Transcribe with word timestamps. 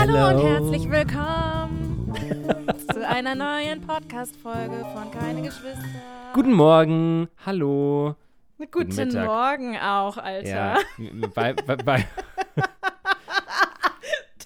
Hallo 0.00 0.28
und 0.28 0.42
herzlich 0.42 0.90
willkommen 0.90 2.14
zu 2.90 3.06
einer 3.06 3.34
neuen 3.34 3.82
Podcast-Folge 3.82 4.86
von 4.94 5.10
Keine 5.10 5.42
Geschwister. 5.42 5.84
Guten 6.32 6.54
Morgen, 6.54 7.28
hallo. 7.44 8.16
Guten, 8.72 8.96
Mittag. 8.96 9.26
Morgen 9.26 9.76
auch, 9.76 10.16
Alter. 10.16 10.48
Ja, 10.48 10.78
bei, 11.34 11.52
bei, 11.52 11.76
bei, 11.76 12.06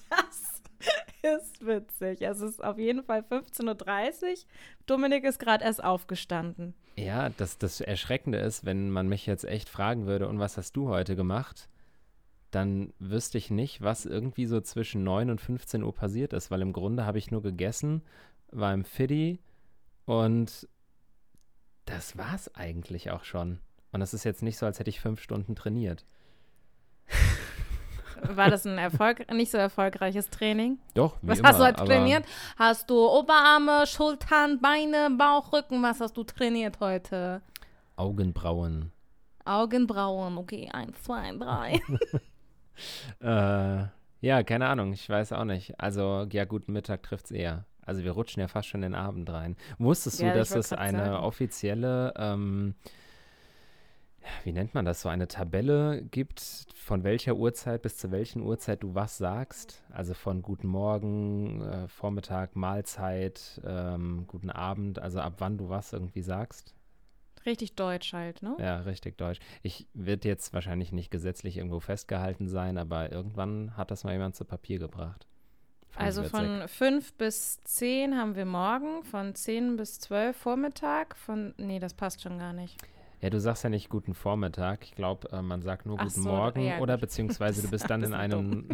Das 0.09 1.41
ist 1.41 1.65
witzig. 1.65 2.21
Es 2.21 2.41
ist 2.41 2.61
auf 2.61 2.77
jeden 2.77 3.01
Fall 3.03 3.21
15.30 3.21 4.23
Uhr. 4.23 4.35
Dominik 4.87 5.23
ist 5.23 5.39
gerade 5.39 5.63
erst 5.63 5.81
aufgestanden. 5.81 6.73
ja 6.97 7.29
das, 7.29 7.57
das 7.57 7.79
Erschreckende 7.79 8.39
ist, 8.39 8.65
wenn 8.65 8.89
man 8.89 9.07
mich 9.07 9.25
jetzt 9.25 9.45
echt 9.45 9.69
fragen 9.69 10.05
würde, 10.05 10.27
und 10.27 10.37
was 10.37 10.57
hast 10.57 10.73
du 10.75 10.89
heute 10.89 11.15
gemacht? 11.15 11.69
Dann 12.55 12.93
wüsste 12.99 13.37
ich 13.37 13.51
nicht, 13.51 13.81
was 13.81 14.05
irgendwie 14.05 14.45
so 14.45 14.61
zwischen 14.61 15.03
9 15.03 15.29
und 15.29 15.41
15 15.41 15.83
Uhr 15.83 15.93
passiert 15.93 16.31
ist, 16.31 16.51
weil 16.51 16.61
im 16.61 16.71
Grunde 16.71 17.05
habe 17.05 17.17
ich 17.17 17.29
nur 17.29 17.41
gegessen, 17.41 18.01
war 18.49 18.73
im 18.73 18.85
Fiddy 18.85 19.39
und 20.05 20.65
das 21.83 22.17
war's 22.17 22.55
eigentlich 22.55 23.11
auch 23.11 23.25
schon. 23.25 23.59
Und 23.91 24.01
es 24.01 24.13
ist 24.13 24.23
jetzt 24.23 24.41
nicht 24.41 24.57
so, 24.57 24.65
als 24.65 24.79
hätte 24.79 24.89
ich 24.89 25.01
fünf 25.01 25.21
Stunden 25.21 25.53
trainiert. 25.53 26.05
War 28.21 28.49
das 28.49 28.65
ein 28.65 28.77
Erfolg 28.77 29.29
nicht 29.33 29.51
so 29.51 29.57
erfolgreiches 29.57 30.29
Training? 30.29 30.79
Doch, 30.93 31.17
wie 31.21 31.27
Was 31.27 31.39
immer, 31.39 31.49
hast 31.49 31.59
du 31.59 31.65
heute 31.65 31.83
trainiert? 31.83 32.25
Hast 32.55 32.89
du 32.89 33.05
Oberarme, 33.05 33.85
Schultern, 33.85 34.61
Beine, 34.61 35.09
Bauch, 35.17 35.51
Rücken? 35.51 35.83
Was 35.83 35.99
hast 35.99 36.15
du 36.15 36.23
trainiert 36.23 36.79
heute? 36.79 37.41
Augenbrauen. 37.97 38.93
Augenbrauen. 39.43 40.37
Okay, 40.37 40.69
eins, 40.71 41.03
zwei, 41.03 41.33
drei. 41.33 41.81
Äh, 43.21 43.85
ja, 44.21 44.43
keine 44.43 44.67
Ahnung, 44.67 44.93
ich 44.93 45.07
weiß 45.09 45.33
auch 45.33 45.45
nicht. 45.45 45.79
Also, 45.79 46.27
ja, 46.31 46.45
guten 46.45 46.73
Mittag 46.73 47.03
trifft's 47.03 47.31
eher. 47.31 47.65
Also, 47.85 48.03
wir 48.03 48.11
rutschen 48.11 48.41
ja 48.41 48.47
fast 48.47 48.67
schon 48.67 48.81
in 48.83 48.93
den 48.93 48.99
Abend 48.99 49.29
rein. 49.29 49.55
Wusstest 49.77 50.19
du, 50.21 50.25
Ja, 50.25 50.31
ich 50.31 50.39
dass 50.39 50.55
es 50.55 50.73
eine 50.73 51.05
sagen. 51.05 51.23
offizielle, 51.23 52.13
ähm, 52.17 52.75
wie 54.43 54.53
nennt 54.53 54.73
man 54.73 54.85
das, 54.85 55.01
so 55.01 55.09
eine 55.09 55.27
Tabelle 55.27 56.01
gibt, 56.03 56.39
von 56.73 57.03
welcher 57.03 57.35
Uhrzeit 57.35 57.81
bis 57.83 57.97
zu 57.97 58.11
welchen 58.11 58.41
Uhrzeit 58.41 58.81
du 58.81 58.95
was 58.95 59.17
sagst? 59.17 59.83
Also 59.91 60.13
von 60.15 60.41
guten 60.41 60.67
Morgen, 60.67 61.61
äh, 61.61 61.87
Vormittag, 61.87 62.55
Mahlzeit, 62.55 63.61
ähm, 63.65 64.25
guten 64.27 64.49
Abend, 64.49 64.97
also 64.99 65.19
ab 65.19 65.35
wann 65.37 65.57
du 65.57 65.69
was 65.69 65.93
irgendwie 65.93 66.21
sagst? 66.23 66.73
Richtig 67.45 67.75
deutsch 67.75 68.13
halt, 68.13 68.41
ne? 68.41 68.55
Ja, 68.59 68.79
richtig 68.79 69.17
deutsch. 69.17 69.39
Ich 69.61 69.87
wird 69.93 70.25
jetzt 70.25 70.53
wahrscheinlich 70.53 70.91
nicht 70.91 71.11
gesetzlich 71.11 71.57
irgendwo 71.57 71.79
festgehalten 71.79 72.47
sein, 72.47 72.77
aber 72.77 73.11
irgendwann 73.11 73.77
hat 73.77 73.91
das 73.91 74.03
mal 74.03 74.13
jemand 74.13 74.35
zu 74.35 74.45
Papier 74.45 74.79
gebracht. 74.79 75.27
Also 75.97 76.23
von 76.23 76.67
5 76.67 77.13
bis 77.13 77.63
10 77.63 78.17
haben 78.17 78.35
wir 78.35 78.45
morgen, 78.45 79.03
von 79.03 79.33
10 79.33 79.77
bis 79.77 79.99
12 79.99 80.35
Vormittag, 80.35 81.15
von, 81.15 81.53
nee, 81.57 81.79
das 81.79 81.93
passt 81.93 82.21
schon 82.21 82.37
gar 82.37 82.51
nicht. 82.51 82.77
Ja, 83.21 83.29
du 83.29 83.39
sagst 83.39 83.63
ja 83.63 83.69
nicht 83.69 83.89
guten 83.89 84.13
Vormittag. 84.13 84.83
Ich 84.83 84.93
glaube, 84.93 85.31
äh, 85.31 85.41
man 85.41 85.61
sagt 85.61 85.85
nur 85.85 85.97
Ach 85.97 86.03
guten 86.03 86.21
so, 86.21 86.29
Morgen 86.29 86.61
ja, 86.61 86.79
oder 86.79 86.97
beziehungsweise 86.97 87.61
du 87.61 87.69
bist 87.71 87.89
dann 87.89 88.03
in 88.03 88.13
einem. 88.13 88.67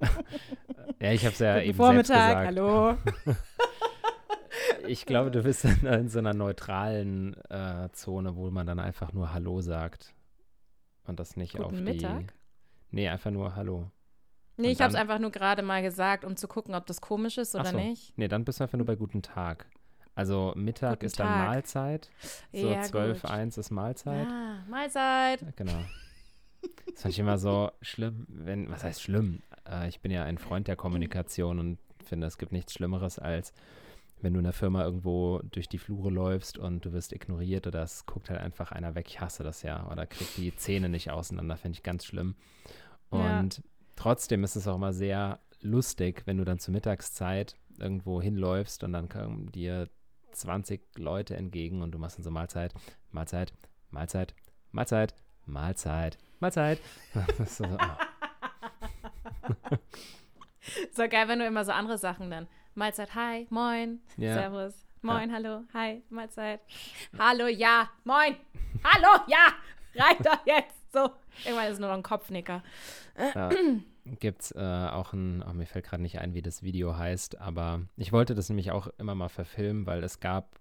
ja, 1.00 1.12
ich 1.12 1.24
habe 1.24 1.32
es 1.32 1.38
ja 1.38 1.54
Guten 1.54 1.68
eben 1.68 1.76
Vormittag, 1.76 2.46
hallo. 2.46 2.96
Ich 4.88 5.06
glaube, 5.06 5.30
du 5.30 5.42
bist 5.42 5.64
in, 5.64 5.86
in 5.86 6.08
so 6.08 6.18
einer 6.18 6.34
neutralen 6.34 7.34
äh, 7.50 7.88
Zone, 7.92 8.36
wo 8.36 8.50
man 8.50 8.66
dann 8.66 8.78
einfach 8.78 9.12
nur 9.12 9.32
Hallo 9.32 9.60
sagt. 9.60 10.14
Und 11.06 11.20
das 11.20 11.36
nicht 11.36 11.58
auf 11.58 11.70
Guten 11.70 11.76
die. 11.76 11.82
Mittag? 11.92 12.34
Nee, 12.90 13.08
einfach 13.08 13.30
nur 13.30 13.54
Hallo. 13.56 13.90
Nee, 14.56 14.68
Und 14.68 14.72
ich 14.72 14.80
habe 14.80 14.90
es 14.90 14.96
einfach 14.98 15.18
nur 15.18 15.30
gerade 15.30 15.62
mal 15.62 15.82
gesagt, 15.82 16.24
um 16.24 16.36
zu 16.36 16.48
gucken, 16.48 16.74
ob 16.74 16.86
das 16.86 17.00
komisch 17.00 17.36
ist 17.38 17.54
oder 17.54 17.70
so. 17.70 17.76
nicht. 17.76 18.16
Nee, 18.16 18.28
dann 18.28 18.44
bist 18.44 18.58
du 18.60 18.64
einfach 18.64 18.78
nur 18.78 18.86
bei 18.86 18.96
guten 18.96 19.22
Tag. 19.22 19.66
Also 20.14 20.54
Mittag 20.56 20.94
Guten 20.94 21.06
ist 21.06 21.20
dann 21.20 21.26
Tag. 21.28 21.46
Mahlzeit. 21.48 22.10
So 22.52 22.70
Ja, 22.70 22.80
12, 22.82 23.20
gut. 23.22 23.30
1 23.30 23.58
ist 23.58 23.70
Mahlzeit. 23.70 24.26
Ah, 24.26 24.64
Mahlzeit. 24.68 25.44
Genau. 25.56 25.78
Das 26.90 27.02
fand 27.02 27.12
ich 27.12 27.18
immer 27.18 27.36
so 27.36 27.70
schlimm, 27.82 28.26
wenn, 28.28 28.70
was 28.70 28.82
heißt 28.82 29.02
schlimm? 29.02 29.42
Äh, 29.68 29.88
ich 29.88 30.00
bin 30.00 30.10
ja 30.10 30.24
ein 30.24 30.38
Freund 30.38 30.68
der 30.68 30.76
Kommunikation 30.76 31.58
und 31.58 31.78
finde, 32.02 32.26
es 32.26 32.38
gibt 32.38 32.52
nichts 32.52 32.72
Schlimmeres, 32.72 33.18
als 33.18 33.52
wenn 34.20 34.32
du 34.32 34.38
in 34.38 34.44
der 34.44 34.52
Firma 34.52 34.84
irgendwo 34.84 35.40
durch 35.50 35.68
die 35.68 35.78
Flure 35.78 36.10
läufst 36.10 36.58
und 36.58 36.84
du 36.84 36.92
wirst 36.92 37.12
ignoriert 37.12 37.66
oder 37.66 37.82
es 37.82 38.06
guckt 38.06 38.30
halt 38.30 38.40
einfach 38.40 38.72
einer 38.72 38.94
weg. 38.94 39.06
Ich 39.08 39.20
hasse 39.20 39.42
das 39.42 39.62
ja. 39.62 39.90
Oder 39.90 40.06
kriegt 40.06 40.36
die 40.36 40.54
Zähne 40.56 40.88
nicht 40.88 41.10
auseinander, 41.10 41.56
finde 41.56 41.76
ich 41.76 41.82
ganz 41.82 42.04
schlimm. 42.04 42.34
Ja. 43.12 43.40
Und 43.40 43.62
trotzdem 43.94 44.42
ist 44.44 44.56
es 44.56 44.66
auch 44.66 44.76
immer 44.76 44.92
sehr 44.92 45.40
lustig, 45.60 46.22
wenn 46.26 46.38
du 46.38 46.44
dann 46.44 46.58
zur 46.58 46.72
Mittagszeit 46.72 47.56
irgendwo 47.78 48.22
hinläufst 48.22 48.84
und 48.84 48.92
dann 48.92 49.08
kommen 49.08 49.52
dir 49.52 49.88
20 50.32 50.82
Leute 50.96 51.36
entgegen 51.36 51.82
und 51.82 51.92
du 51.92 51.98
machst 51.98 52.18
dann 52.18 52.24
so 52.24 52.30
Mahlzeit, 52.30 52.74
Mahlzeit, 53.10 53.52
Mahlzeit, 53.90 54.34
Mahlzeit, 54.72 55.14
Mahlzeit, 55.44 56.18
Mahlzeit. 56.40 56.80
Das 57.14 57.40
ist 57.40 57.56
so, 57.58 57.64
oh. 57.66 57.76
So 60.92 61.08
geil, 61.08 61.28
wenn 61.28 61.38
du 61.38 61.46
immer 61.46 61.64
so 61.64 61.72
andere 61.72 61.98
Sachen 61.98 62.30
dann. 62.30 62.48
Mahlzeit, 62.78 63.14
hi, 63.14 63.46
moin, 63.48 64.00
Ja. 64.18 64.34
servus, 64.34 64.74
moin, 65.00 65.32
hallo, 65.32 65.62
hi, 65.72 66.02
Mahlzeit. 66.10 66.60
Hallo, 67.18 67.46
ja, 67.46 67.88
moin, 68.04 68.36
hallo, 68.84 69.22
ja, 69.28 69.54
reicht 69.94 70.26
doch 70.26 70.44
jetzt. 70.44 70.92
So, 70.92 71.08
irgendwann 71.46 71.68
ist 71.68 71.72
es 71.74 71.78
nur 71.78 71.88
noch 71.88 71.96
ein 71.96 72.02
Kopfnicker. 72.02 72.62
Ja. 73.34 73.48
Gibt 74.20 74.42
es 74.42 74.50
äh, 74.52 74.58
auch 74.60 75.14
ein, 75.14 75.42
oh, 75.42 75.54
mir 75.54 75.64
fällt 75.64 75.86
gerade 75.86 76.02
nicht 76.02 76.18
ein, 76.18 76.34
wie 76.34 76.42
das 76.42 76.62
Video 76.62 76.98
heißt, 76.98 77.40
aber 77.40 77.80
ich 77.96 78.12
wollte 78.12 78.34
das 78.34 78.50
nämlich 78.50 78.70
auch 78.72 78.88
immer 78.98 79.14
mal 79.14 79.30
verfilmen, 79.30 79.86
weil 79.86 80.04
es 80.04 80.20
gab 80.20 80.60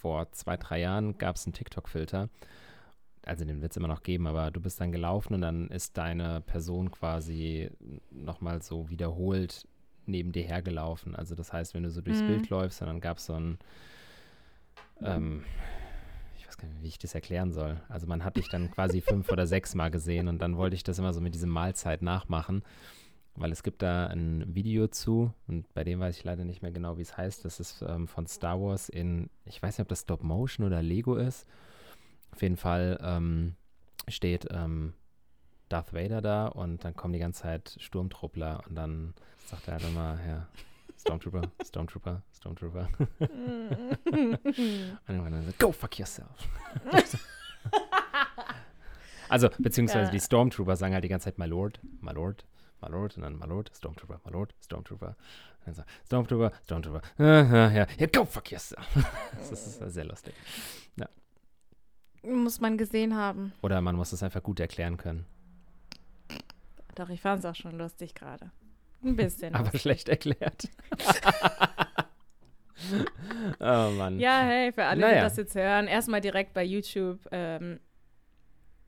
vor 0.00 0.32
zwei, 0.32 0.56
drei 0.56 0.80
Jahren 0.80 1.18
gab 1.18 1.36
es 1.36 1.44
einen 1.44 1.52
TikTok-Filter. 1.52 2.30
Also 3.26 3.44
den 3.44 3.60
wird 3.60 3.72
es 3.72 3.76
immer 3.76 3.88
noch 3.88 4.02
geben, 4.02 4.26
aber 4.26 4.50
du 4.50 4.60
bist 4.60 4.80
dann 4.80 4.90
gelaufen 4.90 5.34
und 5.34 5.42
dann 5.42 5.68
ist 5.68 5.98
deine 5.98 6.40
Person 6.40 6.90
quasi 6.90 7.70
nochmal 8.10 8.62
so 8.62 8.88
wiederholt 8.88 9.68
neben 10.06 10.32
dir 10.32 10.42
hergelaufen. 10.42 11.14
Also 11.16 11.34
das 11.34 11.52
heißt, 11.52 11.74
wenn 11.74 11.82
du 11.82 11.90
so 11.90 12.00
durchs 12.00 12.22
Mhm. 12.22 12.26
Bild 12.26 12.48
läufst, 12.50 12.80
und 12.82 12.88
dann 12.88 13.00
gab 13.00 13.18
es 13.18 13.26
so 13.26 13.34
ein, 13.34 13.58
ähm, 15.02 15.44
ich 16.36 16.46
weiß 16.46 16.58
gar 16.58 16.68
nicht, 16.68 16.82
wie 16.82 16.88
ich 16.88 16.98
das 16.98 17.14
erklären 17.14 17.52
soll. 17.52 17.80
Also 17.88 18.06
man 18.06 18.24
hat 18.24 18.36
dich 18.36 18.48
dann 18.48 18.70
quasi 18.70 19.00
fünf 19.00 19.30
oder 19.30 19.46
sechs 19.46 19.74
Mal 19.74 19.90
gesehen 19.90 20.28
und 20.28 20.38
dann 20.40 20.56
wollte 20.56 20.76
ich 20.76 20.82
das 20.84 20.98
immer 20.98 21.12
so 21.12 21.20
mit 21.20 21.34
diesem 21.34 21.50
Mahlzeit 21.50 22.02
nachmachen, 22.02 22.62
weil 23.34 23.50
es 23.52 23.62
gibt 23.62 23.82
da 23.82 24.08
ein 24.08 24.44
Video 24.54 24.88
zu 24.88 25.32
und 25.46 25.72
bei 25.74 25.84
dem 25.84 26.00
weiß 26.00 26.16
ich 26.18 26.24
leider 26.24 26.44
nicht 26.44 26.62
mehr 26.62 26.72
genau, 26.72 26.98
wie 26.98 27.02
es 27.02 27.16
heißt. 27.16 27.44
Das 27.44 27.60
ist 27.60 27.82
ähm, 27.82 28.06
von 28.06 28.26
Star 28.26 28.60
Wars 28.60 28.88
in, 28.88 29.30
ich 29.46 29.62
weiß 29.62 29.78
nicht, 29.78 29.82
ob 29.84 29.88
das 29.88 30.00
Stop 30.02 30.22
Motion 30.22 30.66
oder 30.66 30.82
Lego 30.82 31.16
ist. 31.16 31.46
Auf 32.32 32.42
jeden 32.42 32.56
Fall 32.56 32.98
ähm, 33.02 33.54
steht 34.08 34.48
ähm, 34.50 34.94
Darth 35.72 35.92
Vader 35.94 36.20
da 36.20 36.46
und 36.46 36.84
dann 36.84 36.94
kommen 36.94 37.12
die 37.14 37.18
ganze 37.18 37.42
Zeit 37.42 37.76
Sturmtruppler 37.80 38.62
und 38.68 38.74
dann 38.74 39.14
sagt 39.46 39.68
er 39.68 39.74
halt 39.74 39.84
immer, 39.84 40.18
ja, 40.26 40.46
Stormtrooper, 40.98 41.42
Stormtrooper, 41.64 42.22
Stormtrooper. 42.34 42.88
Und 44.08 44.38
dann 45.08 45.42
so, 45.44 45.52
go 45.58 45.72
fuck 45.72 45.98
yourself. 45.98 46.28
also, 49.28 49.48
beziehungsweise 49.58 50.04
Ja. 50.06 50.10
die 50.10 50.20
Stormtrooper 50.20 50.76
sagen 50.76 50.94
halt 50.94 51.02
die 51.04 51.08
ganze 51.08 51.24
Zeit, 51.24 51.38
my 51.38 51.46
lord, 51.46 51.80
my 52.00 52.12
lord, 52.12 52.44
my 52.80 52.88
lord, 52.88 53.16
und 53.16 53.22
dann 53.22 53.38
my 53.38 53.46
lord, 53.46 53.70
Stormtrooper, 53.74 54.20
my 54.24 54.30
lord, 54.30 54.54
Stormtrooper. 54.62 55.08
Und 55.08 55.66
dann 55.66 55.74
so, 55.74 55.82
Stormtrooper, 56.06 56.52
Stormtrooper, 56.64 57.02
ja, 57.18 57.68
ja, 57.70 57.86
ja, 57.98 58.06
go 58.06 58.24
fuck 58.24 58.50
yourself. 58.52 58.86
das 59.50 59.50
ist 59.50 59.78
sehr 59.92 60.04
lustig. 60.04 60.34
Muss 62.24 62.60
man 62.60 62.78
gesehen 62.78 63.16
haben. 63.16 63.52
Oder 63.62 63.80
man 63.80 63.96
muss 63.96 64.12
es 64.12 64.22
einfach 64.22 64.44
gut 64.44 64.60
erklären 64.60 64.96
können. 64.96 65.26
Doch, 66.94 67.08
ich 67.08 67.20
fand 67.20 67.40
es 67.40 67.44
auch 67.46 67.54
schon 67.54 67.78
lustig 67.78 68.14
gerade. 68.14 68.50
Ein 69.04 69.16
bisschen. 69.16 69.54
Aber 69.54 69.76
schlecht 69.78 70.08
erklärt. 70.08 70.68
oh 73.60 73.90
Mann. 73.96 74.18
ja, 74.18 74.40
hey, 74.42 74.72
für 74.72 74.84
alle, 74.84 74.96
die 74.96 75.02
Naja. 75.02 75.22
das 75.22 75.36
jetzt 75.36 75.54
hören, 75.54 75.86
erstmal 75.86 76.20
direkt 76.20 76.52
bei 76.54 76.64
YouTube 76.64 77.20
ähm, 77.32 77.80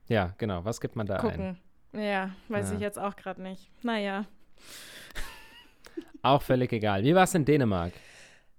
Ja, 0.07 0.33
genau. 0.37 0.63
Was 0.65 0.79
gibt 0.81 0.95
man 0.95 1.07
da 1.07 1.15
ein? 1.15 1.21
gucken. 1.21 1.57
Ja, 1.93 2.31
weiß 2.49 2.69
Ja. 2.69 2.75
ich 2.75 2.81
jetzt 2.81 2.99
auch 2.99 3.15
gerade 3.15 3.41
nicht. 3.41 3.69
Naja. 3.83 4.25
Auch 6.21 6.41
völlig 6.41 6.73
egal. 6.73 7.03
Wie 7.03 7.13
war 7.13 7.23
es 7.23 7.35
in 7.35 7.45
Dänemark? 7.45 7.93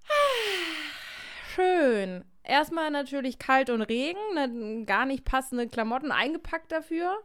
Schön. 1.54 2.24
Erstmal 2.44 2.90
natürlich 2.92 3.38
kalt 3.40 3.70
und 3.70 3.82
Regen, 3.82 4.18
ne, 4.34 4.84
gar 4.86 5.04
nicht 5.04 5.24
passende 5.24 5.66
Klamotten 5.66 6.12
eingepackt 6.12 6.70
dafür. 6.70 7.16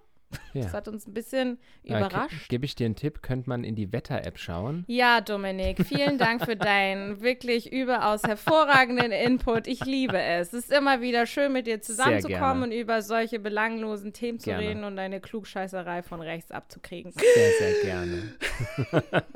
Ja. 0.53 0.63
Das 0.63 0.73
hat 0.73 0.87
uns 0.87 1.07
ein 1.07 1.13
bisschen 1.13 1.59
Äh, 1.83 1.97
überrascht. 1.97 2.49
Gebe 2.49 2.65
ich 2.65 2.75
dir 2.75 2.85
einen 2.85 2.95
Tipp, 2.95 3.21
könnte 3.21 3.49
man 3.49 3.63
in 3.63 3.75
die 3.75 3.91
Wetter-App 3.93 4.37
schauen. 4.37 4.83
Ja, 4.87 5.21
Dominik, 5.21 5.85
vielen 5.85 6.17
Dank 6.17 6.43
für 6.45 6.55
deinen 6.57 7.21
wirklich 7.21 7.71
überaus 7.71 8.23
hervorragenden 8.23 9.11
Input. 9.11 9.67
Ich 9.67 9.85
liebe 9.85 10.19
es. 10.21 10.53
Es 10.53 10.65
ist 10.65 10.71
immer 10.71 10.99
wieder 11.01 11.25
schön, 11.25 11.53
mit 11.53 11.67
dir 11.67 11.81
zusammenzukommen 11.81 12.63
und 12.63 12.71
über 12.71 13.01
solche 13.01 13.39
belanglosen 13.39 14.11
Themen 14.13 14.39
zu 14.39 14.49
Gerne. 14.49 14.67
reden 14.67 14.83
und 14.83 14.95
deine 14.97 15.21
Klugscheißerei 15.21 16.03
von 16.03 16.21
rechts 16.21 16.51
abzukriegen. 16.51 17.11
Sehr, 17.13 17.51
sehr 17.59 17.83
gerne. 17.83 18.33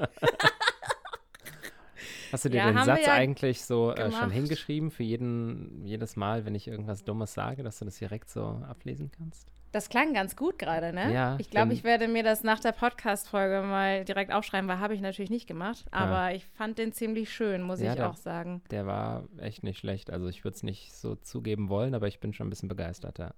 Hast 2.32 2.44
du 2.44 2.50
dir 2.50 2.58
Ja, 2.58 2.72
den 2.72 2.84
Satz 2.84 3.06
ja 3.06 3.14
eigentlich 3.14 3.64
so 3.64 3.94
äh, 3.94 4.12
schon 4.12 4.30
hingeschrieben 4.30 4.92
für 4.92 5.04
jeden, 5.04 5.86
jedes 5.86 6.16
Mal, 6.18 6.44
wenn 6.46 6.56
ich 6.56 6.68
irgendwas 6.68 7.04
Dummes 7.04 7.34
sage, 7.34 7.64
dass 7.64 7.80
du 7.80 7.86
das 7.86 7.98
direkt 7.98 8.30
so 8.30 8.62
ablesen 8.68 9.12
kannst? 9.16 9.48
Das 9.76 9.90
klang 9.90 10.14
ganz 10.14 10.38
gut 10.38 10.58
gerade, 10.58 10.94
ne? 10.94 11.14
Ja, 11.14 11.36
Ich 11.38 11.50
glaube, 11.50 11.74
ich 11.74 11.84
werde 11.84 12.08
mir 12.08 12.24
das 12.24 12.44
nach 12.46 12.62
der 12.62 12.72
Podcast-Folge 12.72 13.62
mal 13.68 14.06
direkt 14.06 14.32
aufschreiben, 14.32 14.70
weil 14.70 14.80
habe 14.80 14.96
ich 14.96 15.02
natürlich 15.02 15.30
nicht 15.30 15.48
gemacht. 15.48 15.84
Aber 15.92 16.34
ich 16.34 16.46
fand 16.46 16.78
den 16.78 16.94
ziemlich 16.94 17.30
schön, 17.30 17.62
muss 17.62 17.82
Ja, 17.82 17.90
ich 17.90 17.98
der- 17.98 18.10
auch 18.10 18.16
sagen. 18.16 18.62
Der 18.72 18.86
war 18.88 19.26
echt 19.38 19.64
nicht 19.64 19.78
schlecht. 19.80 20.12
Also 20.12 20.30
ich 20.30 20.46
würde 20.46 20.56
es 20.56 20.64
nicht 20.64 20.96
so 20.96 21.16
zugeben 21.16 21.68
wollen, 21.68 21.94
aber 21.94 22.08
ich 22.08 22.22
bin 22.22 22.32
schon 22.32 22.48
ein 22.48 22.50
bisschen 22.52 22.70
begeistert. 22.70 23.20
Ja. 23.20 23.32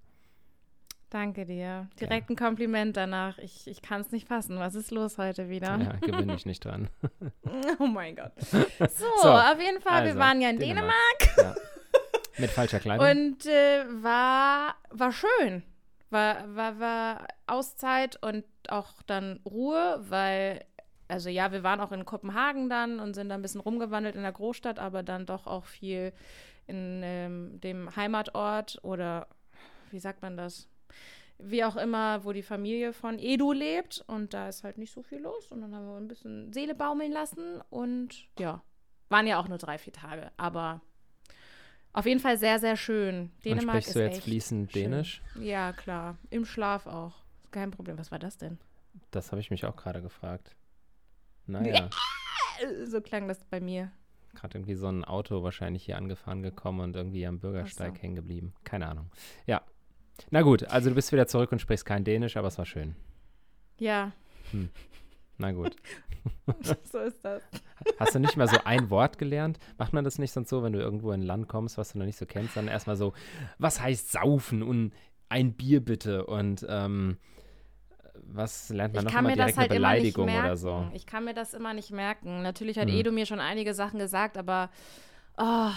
Danke 1.10 1.48
dir. 1.48 1.90
Direkt 2.00 2.30
ein 2.30 2.36
Kompliment 2.36 2.96
danach. 2.98 3.40
Ich, 3.40 3.66
ich 3.68 3.82
kann 3.82 4.02
es 4.02 4.12
nicht 4.12 4.28
fassen. 4.28 4.60
Was 4.60 4.76
ist 4.76 4.92
los 4.92 5.18
heute 5.18 5.50
wieder? 5.50 5.76
Ja, 5.80 5.94
gewöhne 5.94 6.36
ich 6.36 6.46
nicht 6.46 6.64
dran. 6.64 6.88
Oh 7.80 7.88
mein 7.88 8.16
Gott. 8.16 8.34
So, 8.42 9.06
So, 9.24 9.30
auf 9.30 9.60
jeden 9.60 9.82
Fall, 9.82 10.04
wir 10.04 10.10
also, 10.10 10.20
waren 10.20 10.40
ja 10.40 10.52
in 10.52 10.60
Dänemark. 10.60 10.94
Dänemark. 11.36 11.56
Ja. 11.58 11.62
Mit 12.38 12.52
falscher 12.52 12.80
Kleidung. 12.80 13.08
Und 13.10 13.46
äh, 13.48 13.86
war, 14.04 14.76
war 14.92 15.12
schön. 15.12 15.64
War, 16.10 16.56
war, 16.56 16.80
war 16.80 17.28
Auszeit 17.48 18.22
und 18.24 18.46
auch 18.70 19.02
dann 19.04 19.40
Ruhe, 19.46 20.00
weil, 20.08 20.64
also 21.08 21.30
ja, 21.30 21.52
wir 21.52 21.64
waren 21.64 21.82
auch 21.82 21.92
in 21.92 22.06
Kopenhagen 22.06 22.70
dann 22.70 23.00
und 23.00 23.14
sind 23.14 23.30
da 23.30 23.36
ein 23.36 23.42
bisschen 23.42 23.62
rumgewandelt 23.62 24.16
in 24.16 24.22
der 24.22 24.32
Großstadt, 24.32 24.80
aber 24.80 25.04
dann 25.04 25.26
doch 25.26 25.48
auch 25.48 25.66
viel 25.66 26.14
in 26.68 27.02
ähm, 27.04 27.60
dem 27.62 27.96
Heimatort 27.96 28.80
oder 28.84 29.28
wie 29.92 30.00
sagt 30.00 30.22
man 30.22 30.38
das? 30.38 30.68
Wie 31.40 31.64
auch 31.64 31.76
immer, 31.76 32.24
wo 32.24 32.32
die 32.32 32.44
Familie 32.44 32.94
von 32.94 33.20
Edu 33.20 33.52
lebt. 33.52 34.04
Und 34.08 34.34
da 34.34 34.50
ist 34.50 34.64
halt 34.64 34.78
nicht 34.78 34.92
so 34.92 35.04
viel 35.04 35.20
los. 35.20 35.52
Und 35.52 35.62
dann 35.62 35.74
haben 35.74 35.88
wir 35.88 35.96
ein 35.98 36.08
bisschen 36.08 36.52
Seele 36.52 36.76
baumeln 36.76 37.12
lassen. 37.12 37.62
Und 37.70 38.28
ja, 38.40 38.62
waren 39.10 39.28
ja 39.28 39.40
auch 39.40 39.48
nur 39.48 39.58
drei, 39.58 39.78
vier 39.78 39.94
Tage. 39.94 40.32
Aber 40.38 40.82
auf 41.98 42.06
jeden 42.06 42.20
Fall 42.20 42.38
sehr, 42.38 42.60
sehr 42.60 42.76
schön. 42.78 43.20
Und 43.22 43.46
Dänemark 43.46 43.70
sprichst 43.84 43.88
ist 43.90 43.96
du 43.96 44.04
jetzt 44.04 44.22
fließend 44.24 44.72
schön. 44.72 44.84
Dänisch? 44.92 45.22
Ja, 45.40 45.74
klar. 45.74 46.18
Im 46.30 46.46
Schlaf 46.46 46.86
auch. 46.88 47.14
Kein 47.52 47.72
Problem. 47.72 47.98
Was 47.98 48.12
war 48.12 48.20
das 48.20 48.38
denn? 48.38 48.58
Das 49.12 49.32
habe 49.32 49.40
ich 49.42 49.50
mich 49.50 49.66
auch 49.66 49.76
gerade 49.76 50.02
gefragt. 50.02 50.56
Naja, 51.46 51.90
So 52.86 53.02
klang 53.02 53.28
das 53.28 53.44
bei 53.46 53.60
mir. 53.60 53.92
gerade 54.36 54.58
irgendwie 54.58 54.76
so 54.76 54.88
ein 54.88 55.06
Auto 55.06 55.44
wahrscheinlich 55.44 55.86
hier 55.86 55.98
angefahren 55.98 56.42
gekommen 56.44 56.82
und 56.82 56.96
irgendwie 56.96 57.26
am 57.26 57.40
Bürgersteig 57.40 57.96
so. 57.96 58.02
hängen 58.02 58.16
geblieben. 58.16 58.54
Keine 58.64 58.88
Ahnung. 58.88 59.10
Ja. 59.46 59.62
Na 60.32 60.42
gut, 60.42 60.64
also 60.66 60.90
du 60.90 60.96
bist 60.96 61.12
wieder 61.12 61.28
zurück 61.28 61.52
und 61.52 61.60
sprichst 61.60 61.86
kein 61.86 62.04
Dänisch, 62.04 62.38
aber 62.38 62.48
es 62.48 62.58
war 62.58 62.66
schön. 62.66 62.96
Ja, 63.80 64.12
Na 65.38 65.52
gut. 65.52 65.76
so 66.84 67.00
ist 67.00 67.24
das. 67.24 67.42
Hast 68.00 68.16
du 68.16 68.20
nicht 68.20 68.38
mal 68.38 68.48
so 68.48 68.58
ein 68.66 68.90
Wort 68.90 69.18
gelernt? 69.18 69.60
Macht 69.78 69.94
man 69.94 70.04
das 70.04 70.18
nicht 70.18 70.32
sonst 70.32 70.50
so, 70.50 70.64
wenn 70.64 70.74
du 70.74 70.80
irgendwo 70.80 71.12
in 71.12 71.22
ein 71.22 71.26
Land 71.26 71.48
kommst, 71.48 71.78
was 71.78 71.94
du 71.94 72.00
noch 72.00 72.06
nicht 72.06 72.18
so 72.18 72.26
kennst, 72.26 72.58
dann 72.58 72.68
erstmal 72.68 72.96
so, 72.96 73.14
was 73.60 73.82
heißt 73.82 74.12
saufen 74.12 74.64
und 74.64 74.94
ein 75.30 75.54
Bier 75.54 75.84
bitte 75.84 76.26
und 76.26 76.66
ähm, 76.70 77.18
was 78.24 78.70
lernt 78.70 78.96
man 78.96 79.06
Ich 79.08 79.14
noch 79.14 79.22
mir 79.22 79.36
direkt 79.36 79.58
halt 79.58 79.72
eine 79.72 79.78
immer 79.78 79.94
nicht 79.94 80.00
Beleidigung 80.14 80.26
merken. 80.26 80.46
oder 80.46 80.58
so? 80.58 80.88
Ich 80.94 81.06
kann 81.06 81.24
mir 81.26 81.34
das 81.34 81.54
immer 81.54 81.74
nicht 81.74 81.92
merken. 81.92 82.42
Natürlich 82.42 82.78
hat 82.78 82.90
Hm. 82.90 82.96
Edu 82.98 83.12
mir 83.12 83.26
schon 83.26 83.40
einige 83.40 83.74
Sachen 83.74 84.00
gesagt, 84.00 84.38
aber 84.38 84.70
oh, 85.38 85.70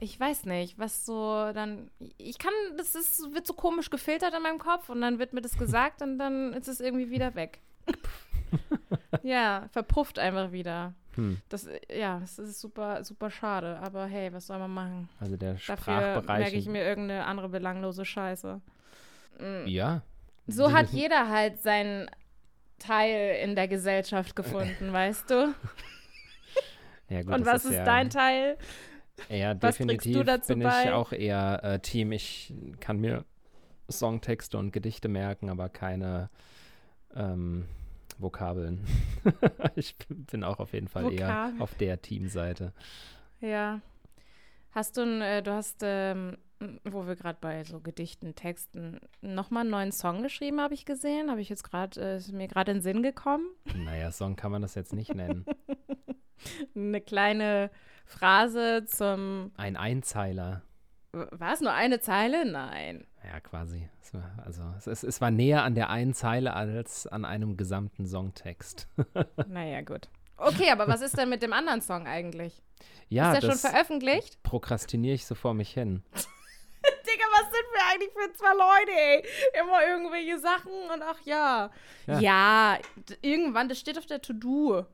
ich 0.00 0.18
weiß 0.18 0.44
nicht, 0.46 0.78
was 0.78 1.04
so 1.04 1.50
dann. 1.52 1.90
Ich 2.18 2.38
kann, 2.38 2.52
das 2.76 2.94
ist, 2.94 3.34
wird 3.34 3.46
so 3.46 3.52
komisch 3.54 3.90
gefiltert 3.90 4.32
in 4.34 4.42
meinem 4.42 4.58
Kopf 4.58 4.88
und 4.88 5.00
dann 5.00 5.18
wird 5.18 5.32
mir 5.32 5.40
das 5.42 5.58
gesagt 5.58 6.02
und 6.02 6.18
dann 6.18 6.52
ist 6.52 6.68
es 6.68 6.80
irgendwie 6.80 7.10
wieder 7.10 7.34
weg. 7.34 7.58
ja, 9.22 9.66
verpufft 9.70 10.18
einfach 10.18 10.52
wieder. 10.52 10.94
Hm. 11.14 11.40
Das, 11.48 11.68
ja, 11.92 12.20
das 12.20 12.38
ist 12.38 12.60
super, 12.60 13.02
super 13.04 13.30
schade. 13.30 13.78
Aber 13.80 14.06
hey, 14.06 14.32
was 14.32 14.46
soll 14.46 14.58
man 14.58 14.72
machen? 14.72 15.08
Also 15.18 15.36
der 15.36 15.54
Dafür 15.54 15.76
Sprachbereich. 15.76 16.38
merke 16.38 16.56
ich 16.56 16.66
mir 16.66 16.84
irgendeine 16.84 17.26
andere 17.26 17.48
belanglose 17.48 18.04
Scheiße. 18.04 18.60
Mm. 19.40 19.66
ja, 19.66 20.02
So 20.46 20.72
hat 20.72 20.90
jeder 20.90 21.28
halt 21.28 21.60
seinen 21.60 22.08
Teil 22.78 23.36
in 23.42 23.54
der 23.56 23.68
Gesellschaft 23.68 24.36
gefunden, 24.36 24.92
weißt 24.92 25.30
du? 25.30 25.54
ja 27.08 27.22
gut. 27.22 27.34
Und 27.34 27.46
was 27.46 27.64
ist 27.64 27.74
ja, 27.74 27.84
dein 27.84 28.10
Teil? 28.10 28.56
Ja, 29.28 29.54
trägst 29.54 29.80
du 29.80 29.86
definitiv 29.86 30.24
dazu 30.24 30.54
bin 30.54 30.62
bei? 30.62 30.84
ich 30.84 30.90
auch 30.90 31.12
eher 31.12 31.64
äh, 31.64 31.78
Team. 31.80 32.12
Ich 32.12 32.54
kann 32.80 32.98
mir 32.98 33.24
Songtexte 33.90 34.58
und 34.58 34.72
Gedichte 34.72 35.08
merken, 35.08 35.50
aber 35.50 35.68
keine 35.68 36.30
ähm, 37.14 37.66
Vokabeln. 38.20 38.84
ich 39.76 39.96
bin- 40.30 40.44
auch 40.44 40.58
auf 40.58 40.72
jeden 40.72 40.88
Fall 40.88 41.12
eher 41.12 41.28
Vokabeln. 41.28 41.60
auf 41.62 41.74
der 41.74 42.00
Teamseite. 42.02 42.72
Ja. 43.40 43.80
Hast 44.72 44.96
du, 44.96 45.02
ein, 45.02 45.22
äh, 45.22 45.42
du 45.42 45.52
hast, 45.52 45.80
ähm, 45.82 46.36
wo 46.84 47.06
wir 47.06 47.16
gerade 47.16 47.38
bei 47.40 47.64
so 47.64 47.80
Gedichten, 47.80 48.34
Texten, 48.34 49.00
nochmal 49.22 49.62
einen 49.62 49.70
neuen 49.70 49.92
Song 49.92 50.22
geschrieben, 50.22 50.60
habe 50.60 50.74
ich 50.74 50.84
gesehen. 50.84 51.30
Habe 51.30 51.40
ich 51.40 51.48
jetzt 51.48 51.62
gerade, 51.64 52.00
äh, 52.00 52.16
ist 52.16 52.32
mir 52.32 52.48
gerade 52.48 52.72
in 52.72 52.78
den 52.78 52.82
Sinn 52.82 53.02
gekommen. 53.02 53.46
Naja, 53.76 54.10
Song 54.10 54.36
kann 54.36 54.50
man 54.52 54.62
das 54.62 54.74
jetzt 54.74 54.92
nicht 54.92 55.14
nennen. 55.14 55.44
Eine 56.76 57.00
kleine 57.00 57.70
Phrase 58.04 58.84
zum, 58.86 59.50
Ein 59.56 59.76
Einzeiler. 59.76 60.62
war 61.12 61.52
es 61.54 61.60
nur 61.60 61.72
eine 61.72 61.98
Zeile? 62.00 62.44
Nein. 62.50 63.04
Ja, 63.24 63.40
quasi. 63.40 63.88
Es 64.00 64.14
war, 64.14 64.30
also 64.44 64.62
es, 64.78 65.02
es, 65.02 65.20
war 65.20 65.30
näher 65.30 65.64
an 65.64 65.74
der 65.74 65.90
einen 65.90 66.14
Zeile 66.14 66.54
als 66.54 67.06
an 67.06 67.24
einem 67.24 67.56
gesamten 67.56 68.06
Songtext. 68.06 68.88
naja, 69.48 69.82
gut. 69.82 70.08
Okay, 70.36 70.70
aber 70.70 70.86
was 70.86 71.00
ist 71.00 71.18
denn 71.18 71.28
mit 71.28 71.42
dem 71.42 71.52
anderen 71.52 71.82
Song 71.82 72.06
eigentlich? 72.06 72.62
Ja, 73.08 73.32
ist 73.32 73.42
der 73.42 73.50
schon 73.50 73.58
veröffentlicht? 73.58 74.42
prokrastiniere 74.42 75.14
ich 75.14 75.26
so 75.26 75.34
vor 75.34 75.52
mich 75.52 75.72
hin. 75.72 76.02
Digga, 76.12 77.24
was 77.32 77.44
sind 77.50 77.66
wir 77.72 77.82
eigentlich 77.90 78.10
für 78.12 78.32
zwei 78.34 78.52
Leute, 78.52 78.92
ey? 78.92 79.60
Immer 79.60 79.86
irgendwelche 79.86 80.38
Sachen 80.38 80.72
und 80.92 81.02
ach 81.02 81.18
ja. 81.24 81.70
Ja. 82.06 82.20
Ja, 82.20 82.78
irgendwann, 83.20 83.68
das 83.68 83.80
steht 83.80 83.98
auf 83.98 84.06
der 84.06 84.22
To-Do. 84.22 84.86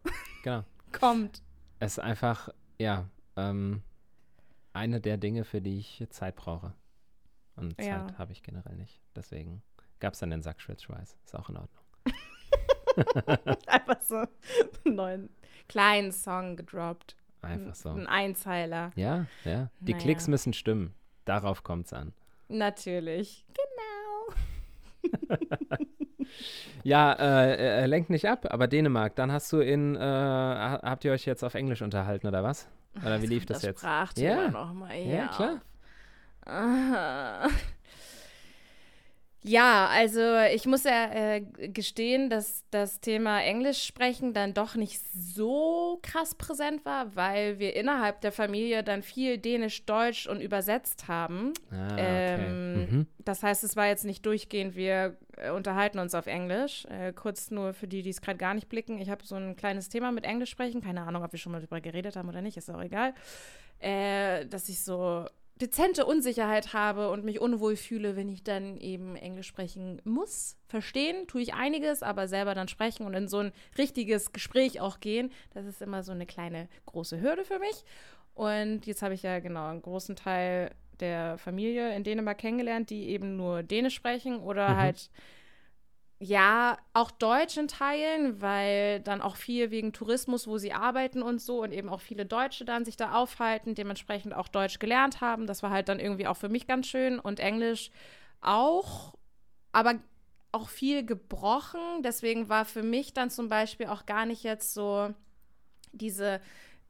Genau. 0.43 0.65
Kommt. 0.93 1.43
Es 1.81 1.93
ist 1.93 1.99
einfach, 1.99 2.49
ja, 2.79 3.05
ähm, 3.37 3.83
eine 4.73 5.01
der 5.01 5.19
Dinge, 5.19 5.45
für 5.45 5.61
die 5.61 5.79
ich 5.79 6.05
Zeit 6.11 6.37
brauche. 6.37 6.73
Und 7.57 7.77
Zeit 7.77 7.87
Ja. 7.87 8.07
habe 8.19 8.33
ich 8.33 8.43
generell 8.43 8.77
nicht. 8.77 9.01
Deswegen 9.15 9.63
gab 10.01 10.15
es 10.15 10.21
dann 10.21 10.31
den 10.31 10.43
Sackschwitzschweiß. 10.43 11.17
Ist 11.25 11.35
auch 11.37 11.49
in 11.49 11.57
Ordnung. 11.57 11.83
Einfach 13.67 14.01
so 14.03 14.17
einen 14.85 14.95
neuen 14.97 15.31
kleinen 15.69 16.13
Song 16.13 16.57
gedroppt. 16.57 17.17
Einfach 17.43 17.75
so. 17.75 17.91
Ein 17.91 18.07
Einzeiler. 18.07 18.91
Ja, 18.97 19.27
ja. 19.45 19.69
Die 19.81 19.93
Naja. 19.93 20.03
Klicks 20.03 20.29
müssen 20.29 20.53
stimmen. 20.53 20.95
Darauf 21.25 21.63
kommt 21.63 21.87
es 21.87 21.93
an. 21.93 22.13
Natürlich. 22.49 23.45
Genau. 25.29 25.39
Ja, 26.83 27.13
äh, 27.15 27.83
äh, 27.83 27.87
lenkt 27.87 28.11
nicht 28.11 28.27
ab, 28.29 28.47
aber 28.51 28.67
Dänemark, 28.67 29.15
dann 29.17 29.31
hast 29.33 29.51
du 29.53 29.61
in, 29.61 29.95
äh, 29.97 30.01
ha- 30.01 30.81
habt 30.83 31.05
ihr 31.05 31.13
euch 31.13 31.25
jetzt 31.25 31.43
auf 31.43 31.55
Englisch 31.55 31.81
unterhalten 31.81 32.27
oder 32.27 32.43
was? 32.43 32.69
Oder 32.99 33.23
wie 33.23 33.27
lief 33.27 33.47
das, 33.47 33.63
jetzt? 33.63 33.79
Sprachthema 33.81 34.43
Ja. 34.43 34.51
noch 34.51 34.73
mal 34.75 34.89
Ja, 34.95 35.03
hier 35.03 35.27
klar. 35.29 35.61
Ja, 39.47 39.89
also 39.89 40.21
ich 40.55 40.65
muss 40.65 40.85
ja 40.85 41.13
äh, 41.13 41.43
gestehen, 41.43 42.31
dass 42.31 42.65
das 42.71 43.01
Thema 43.01 43.43
Englisch 43.43 43.83
sprechen 43.85 44.33
dann 44.33 44.55
doch 44.55 44.75
nicht 44.75 45.03
so 45.13 45.99
krass 46.03 46.35
präsent 46.35 46.87
war, 46.87 47.15
weil 47.15 47.59
wir 47.59 47.77
innerhalb 47.77 48.23
der 48.23 48.33
Familie 48.33 48.83
dann 48.83 49.03
viel 49.03 49.37
Dänisch, 49.37 49.85
Deutsch 49.85 50.27
und 50.27 50.41
übersetzt 50.41 51.09
haben. 51.09 51.53
Ah, 51.71 51.93
okay. 51.93 51.95
Ähm, 51.99 52.75
Mhm. 52.75 53.07
Das 53.19 53.43
heißt, 53.43 53.65
es 53.65 53.77
war 53.77 53.87
jetzt 53.87 54.05
nicht 54.05 54.25
durchgehend, 54.27 54.77
wir 54.77 55.17
äh, 55.37 55.51
unterhalten 55.51 55.99
uns 55.99 56.15
auf 56.15 56.27
Englisch. 56.27 56.87
Äh, 56.87 57.13
kurz 57.13 57.51
nur 57.51 57.73
für 57.75 57.87
die, 57.87 58.03
die 58.03 58.11
es 58.11 58.21
gerade 58.21 58.39
gar 58.39 58.55
nicht 58.55 58.69
blicken. 58.69 58.99
Ich 58.99 59.11
habe 59.11 59.25
so 59.25 59.35
ein 59.37 59.57
kleines 59.57 59.89
Thema 59.89 60.11
mit 60.13 60.25
Englisch 60.25 60.51
sprechen. 60.51 60.81
Keine 60.81 61.03
Ahnung, 61.03 61.23
ob 61.23 61.33
wir 61.33 61.39
schon 61.39 61.53
mal 61.53 61.61
darüber 61.61 61.81
geredet 61.81 62.17
haben 62.17 62.29
oder 62.29 62.43
nicht, 62.43 62.57
ist 62.57 62.71
auch 62.71 62.83
egal. 62.83 63.15
Äh, 63.79 64.47
dass 64.47 64.69
ich 64.69 64.83
so 64.83 65.27
dezente 65.61 66.05
Unsicherheit 66.05 66.73
habe 66.73 67.11
und 67.11 67.25
mich 67.25 67.41
unwohl 67.41 67.77
fühle, 67.77 68.17
wenn 68.17 68.29
ich 68.29 68.43
dann 68.43 68.77
eben 68.79 69.15
Englisch 69.17 69.47
sprechen 69.47 70.01
muss. 70.05 70.57
Verstehen 70.67 71.27
tue 71.29 71.43
ich 71.43 71.55
einiges, 71.55 72.03
aber 72.03 72.27
selber 72.27 72.55
dann 72.55 72.69
sprechen 72.69 73.07
und 73.07 73.15
in 73.15 73.29
so 73.29 73.39
ein 73.39 73.53
richtiges 73.79 74.33
Gespräch 74.33 74.81
auch 74.81 74.99
gehen, 75.01 75.31
das 75.53 75.67
ist 75.67 75.81
immer 75.81 76.03
so 76.03 76.13
eine 76.13 76.27
kleine 76.27 76.69
große 76.87 77.21
Hürde 77.21 77.45
für 77.45 77.59
mich. 77.61 77.85
Und 78.35 78.87
jetzt 78.87 79.03
habe 79.03 79.15
ich 79.15 79.23
ja 79.23 79.39
genau 79.39 79.67
einen 79.69 79.83
großen 79.83 80.17
Teil 80.17 80.73
der 81.01 81.39
Familie 81.39 81.95
in 81.95 82.03
Dänemark 82.05 82.39
kennengelernt, 82.39 82.91
die 82.91 83.09
eben 83.09 83.37
nur 83.37 83.63
Dänisch 83.63 83.95
sprechen 83.95 84.39
oder 84.39 84.71
Mhm. 84.71 84.77
halt 84.79 85.11
ja, 86.25 86.79
auch 86.95 87.11
Deutsch 87.11 87.59
in 87.59 87.69
Teilen, 87.69 88.41
weil 88.41 89.01
dann 89.01 89.21
auch 89.21 89.37
viel 89.37 89.71
wegen 89.71 89.93
Tourismus, 89.93 90.47
wo 90.47 90.57
sie 90.57 90.73
arbeiten 90.73 91.21
und 91.21 91.39
so 91.39 91.63
und 91.63 91.71
eben 91.71 91.91
auch 91.91 92.01
viele 92.01 92.25
Deutsche 92.25 92.65
dann 92.65 92.87
sich 92.87 92.97
da 92.97 93.13
aufhalten, 93.13 93.75
dementsprechend 93.75 94.33
auch 94.33 94.49
Deutsch 94.49 94.79
gelernt 94.79 95.21
haben. 95.21 95.47
Das 95.47 95.63
war 95.63 95.69
halt 95.69 95.91
dann 95.91 96.01
irgendwie 96.01 96.27
auch 96.27 96.39
für 96.39 96.49
mich 96.49 96.67
ganz 96.67 96.87
schön 96.87 97.19
und 97.19 97.41
Englisch 97.41 97.91
auch, 98.41 99.15
aber 99.73 99.97
auch 100.51 100.71
viel 100.71 101.05
gebrochen. 101.05 102.03
Deswegen 102.03 102.49
war 102.49 102.65
für 102.65 102.83
mich 102.83 103.13
dann 103.13 103.29
zum 103.29 103.51
Beispiel 103.51 103.89
auch 103.89 104.07
gar 104.07 104.25
nicht 104.25 104.45
jetzt 104.45 104.73
so 104.73 105.13
diese 105.93 106.41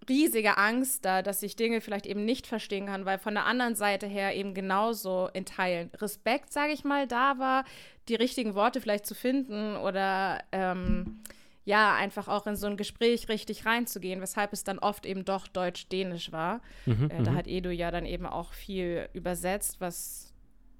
riesige 0.09 0.59
Angst 0.59 1.05
da, 1.05 1.23
dass 1.23 1.43
ich 1.43 1.57
Dinge 1.57 1.81
vielleicht 1.81 2.07
eben 2.07 2.25
nicht 2.25 2.47
verstehen 2.47 2.87
kann, 2.87 3.05
weil 3.05 3.19
von 3.19 3.35
der 3.35 3.47
anderen 3.47 3.75
Seite 3.75 4.07
her 4.07 4.35
eben 4.35 4.55
genauso 4.55 5.29
in 5.33 5.45
Teilen 5.45 5.91
Respekt, 5.95 6.53
sage 6.53 6.73
ich 6.73 6.85
mal, 6.85 7.07
da 7.07 7.39
war, 7.39 7.65
die 8.09 8.15
richtigen 8.15 8.55
Worte 8.55 8.81
vielleicht 8.81 9.07
zu 9.07 9.15
finden 9.15 9.77
oder 9.77 10.43
ähm, 10.53 11.21
ja, 11.65 11.95
einfach 11.95 12.29
auch 12.29 12.47
in 12.47 12.57
so 12.57 12.67
ein 12.67 12.77
Gespräch 12.77 13.29
richtig 13.29 13.65
reinzugehen, 13.65 14.21
weshalb 14.21 14.53
es 14.53 14.65
dann 14.65 14.79
oft 14.79 15.07
eben 15.07 15.25
doch 15.25 15.49
Deutsch-Dänisch 15.49 16.31
war. 16.31 16.61
Mhm, 16.85 17.11
äh, 17.11 17.23
da 17.23 17.31
mhm. 17.31 17.37
hat 17.37 17.47
Edu 17.47 17.71
ja 17.71 17.91
dann 17.91 18.05
eben 18.05 18.27
auch 18.27 18.53
viel 18.53 19.09
übersetzt, 19.15 19.81
was 19.81 20.35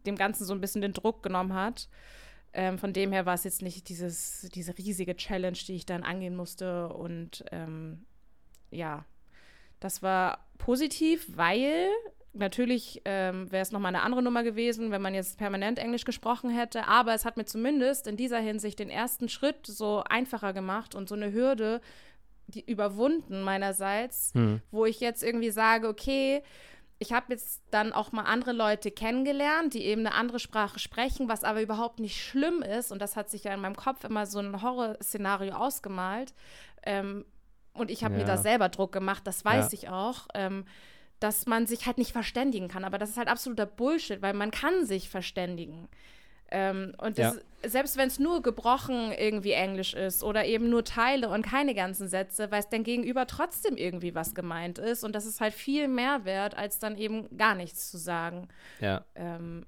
dem 0.05 0.17
Ganzen 0.17 0.45
so 0.45 0.53
ein 0.53 0.61
bisschen 0.61 0.83
den 0.83 0.93
Druck 0.93 1.23
genommen 1.23 1.55
hat. 1.55 1.89
Ähm, 2.53 2.79
von 2.79 2.93
dem 2.93 3.13
her 3.13 3.25
war 3.25 3.35
es 3.35 3.45
jetzt 3.45 3.63
nicht 3.63 3.89
dieses, 3.89 4.49
diese 4.55 4.77
riesige 4.77 5.17
Challenge, 5.17 5.59
die 5.67 5.75
ich 5.75 5.87
dann 5.87 6.05
angehen 6.05 6.37
musste. 6.37 6.89
Und 6.91 7.45
ähm, 7.51 8.05
ja, 8.71 9.07
das 9.81 10.03
war 10.03 10.47
positiv, 10.59 11.27
weil 11.37 11.89
natürlich 12.33 13.03
ähm, 13.05 13.51
wäre 13.53 13.63
es 13.63 13.71
nochmal 13.71 13.95
eine 13.95 14.03
andere 14.03 14.23
Nummer 14.23 14.43
gewesen, 14.43 14.91
wenn 14.91 15.03
man 15.03 15.15
jetzt 15.15 15.39
permanent 15.39 15.79
Englisch 15.79 16.05
gesprochen 16.05 16.51
hätte. 16.51 16.89
Aber 16.89 17.15
es 17.15 17.25
hat 17.25 17.37
mir 17.37 17.45
zumindest 17.45 18.07
in 18.07 18.17
dieser 18.17 18.39
Hinsicht 18.39 18.79
den 18.79 18.91
ersten 18.91 19.29
Schritt 19.29 19.67
so 19.67 20.03
einfacher 20.09 20.53
gemacht 20.53 20.95
und 20.95 21.09
so 21.09 21.15
eine 21.15 21.33
Hürde 21.33 21.81
die 22.47 22.65
überwunden 22.65 23.43
meinerseits, 23.43 24.33
hm. 24.35 24.61
wo 24.71 24.85
ich 24.85 25.01
jetzt 25.01 25.23
irgendwie 25.23 25.51
sage, 25.51 25.89
okay, 25.89 26.43
ich 26.99 27.13
habe 27.13 27.33
jetzt 27.33 27.63
dann 27.71 27.93
auch 27.93 28.13
mal 28.13 28.23
andere 28.23 28.53
Leute 28.53 28.91
kennengelernt, 28.91 29.75
die 29.75 29.85
eben 29.85 30.07
eine 30.07 30.15
andere 30.15 30.39
Sprache 30.39 30.79
sprechen, 30.79 31.29
was 31.29 31.45
aber 31.45 31.61
überhaupt 31.61 31.99
nicht 31.99 32.23
schlimm 32.23 32.63
ist. 32.63 32.93
Und 32.93 33.03
das 33.03 33.17
hat 33.17 33.31
sich 33.31 33.45
ja 33.45 33.55
in 33.55 33.61
meinem 33.61 33.77
Kopf 33.77 34.05
immer 34.05 34.27
so 34.27 34.39
ein 34.39 34.63
Horrorszenario 34.63 35.55
ausgemalt. 35.55 36.35
Ähm, 36.85 37.25
und 37.75 37.91
ich 37.91 38.05
habe 38.05 38.15
ja. 38.15 38.21
mir 38.21 38.27
da 38.27 38.37
selber 38.37 38.69
Druck 38.69 38.93
gemacht, 38.93 39.27
das 39.27 39.45
weiß 39.45 39.73
ja. 39.73 39.79
ich 39.79 39.89
auch. 39.89 40.29
Ähm, 40.35 40.65
dass 41.21 41.47
man 41.47 41.67
sich 41.67 41.87
halt 41.87 41.97
nicht 41.97 42.13
verständigen 42.13 42.69
kann. 42.69 42.85
Aber 42.85 42.99
das 42.99 43.11
ist 43.11 43.17
halt 43.17 43.29
absoluter 43.29 43.65
Bullshit, 43.65 44.21
weil 44.21 44.35
man 44.35 44.51
kann 44.51 44.85
sich 44.85 45.09
verständigen. 45.09 45.89
Ähm, 46.51 46.95
und 46.99 47.19
das, 47.19 47.37
ja. 47.63 47.69
selbst 47.69 47.97
wenn 47.97 48.09
es 48.09 48.19
nur 48.19 48.43
gebrochen 48.43 49.11
irgendwie 49.13 49.53
Englisch 49.53 49.95
ist 49.95 50.23
oder 50.23 50.45
eben 50.45 50.69
nur 50.69 50.85
Teile 50.85 51.31
und 51.31 51.43
keine 51.43 51.75
ganzen 51.75 52.09
Sätze, 52.09 52.51
weiß 52.51 52.69
dein 52.69 52.85
Gegenüber 52.85 53.27
trotzdem 53.27 53.77
irgendwie, 53.77 54.15
was 54.15 54.35
gemeint 54.35 54.79
ist. 54.79 55.03
Und 55.03 55.15
das 55.15 55.25
ist 55.25 55.41
halt 55.41 55.55
viel 55.55 55.89
mehr 55.89 56.25
wert, 56.25 56.57
als 56.57 56.79
dann 56.79 56.99
eben 56.99 57.35
gar 57.37 57.55
nichts 57.55 57.91
zu 57.91 57.97
sagen. 57.97 58.49
Ja. 58.81 59.05
Ähm, 59.15 59.65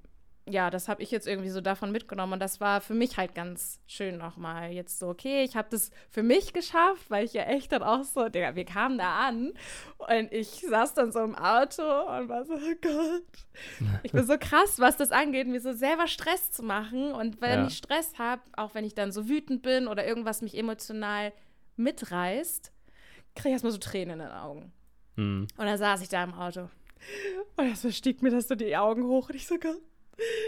ja, 0.49 0.69
das 0.69 0.87
habe 0.87 1.03
ich 1.03 1.11
jetzt 1.11 1.27
irgendwie 1.27 1.49
so 1.49 1.59
davon 1.59 1.91
mitgenommen 1.91 2.33
und 2.33 2.39
das 2.39 2.61
war 2.61 2.79
für 2.79 2.93
mich 2.93 3.17
halt 3.17 3.35
ganz 3.35 3.79
schön 3.85 4.17
nochmal. 4.17 4.71
Jetzt 4.71 4.97
so, 4.99 5.09
okay, 5.09 5.43
ich 5.43 5.55
habe 5.55 5.67
das 5.69 5.91
für 6.09 6.23
mich 6.23 6.53
geschafft, 6.53 7.09
weil 7.09 7.25
ich 7.25 7.33
ja 7.33 7.43
echt 7.43 7.71
dann 7.71 7.83
auch 7.83 8.03
so, 8.03 8.29
Digga, 8.29 8.55
wir 8.55 8.65
kamen 8.65 8.97
da 8.97 9.27
an 9.27 9.53
und 9.97 10.31
ich 10.31 10.47
saß 10.47 10.93
dann 10.93 11.11
so 11.11 11.19
im 11.19 11.35
Auto 11.35 11.83
und 11.83 12.29
war 12.29 12.45
so, 12.45 12.53
oh 12.53 12.75
Gott, 12.81 13.23
ich 14.03 14.11
bin 14.11 14.25
so 14.25 14.37
krass, 14.37 14.79
was 14.79 14.95
das 14.95 15.11
angeht, 15.11 15.47
mir 15.47 15.59
so 15.59 15.73
selber 15.73 16.07
Stress 16.07 16.51
zu 16.51 16.63
machen 16.63 17.11
und 17.11 17.41
wenn 17.41 17.61
ja. 17.61 17.67
ich 17.67 17.77
Stress 17.77 18.17
habe, 18.17 18.41
auch 18.55 18.73
wenn 18.73 18.85
ich 18.85 18.95
dann 18.95 19.11
so 19.11 19.27
wütend 19.27 19.61
bin 19.61 19.87
oder 19.87 20.07
irgendwas 20.07 20.41
mich 20.41 20.57
emotional 20.57 21.33
mitreißt, 21.75 22.71
kriege 23.35 23.49
ich 23.49 23.53
erstmal 23.53 23.73
so 23.73 23.79
Tränen 23.79 24.19
in 24.19 24.25
den 24.25 24.35
Augen. 24.35 24.71
Mhm. 25.17 25.47
Und 25.57 25.65
dann 25.65 25.77
saß 25.77 26.01
ich 26.01 26.09
da 26.09 26.23
im 26.23 26.33
Auto 26.33 26.69
und 27.57 27.67
erstmal 27.67 27.93
stieg 27.93 28.21
mir 28.21 28.29
das 28.29 28.47
so 28.47 28.55
die 28.55 28.77
Augen 28.77 29.03
hoch 29.05 29.29
und 29.29 29.35
ich 29.35 29.45
so, 29.45 29.57
Gott 29.57 29.81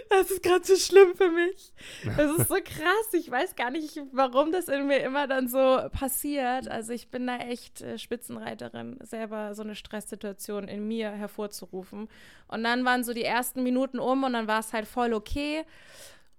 das 0.10 0.32
ist 0.32 0.44
gerade 0.44 0.66
so 0.66 0.76
schlimm 0.76 1.16
für 1.16 1.30
mich. 1.30 1.74
Das 2.18 2.40
ist 2.40 2.50
so 2.50 2.56
krass. 2.56 3.14
Ich 3.14 3.30
weiß 3.30 3.56
gar 3.56 3.72
nicht, 3.72 4.02
warum 4.12 4.52
das 4.52 4.68
in 4.68 4.88
mir 4.88 5.00
immer 5.00 5.28
dann 5.28 5.48
so 5.48 5.80
passiert. 5.92 6.68
Also 6.68 6.94
ich 6.94 7.10
bin 7.10 7.28
da 7.28 7.38
echt 7.38 7.82
äh, 7.82 7.98
Spitzenreiterin, 7.98 8.98
selber 9.02 9.54
so 9.54 9.64
eine 9.64 9.76
Stresssituation 9.76 10.68
in 10.68 10.88
mir 10.88 11.12
hervorzurufen. 11.12 12.08
Und 12.48 12.64
dann 12.64 12.86
waren 12.86 13.04
so 13.04 13.14
die 13.14 13.24
ersten 13.24 13.64
Minuten 13.64 14.00
um 14.00 14.24
und 14.24 14.34
dann 14.34 14.48
war 14.48 14.60
es 14.60 14.74
halt 14.74 14.88
voll 14.88 15.14
okay. 15.14 15.66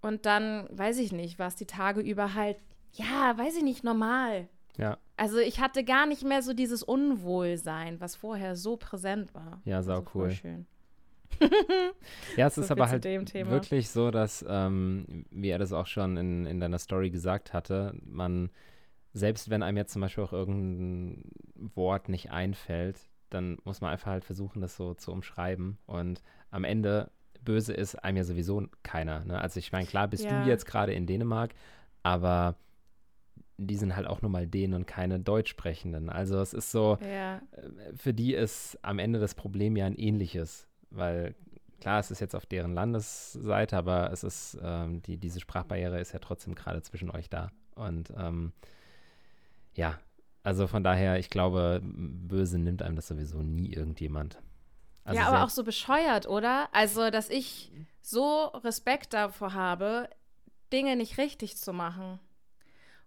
Und 0.03 0.27
dann, 0.27 0.67
weiß 0.71 0.99
ich 0.99 1.13
nicht, 1.13 1.39
war 1.39 1.49
es 1.49 1.57
die 1.57 1.67
Tage 1.67 2.01
über 2.01 2.35
halt, 2.35 2.57
ja, 2.93 3.37
weiß 3.37 3.57
ich 3.57 3.63
nicht, 3.63 3.85
normal. 3.85 4.49
Ja. 4.77 4.99
Also 5.17 5.39
ich 5.39 5.61
hatte 5.61 5.85
gar 5.85 6.07
nicht 6.07 6.25
mehr 6.25 6.43
so 6.43 6.55
dieses 6.55 6.83
Unwohlsein, 6.83 8.01
was 8.01 8.17
vorher 8.17 8.57
so 8.57 8.77
präsent 8.77 9.35
war. 9.35 9.61
Ja, 9.65 9.83
sau 9.83 9.99
also 9.99 10.11
cool. 10.15 10.31
Schön. 10.31 10.67
Ja, 12.37 12.47
es 12.47 12.55
so 12.55 12.63
ist 12.63 12.71
aber 12.71 12.89
halt 12.89 13.05
wirklich 13.05 13.89
so, 13.89 14.11
dass, 14.11 14.45
ähm, 14.49 15.25
wie 15.31 15.49
er 15.49 15.59
das 15.59 15.73
auch 15.73 15.87
schon 15.87 16.17
in, 16.17 16.47
in 16.47 16.61
deiner 16.61 16.79
Story 16.79 17.11
gesagt 17.11 17.53
hatte, 17.53 17.95
man, 18.05 18.51
selbst 19.13 19.51
wenn 19.51 19.63
einem 19.63 19.77
jetzt 19.77 19.93
zum 19.93 20.03
Beispiel 20.03 20.25
auch 20.25 20.33
irgendein 20.33 21.31
Wort 21.75 22.09
nicht 22.09 22.31
einfällt, 22.31 22.99
dann 23.31 23.59
muss 23.65 23.81
man 23.81 23.93
einfach 23.93 24.11
halt 24.11 24.25
versuchen, 24.25 24.61
das 24.61 24.77
so 24.77 24.95
zu 24.95 25.13
umschreiben. 25.13 25.79
Und 25.87 26.23
am 26.51 26.65
Ende, 26.65 27.11
böse 27.43 27.73
ist 27.73 27.95
einem 27.97 28.19
ja 28.19 28.25
sowieso 28.25 28.67
keiner. 28.83 29.25
Ne? 29.25 29.41
Also 29.41 29.59
ich 29.59 29.73
meine, 29.73 29.87
klar 29.87 30.09
bist 30.09 30.25
ja. 30.25 30.43
du 30.43 30.49
jetzt 30.49 30.67
gerade 30.67 30.93
in 30.93 31.07
Dänemark, 31.07 31.55
aber 32.03 32.57
die 33.57 33.77
sind 33.77 33.95
halt 33.95 34.07
auch 34.07 34.23
nur 34.23 34.31
mal 34.31 34.47
Dänen 34.47 34.75
und 34.75 34.87
keine 34.87 35.21
Deutschsprechenden. 35.21 36.09
Also 36.09 36.41
es 36.41 36.55
ist 36.55 36.71
so, 36.71 36.99
ja. 37.03 37.37
Äh, 37.53 37.95
für 37.95 38.15
die 38.15 38.35
ist 38.35 38.79
am 38.83 38.99
Ende 38.99 39.19
das 39.19 39.35
Problem 39.35 39.77
ja 39.77 39.87
ein 39.87 39.97
ähnliches 39.97 40.67
weil 40.91 41.35
klar, 41.81 41.99
es 42.01 42.11
ist 42.11 42.21
jetzt 42.21 42.35
auf 42.35 42.47
deren 42.47 42.75
Landesseite, 42.75 43.77
aber 43.77 44.13
es 44.13 44.23
ist, 44.23 44.59
ähm, 44.63 45.03
die, 45.03 45.17
diese 45.17 45.41
Sprachbarriere 45.41 46.01
ist 46.01 46.13
ja 46.13 46.19
trotzdem 46.19 46.55
gerade 46.55 46.83
zwischen 46.83 47.11
euch 47.11 47.29
da. 47.29 47.51
Und 47.75 48.13
ähm, 48.17 48.53
ja, 49.75 49.99
also 50.43 50.67
von 50.67 50.85
daher, 50.85 51.19
ich 51.19 51.31
glaube, 51.31 51.81
böse 51.83 52.59
nimmt 52.59 52.83
einem 52.83 52.97
das 52.97 53.09
sowieso 53.09 53.43
nie 53.43 53.73
irgendjemand. 53.73 54.39
Also 55.05 55.21
ja, 55.21 55.29
aber 55.29 55.45
auch 55.45 55.51
so 55.51 55.65
bescheuert, 55.65 56.29
oder? 56.29 56.69
Also, 56.73 57.11
dass 57.11 57.31
ich 57.31 57.73
so 58.01 58.45
Respekt 58.47 59.13
davor 59.13 59.55
habe, 59.55 60.09
Dinge 60.73 60.97
nicht 60.97 61.19
richtig 61.19 61.57
zu 61.57 61.73
machen. 61.73 62.21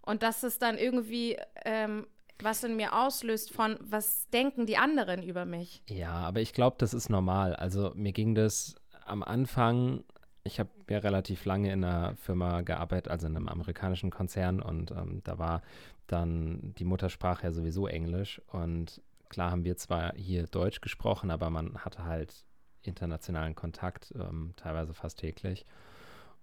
Und 0.01 0.21
dass 0.21 0.43
es 0.43 0.59
dann 0.59 0.77
irgendwie 0.77 1.37
ähm, 1.63 2.07
was 2.43 2.63
in 2.63 2.75
mir 2.75 2.93
auslöst 2.93 3.51
von, 3.51 3.77
was 3.81 4.29
denken 4.29 4.65
die 4.65 4.77
anderen 4.77 5.23
über 5.23 5.45
mich. 5.45 5.83
Ja, 5.89 6.13
aber 6.13 6.41
ich 6.41 6.53
glaube, 6.53 6.75
das 6.79 6.93
ist 6.93 7.09
normal. 7.09 7.55
Also 7.55 7.91
mir 7.95 8.11
ging 8.11 8.35
das 8.35 8.75
am 9.05 9.23
Anfang, 9.23 10.03
ich 10.43 10.59
habe 10.59 10.69
ja 10.89 10.99
relativ 10.99 11.45
lange 11.45 11.71
in 11.71 11.83
einer 11.83 12.15
Firma 12.15 12.61
gearbeitet, 12.61 13.09
also 13.09 13.27
in 13.27 13.35
einem 13.35 13.47
amerikanischen 13.47 14.11
Konzern 14.11 14.61
und 14.61 14.91
ähm, 14.91 15.21
da 15.23 15.37
war 15.37 15.61
dann 16.07 16.73
die 16.77 16.85
Muttersprache 16.85 17.43
ja 17.43 17.51
sowieso 17.51 17.87
Englisch 17.87 18.41
und 18.47 19.01
klar 19.29 19.51
haben 19.51 19.65
wir 19.65 19.77
zwar 19.77 20.13
hier 20.15 20.45
Deutsch 20.47 20.81
gesprochen, 20.81 21.31
aber 21.31 21.49
man 21.49 21.77
hatte 21.79 22.03
halt 22.03 22.45
internationalen 22.81 23.55
Kontakt, 23.55 24.13
ähm, 24.15 24.53
teilweise 24.57 24.93
fast 24.93 25.19
täglich. 25.19 25.65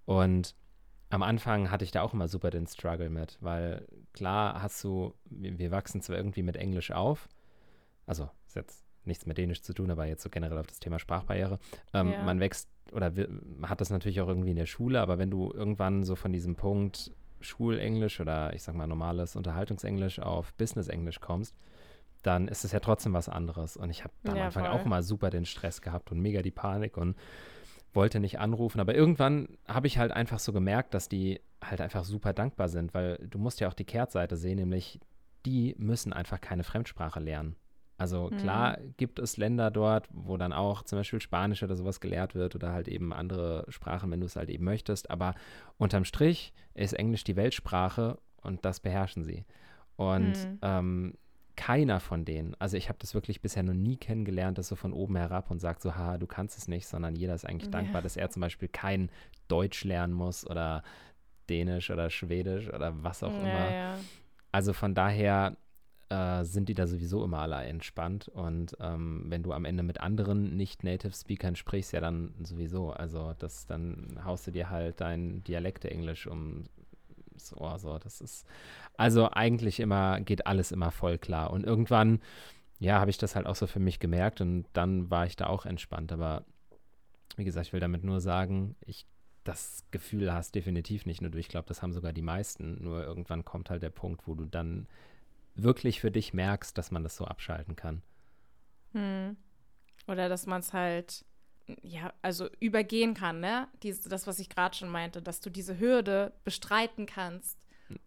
Und 0.07 0.55
am 1.11 1.23
Anfang 1.23 1.71
hatte 1.71 1.85
ich 1.85 1.91
da 1.91 2.03
auch 2.03 2.15
immer 2.15 2.29
super 2.29 2.51
den 2.51 2.67
Struggle 2.67 3.11
mit, 3.11 3.37
weil 3.41 3.87
klar 4.13 4.63
hast 4.63 4.83
du, 4.85 5.15
wir, 5.25 5.59
wir 5.59 5.71
wachsen 5.71 6.01
zwar 6.01 6.17
irgendwie 6.17 6.43
mit 6.43 6.57
Englisch 6.57 6.91
auf, 6.91 7.29
also 8.07 8.29
ist 8.47 8.57
jetzt 8.57 8.85
nichts 9.05 9.27
mit 9.27 9.39
Dänisch 9.39 9.63
zu 9.63 9.73
tun, 9.73 9.91
aber 9.91 10.07
jetzt 10.07 10.23
so 10.23 10.31
generell 10.31 10.59
auf 10.59 10.67
das 10.67 10.81
Thema 10.81 10.99
Sprachbarriere. 10.99 11.59
Ähm, 11.95 12.13
ja. 12.13 12.23
Man 12.23 12.41
wächst 12.41 12.69
oder 12.93 13.13
hat 13.63 13.81
das 13.81 13.91
natürlich 13.91 14.21
auch 14.21 14.29
irgendwie 14.29 14.51
in 14.51 14.57
der 14.57 14.67
Schule, 14.67 15.01
aber 15.01 15.19
wenn 15.19 15.31
du 15.31 15.53
irgendwann 15.53 16.03
so 16.03 16.17
von 16.17 16.33
diesem 16.33 16.57
Punkt 16.57 17.13
Schulenglisch 17.41 18.21
oder 18.21 18.53
ich 18.53 18.63
sag 18.63 18.75
mal 18.75 18.87
normales 18.87 19.37
Unterhaltungsenglisch 19.37 20.19
auf 20.19 20.53
Businessenglisch 20.55 21.21
kommst, 21.21 21.55
dann 22.23 22.49
ist 22.49 22.65
es 22.65 22.73
ja 22.73 22.81
trotzdem 22.81 23.15
was 23.15 23.29
anderes. 23.29 23.77
Und 23.77 23.91
ich 23.91 24.05
habe 24.05 24.13
ja, 24.25 24.33
am 24.33 24.39
Anfang 24.39 24.65
voll. 24.67 24.73
auch 24.73 24.85
mal 24.85 25.03
super 25.03 25.31
den 25.31 25.47
Stress 25.47 25.81
gehabt 25.81 26.11
und 26.11 26.21
mega 26.21 26.43
die 26.43 26.51
Panik 26.51 26.97
und 26.97 27.17
wollte 27.93 28.21
nicht 28.21 28.39
anrufen, 28.39 28.81
aber 28.81 28.95
irgendwann 28.95 29.59
habe 29.67 29.87
ich 29.87 29.99
halt 29.99 30.13
einfach 30.13 30.39
so 30.39 30.53
gemerkt, 30.53 30.95
dass 30.95 31.09
die 31.09 31.41
halt 31.63 31.81
einfach 31.81 32.05
super 32.05 32.33
dankbar 32.33 32.69
sind, 32.69 32.95
weil 32.95 33.19
du 33.29 33.39
musst 33.39 33.61
ja 33.61 33.69
auch 33.69 33.75
die 33.75 33.85
Kehrtseite 33.85 34.37
sehen, 34.37 34.57
nämlich 34.57 35.01
die 35.47 35.75
müssen 35.79 36.13
einfach 36.13 36.41
keine 36.41 36.65
Fremdsprache 36.65 37.21
lernen. 37.21 37.57
Also 38.01 38.31
klar 38.31 38.79
mhm. 38.79 38.95
gibt 38.97 39.19
es 39.19 39.37
Länder 39.37 39.71
dort, 39.71 40.09
wo 40.11 40.39
dann 40.39 40.55
auch 40.55 40.85
zum 40.85 40.99
Beispiel 40.99 41.21
Spanisch 41.21 41.63
oder 41.63 41.77
sowas 41.77 42.01
gelehrt 42.01 42.35
wird 42.35 42.55
oder 42.55 42.73
halt 42.73 42.89
eben 42.89 43.13
andere 43.13 43.67
Sprachen, 43.69 44.11
wenn 44.11 44.21
du 44.21 44.27
es 44.27 44.37
halt 44.37 44.49
eben 44.49 44.65
möchtest. 44.65 45.11
Aber 45.11 45.35
unterm 45.77 46.07
Strich 46.07 46.55
ist 46.73 46.95
Englisch 46.95 47.25
die 47.25 47.37
Weltsprache 47.37 48.17
und 48.41 48.65
das 48.65 48.81
beherrschen 48.81 49.23
sie. 49.23 49.45
Und 49.97 50.33
mhm. 50.33 50.59
ähm, 50.63 51.15
keiner 51.61 52.01
von 52.01 52.25
denen, 52.25 52.57
also 52.59 52.79
ich 52.79 52.89
habe 52.89 52.99
das 52.99 53.13
wirklich 53.13 53.43
bisher 53.43 53.63
noch 53.63 53.75
nie 53.75 53.99
kennengelernt, 53.99 54.57
dass 54.57 54.69
so 54.69 54.77
von 54.77 54.95
oben 54.95 55.17
herab 55.17 55.51
und 55.51 55.59
sagt 55.59 55.83
so, 55.83 55.95
haha, 55.95 56.17
du 56.17 56.27
kannst 56.27 56.57
es 56.57 56.69
nicht, 56.69 56.87
sondern 56.87 57.17
jeder 57.17 57.35
ist 57.35 57.45
eigentlich 57.45 57.67
ja. 57.67 57.73
dankbar, 57.73 58.01
dass 58.01 58.17
er 58.17 58.31
zum 58.31 58.41
Beispiel 58.41 58.69
kein 58.69 59.11
Deutsch 59.47 59.85
lernen 59.85 60.15
muss 60.15 60.49
oder 60.49 60.83
Dänisch 61.51 61.91
oder 61.91 62.09
Schwedisch 62.09 62.73
oder 62.73 63.05
was 63.05 63.23
auch 63.23 63.33
Ja, 63.33 63.41
immer. 63.41 63.75
ja. 63.75 63.95
Also 64.53 64.73
von 64.73 64.95
daher 64.95 65.59
äh, 66.09 66.45
sind 66.45 66.71
die 66.71 66.75
da 66.75 66.87
sowieso 66.87 67.23
immer 67.25 67.41
alle 67.41 67.57
entspannt. 67.57 68.29
Und 68.29 68.75
ähm, 68.81 69.27
wenn 69.29 69.43
du 69.43 69.53
am 69.53 69.67
Ende 69.67 69.83
mit 69.83 70.01
anderen 70.01 70.57
Nicht-Native-Speakern 70.57 71.57
sprichst, 71.57 71.93
ja 71.93 72.01
dann 72.01 72.35
sowieso. 72.43 72.91
Also 72.91 73.35
das, 73.39 73.67
dann 73.67 74.19
haust 74.25 74.47
du 74.47 74.51
dir 74.51 74.71
halt 74.71 75.03
dein 75.03 75.45
Dialekte-Englisch 75.45 76.27
um 76.27 76.65
das 77.41 77.57
Ohr. 77.57 77.79
So. 77.79 77.99
Das 77.99 78.21
ist 78.21 78.47
also 78.97 79.31
eigentlich 79.31 79.81
immer, 79.81 80.21
geht 80.21 80.47
alles 80.47 80.73
immer 80.73 80.91
voll 80.91 81.19
klar. 81.19 81.51
Und 81.51 81.65
irgendwann, 81.65 82.21
ja, 82.79 83.01
habe 83.01 83.11
ich 83.11 83.19
das 83.19 83.37
halt 83.37 83.47
auch 83.47 83.57
so 83.57 83.67
für 83.67 83.81
mich 83.81 83.99
gemerkt 83.99 84.41
und 84.41 84.67
dann 84.73 85.11
war 85.11 85.27
ich 85.27 85.37
da 85.37 85.47
auch 85.47 85.67
entspannt. 85.67 86.13
Aber 86.13 86.45
wie 87.37 87.45
gesagt, 87.45 87.69
ich 87.69 87.73
will 87.73 87.81
damit 87.81 88.05
nur 88.05 88.21
sagen, 88.21 88.77
ich 88.85 89.07
das 89.45 89.85
Gefühl 89.91 90.33
hast 90.33 90.55
definitiv 90.55 91.07
nicht 91.07 91.23
nur 91.23 91.31
du. 91.31 91.39
Ich 91.39 91.49
glaube, 91.49 91.69
das 91.69 91.83
haben 91.83 91.93
sogar 91.93 92.13
die 92.13 92.23
meisten. 92.23 92.83
Nur 92.83 93.03
irgendwann 93.05 93.45
kommt 93.45 93.71
halt 93.71 93.83
der 93.83 93.91
Punkt, 93.91 94.27
wo 94.27 94.35
du 94.35 94.45
dann 94.45 94.87
wirklich 95.55 96.01
für 96.01 96.11
dich 96.11 96.35
merkst, 96.35 96.77
dass 96.77 96.91
man 96.91 97.03
das 97.03 97.17
so 97.17 97.25
abschalten 97.25 97.77
kann. 97.77 98.03
Hm. 98.93 99.37
Oder 100.07 100.29
dass 100.29 100.47
man 100.47 100.61
es 100.61 100.73
halt, 100.73 101.25
ja, 101.83 102.13
also 102.23 102.49
übergehen 102.59 103.15
kann, 103.15 103.41
ne? 103.41 103.69
Dies, 103.83 104.01
das, 104.03 104.27
was 104.27 104.39
ich 104.39 104.49
gerade 104.49 104.77
schon 104.77 104.89
meinte, 104.89 105.23
dass 105.23 105.41
du 105.41 105.51
diese 105.51 105.79
Hürde 105.79 106.33
bestreiten 106.45 107.07
kannst, 107.07 107.59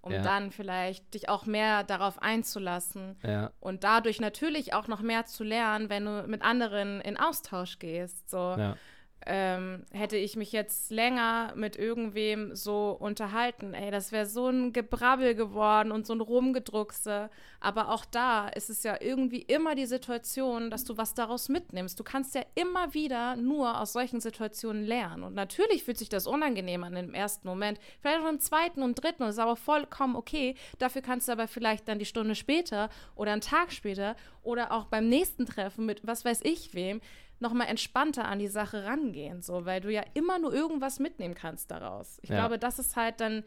um 0.02 0.12
Ja. 0.14 0.22
dann 0.22 0.52
vielleicht 0.52 1.14
dich 1.14 1.30
auch 1.30 1.46
mehr 1.46 1.84
darauf 1.84 2.22
einzulassen 2.22 3.18
Ja, 3.24 3.52
und 3.60 3.84
dadurch 3.84 4.20
natürlich 4.20 4.74
auch 4.74 4.88
noch 4.88 5.02
mehr 5.02 5.26
zu 5.26 5.44
lernen, 5.44 5.90
wenn 5.90 6.06
du 6.06 6.24
mit 6.28 6.42
anderen 6.42 7.02
in 7.02 7.18
Austausch 7.18 7.80
gehst. 7.80 8.30
So. 8.30 8.38
ja, 8.58 8.76
ähm, 9.26 9.86
hätte 9.92 10.18
ich 10.18 10.36
mich 10.36 10.52
jetzt 10.52 10.92
länger 10.92 11.54
mit 11.56 11.76
irgendwem 11.76 12.56
so 12.56 12.98
unterhalten, 13.00 13.74
ey, 13.74 13.92
das 13.92 14.12
wäre 14.12 14.26
so 14.26 14.48
ein 14.48 14.74
Gebrabbel 14.74 15.36
geworden 15.36 15.92
und 15.92 16.06
so 16.06 16.14
ein 16.14 16.22
Rumgedruckse. 16.22 17.30
Aber 17.60 17.90
auch 17.90 18.06
da 18.06 18.50
ist 18.50 18.70
es 18.70 18.84
ja 18.84 18.98
irgendwie 19.00 19.42
immer 19.42 19.76
die 19.76 19.86
Situation, 19.86 20.70
dass 20.70 20.84
du 20.84 20.98
was 20.98 21.14
daraus 21.14 21.48
mitnimmst. 21.48 22.00
Du 22.00 22.04
kannst 22.04 22.36
ja 22.36 22.42
immer 22.56 22.94
wieder 22.94 23.36
nur 23.36 23.80
aus 23.80 23.94
solchen 23.94 24.20
Situationen 24.20 24.84
lernen. 24.84 25.24
Und 25.24 25.34
natürlich 25.34 25.84
fühlt 25.84 25.98
sich 25.98 26.10
das 26.10 26.28
unangenehm 26.28 26.84
an 26.84 26.96
im 26.96 27.14
ersten 27.14 27.48
Moment, 27.48 27.80
vielleicht 28.02 28.22
auch 28.22 28.30
im 28.30 28.40
zweiten 28.40 28.84
und 28.84 29.02
dritten, 29.02 29.24
und 29.24 29.30
ist 29.30 29.40
aber 29.40 29.56
vollkommen 29.56 30.16
okay. 30.16 30.56
Dafür 30.80 31.02
kannst 31.02 31.28
du 31.28 31.32
aber 31.32 31.48
vielleicht 31.48 31.88
dann 31.88 32.00
die 32.00 32.06
Stunde 32.06 32.36
später 32.36 32.90
oder 33.16 33.32
einen 33.32 33.42
Tag 33.42 33.72
später 33.72 34.16
oder 34.44 34.72
auch 34.72 34.86
beim 34.86 35.08
nächsten 35.10 35.46
Treffen 35.46 35.86
mit 35.86 36.06
was 36.06 36.26
weiß 36.26 36.42
ich 36.44 36.74
wem 36.74 37.02
nochmal 37.40 37.68
entspannter 37.68 38.26
an 38.26 38.40
die 38.40 38.48
Sache 38.48 38.86
rangehen, 38.86 39.42
so, 39.42 39.66
weil 39.66 39.82
du 39.82 39.92
ja 39.92 40.04
immer 40.14 40.40
nur 40.40 40.54
irgendwas 40.54 41.00
mitnehmen 41.00 41.34
kannst 41.36 41.72
daraus. 41.72 42.20
Ich 42.22 42.30
Ja. 42.30 42.38
glaube, 42.38 42.58
das 42.58 42.80
ist 42.80 42.96
halt 42.96 43.20
dann 43.20 43.44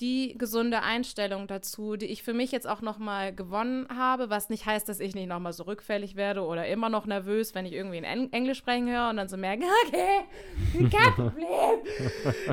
die 0.00 0.38
gesunde 0.38 0.82
Einstellung 0.82 1.48
dazu, 1.48 1.96
die 1.96 2.06
ich 2.06 2.22
für 2.22 2.32
mich 2.32 2.52
jetzt 2.52 2.68
auch 2.68 2.80
nochmal 2.80 3.34
gewonnen 3.34 3.88
habe, 3.94 4.30
was 4.30 4.48
nicht 4.48 4.64
heißt, 4.64 4.88
dass 4.88 5.00
ich 5.00 5.14
nicht 5.16 5.26
nochmal 5.26 5.52
so 5.52 5.64
rückfällig 5.64 6.14
werde 6.14 6.42
oder 6.44 6.68
immer 6.68 6.88
noch 6.88 7.04
nervös, 7.04 7.52
wenn 7.56 7.66
ich 7.66 7.72
irgendwie 7.72 7.98
in 7.98 8.04
Eng 8.04 8.32
Englisch 8.32 8.58
sprechen 8.58 8.88
höre 8.88 9.10
und 9.10 9.16
dann 9.16 9.28
so 9.28 9.36
merke, 9.36 9.64
okay, 9.88 10.88
kein 10.88 11.14
Problem. 11.14 11.80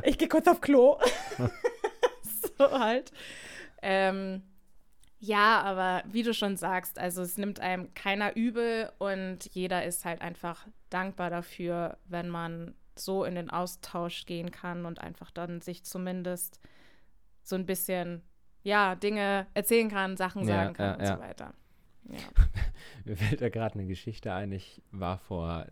Ich 0.04 0.18
gehe 0.18 0.28
kurz 0.28 0.48
auf 0.48 0.60
Klo. 0.60 0.98
so 2.58 2.72
halt. 2.80 3.12
Ähm, 3.84 4.42
ja, 5.26 5.62
aber 5.64 6.04
wie 6.12 6.22
du 6.22 6.34
schon 6.34 6.56
sagst, 6.56 7.00
also 7.00 7.24
es 7.24 7.38
nimmt 7.38 7.60
einem 7.60 7.94
keiner 7.96 8.36
übel 8.36 8.92
und 9.00 9.46
jeder 9.54 9.84
ist 9.84 10.06
halt 10.06 10.22
einfach 10.22 10.68
dankbar 10.90 11.32
dafür, 11.32 11.98
wenn 12.06 12.30
man 12.30 12.76
so 12.96 13.24
in 13.24 13.36
den 13.36 13.50
Austausch 13.50 14.26
gehen 14.26 14.52
kann 14.52 14.86
und 14.86 15.02
einfach 15.02 15.32
dann 15.32 15.62
sich 15.62 15.84
zumindest 15.84 16.60
so 17.42 17.56
ein 17.56 17.66
bisschen, 17.66 18.22
ja, 18.64 18.96
Dinge 18.96 19.48
erzählen 19.56 19.90
kann, 19.90 20.16
Sachen 20.16 20.44
Ja, 20.44 20.48
sagen 20.48 20.74
kann 20.74 20.86
ja, 20.86 20.94
und 20.94 21.02
ja. 21.02 21.16
so 21.16 21.22
weiter. 21.22 21.54
Ja. 22.10 22.20
Mir 23.06 23.18
fällt 23.18 23.42
da 23.42 23.50
gerade 23.50 23.76
eine 23.76 23.88
Geschichte 23.88 24.32
ein. 24.32 24.52
Ich 24.52 24.82
war 24.92 25.18
vor, 25.18 25.66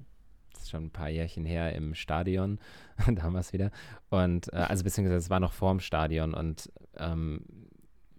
das 0.51 0.63
ist 0.63 0.71
schon 0.71 0.85
ein 0.85 0.91
paar 0.91 1.09
Jährchen 1.09 1.45
her, 1.45 1.73
im 1.73 1.93
Stadion, 1.93 2.59
damals 3.07 3.53
wieder. 3.53 3.69
Und, 4.09 4.51
äh, 4.51 4.57
also 4.57 4.83
beziehungsweise 4.83 5.17
es 5.17 5.29
war 5.29 5.39
noch 5.39 5.53
vorm 5.53 5.79
Stadion 5.79 6.33
und 6.33 6.71
ähm, 6.97 7.45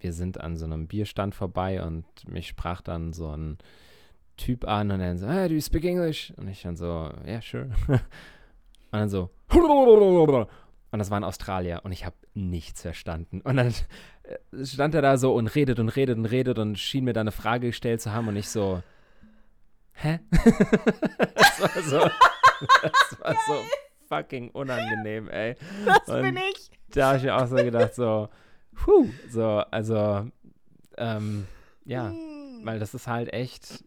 wir 0.04 0.12
sind 0.12 0.40
an 0.40 0.56
so 0.56 0.66
einem 0.66 0.86
Bierstand 0.86 1.34
vorbei 1.34 1.82
und 1.82 2.04
mich 2.28 2.46
sprach 2.46 2.82
dann 2.82 3.12
so 3.14 3.34
ein 3.34 3.58
Typ 4.36 4.68
an 4.68 4.90
und 4.90 5.00
dann 5.00 5.16
so, 5.16 5.26
hey, 5.26 5.48
do 5.48 5.54
you 5.54 5.60
speak 5.60 5.84
English? 5.84 6.32
Und 6.36 6.46
ich 6.46 6.62
dann 6.62 6.76
so, 6.76 7.10
ja, 7.24 7.26
yeah, 7.26 7.40
sure. 7.40 7.70
Und 7.88 9.00
dann 9.00 9.08
so, 9.08 9.30
und 9.48 10.98
das 11.00 11.10
war 11.10 11.18
ein 11.18 11.24
Australier 11.24 11.80
und 11.82 11.90
ich 11.90 12.06
habe 12.06 12.14
nichts 12.34 12.82
verstanden. 12.82 13.40
Und 13.40 13.56
dann 13.56 13.74
äh, 14.22 14.64
stand 14.64 14.94
er 14.94 15.02
da 15.02 15.16
so 15.16 15.34
und 15.34 15.48
redet 15.48 15.80
und 15.80 15.88
redet 15.88 16.16
und 16.16 16.26
redet 16.26 16.60
und 16.60 16.78
schien 16.78 17.02
mir 17.02 17.12
da 17.12 17.22
eine 17.22 17.32
Frage 17.32 17.66
gestellt 17.66 18.00
zu 18.00 18.12
haben 18.12 18.28
und 18.28 18.36
ich 18.36 18.48
so, 18.48 18.84
hä? 19.94 20.20
das 20.30 21.60
war 21.60 21.82
so, 21.82 21.98
das 22.82 23.20
war 23.20 23.36
so 23.48 23.56
fucking 24.08 24.50
unangenehm, 24.50 25.28
ey. 25.28 25.56
Das 25.84 26.08
Und 26.08 26.22
bin 26.22 26.36
ich. 26.36 26.70
Da 26.90 27.08
habe 27.08 27.16
ich 27.18 27.24
mir 27.24 27.36
auch 27.36 27.48
so 27.48 27.56
gedacht, 27.56 27.96
so, 27.96 28.28
puh, 28.74 29.08
so, 29.30 29.44
also, 29.70 30.26
ähm, 30.96 31.46
ja, 31.84 32.12
weil 32.62 32.78
das 32.78 32.94
ist 32.94 33.06
halt 33.06 33.32
echt, 33.32 33.84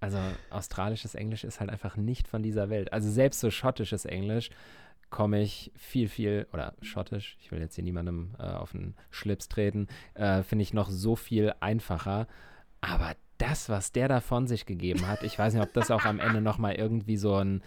also 0.00 0.18
australisches 0.50 1.14
Englisch 1.14 1.44
ist 1.44 1.60
halt 1.60 1.70
einfach 1.70 1.96
nicht 1.96 2.28
von 2.28 2.42
dieser 2.42 2.70
Welt. 2.70 2.92
Also 2.92 3.10
selbst 3.10 3.40
so 3.40 3.50
schottisches 3.50 4.04
Englisch 4.04 4.50
komme 5.10 5.42
ich 5.42 5.70
viel, 5.76 6.08
viel, 6.08 6.46
oder 6.52 6.74
schottisch, 6.80 7.36
ich 7.40 7.52
will 7.52 7.60
jetzt 7.60 7.74
hier 7.74 7.84
niemandem 7.84 8.34
äh, 8.38 8.42
auf 8.42 8.72
den 8.72 8.94
Schlips 9.10 9.48
treten, 9.48 9.86
äh, 10.14 10.42
finde 10.42 10.62
ich 10.62 10.72
noch 10.72 10.90
so 10.90 11.14
viel 11.16 11.52
einfacher. 11.60 12.26
Aber 12.80 13.14
das, 13.38 13.68
was 13.68 13.92
der 13.92 14.08
da 14.08 14.20
von 14.20 14.46
sich 14.46 14.66
gegeben 14.66 15.06
hat, 15.06 15.22
ich 15.22 15.38
weiß 15.38 15.54
nicht, 15.54 15.62
ob 15.62 15.72
das 15.74 15.90
auch 15.90 16.04
am 16.04 16.18
Ende 16.18 16.40
nochmal 16.40 16.74
irgendwie 16.74 17.16
so 17.16 17.34
ein 17.36 17.62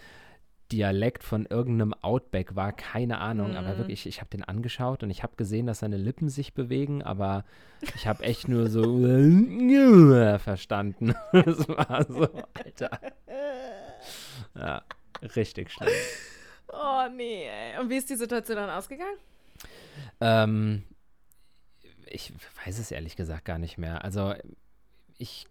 Dialekt 0.72 1.22
von 1.22 1.46
irgendeinem 1.46 1.94
Outback 1.94 2.56
war, 2.56 2.72
keine 2.72 3.18
Ahnung, 3.18 3.56
aber 3.56 3.74
Mhm. 3.74 3.78
wirklich, 3.78 4.06
ich 4.06 4.20
habe 4.20 4.30
den 4.30 4.42
angeschaut 4.44 5.02
und 5.02 5.10
ich 5.10 5.22
habe 5.22 5.36
gesehen, 5.36 5.66
dass 5.66 5.78
seine 5.80 5.96
Lippen 5.96 6.28
sich 6.28 6.54
bewegen, 6.54 7.02
aber 7.02 7.44
ich 7.94 8.06
habe 8.06 8.24
echt 8.24 8.48
nur 8.48 8.68
so 8.68 8.82
verstanden. 10.38 11.14
Das 11.32 11.68
war 11.68 12.04
so, 12.08 12.28
Alter. 12.54 12.90
Ja, 14.54 14.82
richtig 15.36 15.70
schlimm. 15.70 15.92
Oh 16.68 17.08
nee, 17.14 17.44
ey. 17.46 17.78
Und 17.80 17.90
wie 17.90 17.96
ist 17.96 18.10
die 18.10 18.16
Situation 18.16 18.56
dann 18.56 18.70
ausgegangen? 18.70 19.18
Ähm, 20.20 20.82
ich 22.06 22.32
weiß 22.64 22.78
es 22.78 22.90
ehrlich 22.90 23.16
gesagt 23.16 23.44
gar 23.44 23.58
nicht 23.58 23.78
mehr. 23.78 24.04
Also 24.04 24.34
ich 25.18 25.46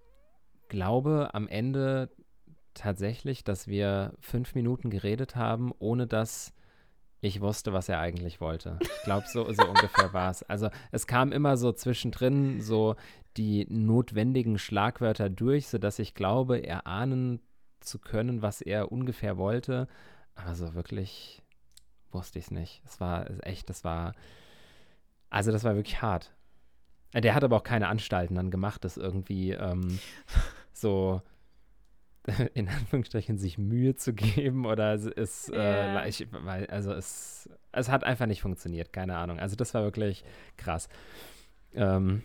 glaube 0.68 1.30
am 1.34 1.48
Ende 1.48 2.10
tatsächlich, 2.76 3.44
dass 3.44 3.68
wir 3.68 4.14
fünf 4.20 4.54
Minuten 4.54 4.90
geredet 4.90 5.36
haben, 5.36 5.74
ohne 5.80 6.06
dass 6.06 6.54
ich 7.22 7.42
wusste, 7.42 7.74
was 7.74 7.90
er 7.90 8.00
eigentlich 8.00 8.40
wollte. 8.40 8.78
Ich 8.82 9.04
glaube, 9.04 9.26
so, 9.28 9.52
so 9.52 9.68
ungefähr 9.68 10.14
war 10.14 10.30
es. 10.30 10.44
Also 10.44 10.70
es 10.92 11.08
kam 11.08 11.32
immer 11.32 11.58
so 11.58 11.72
zwischendrin 11.72 12.62
so 12.62 12.96
die 13.38 13.66
notwendigen 13.70 14.60
Schlagwörter 14.60 15.30
durch, 15.30 15.68
sodass 15.68 15.98
ich 16.00 16.14
glaube, 16.14 16.66
erahnen 16.66 17.40
zu 17.80 18.00
können, 18.00 18.42
was 18.42 18.62
er 18.62 18.92
ungefähr 18.92 19.38
wollte. 19.38 19.88
Aber 20.36 20.54
so 20.56 20.76
wirklich 20.76 21.42
wusste 22.12 22.40
ich 22.40 22.46
es 22.46 22.52
nicht. 22.52 22.82
Es 22.86 23.00
war 23.00 23.26
echt, 23.44 23.70
das 23.70 23.84
war, 23.84 24.14
also 25.30 25.52
das 25.52 25.64
war 25.64 25.76
wirklich 25.76 26.02
hart. 26.02 26.32
Der 27.14 27.34
hat 27.34 27.44
aber 27.44 27.56
auch 27.56 27.64
keine 27.64 27.88
Anstalten 27.88 28.36
dann 28.36 28.52
gemacht, 28.52 28.84
das 28.84 28.98
irgendwie 28.98 29.52
ähm, 29.52 30.00
so 30.74 31.22
in 32.54 32.68
Anführungsstrichen 32.68 33.38
sich 33.38 33.58
Mühe 33.58 33.96
zu 33.96 34.14
geben 34.14 34.66
oder 34.66 34.94
es 34.94 35.06
ist, 35.06 35.50
äh, 35.54 35.94
Ja. 35.94 36.06
ich, 36.06 36.28
weil, 36.32 36.66
also 36.68 36.92
es, 36.94 37.50
es 37.72 37.90
hat 37.90 38.04
einfach 38.04 38.26
nicht 38.26 38.42
funktioniert, 38.42 38.92
keine 38.94 39.18
Ahnung. 39.18 39.40
Also 39.40 39.56
das 39.56 39.74
war 39.74 39.84
wirklich 39.84 40.24
krass. 40.58 40.90
Ähm, 41.74 42.24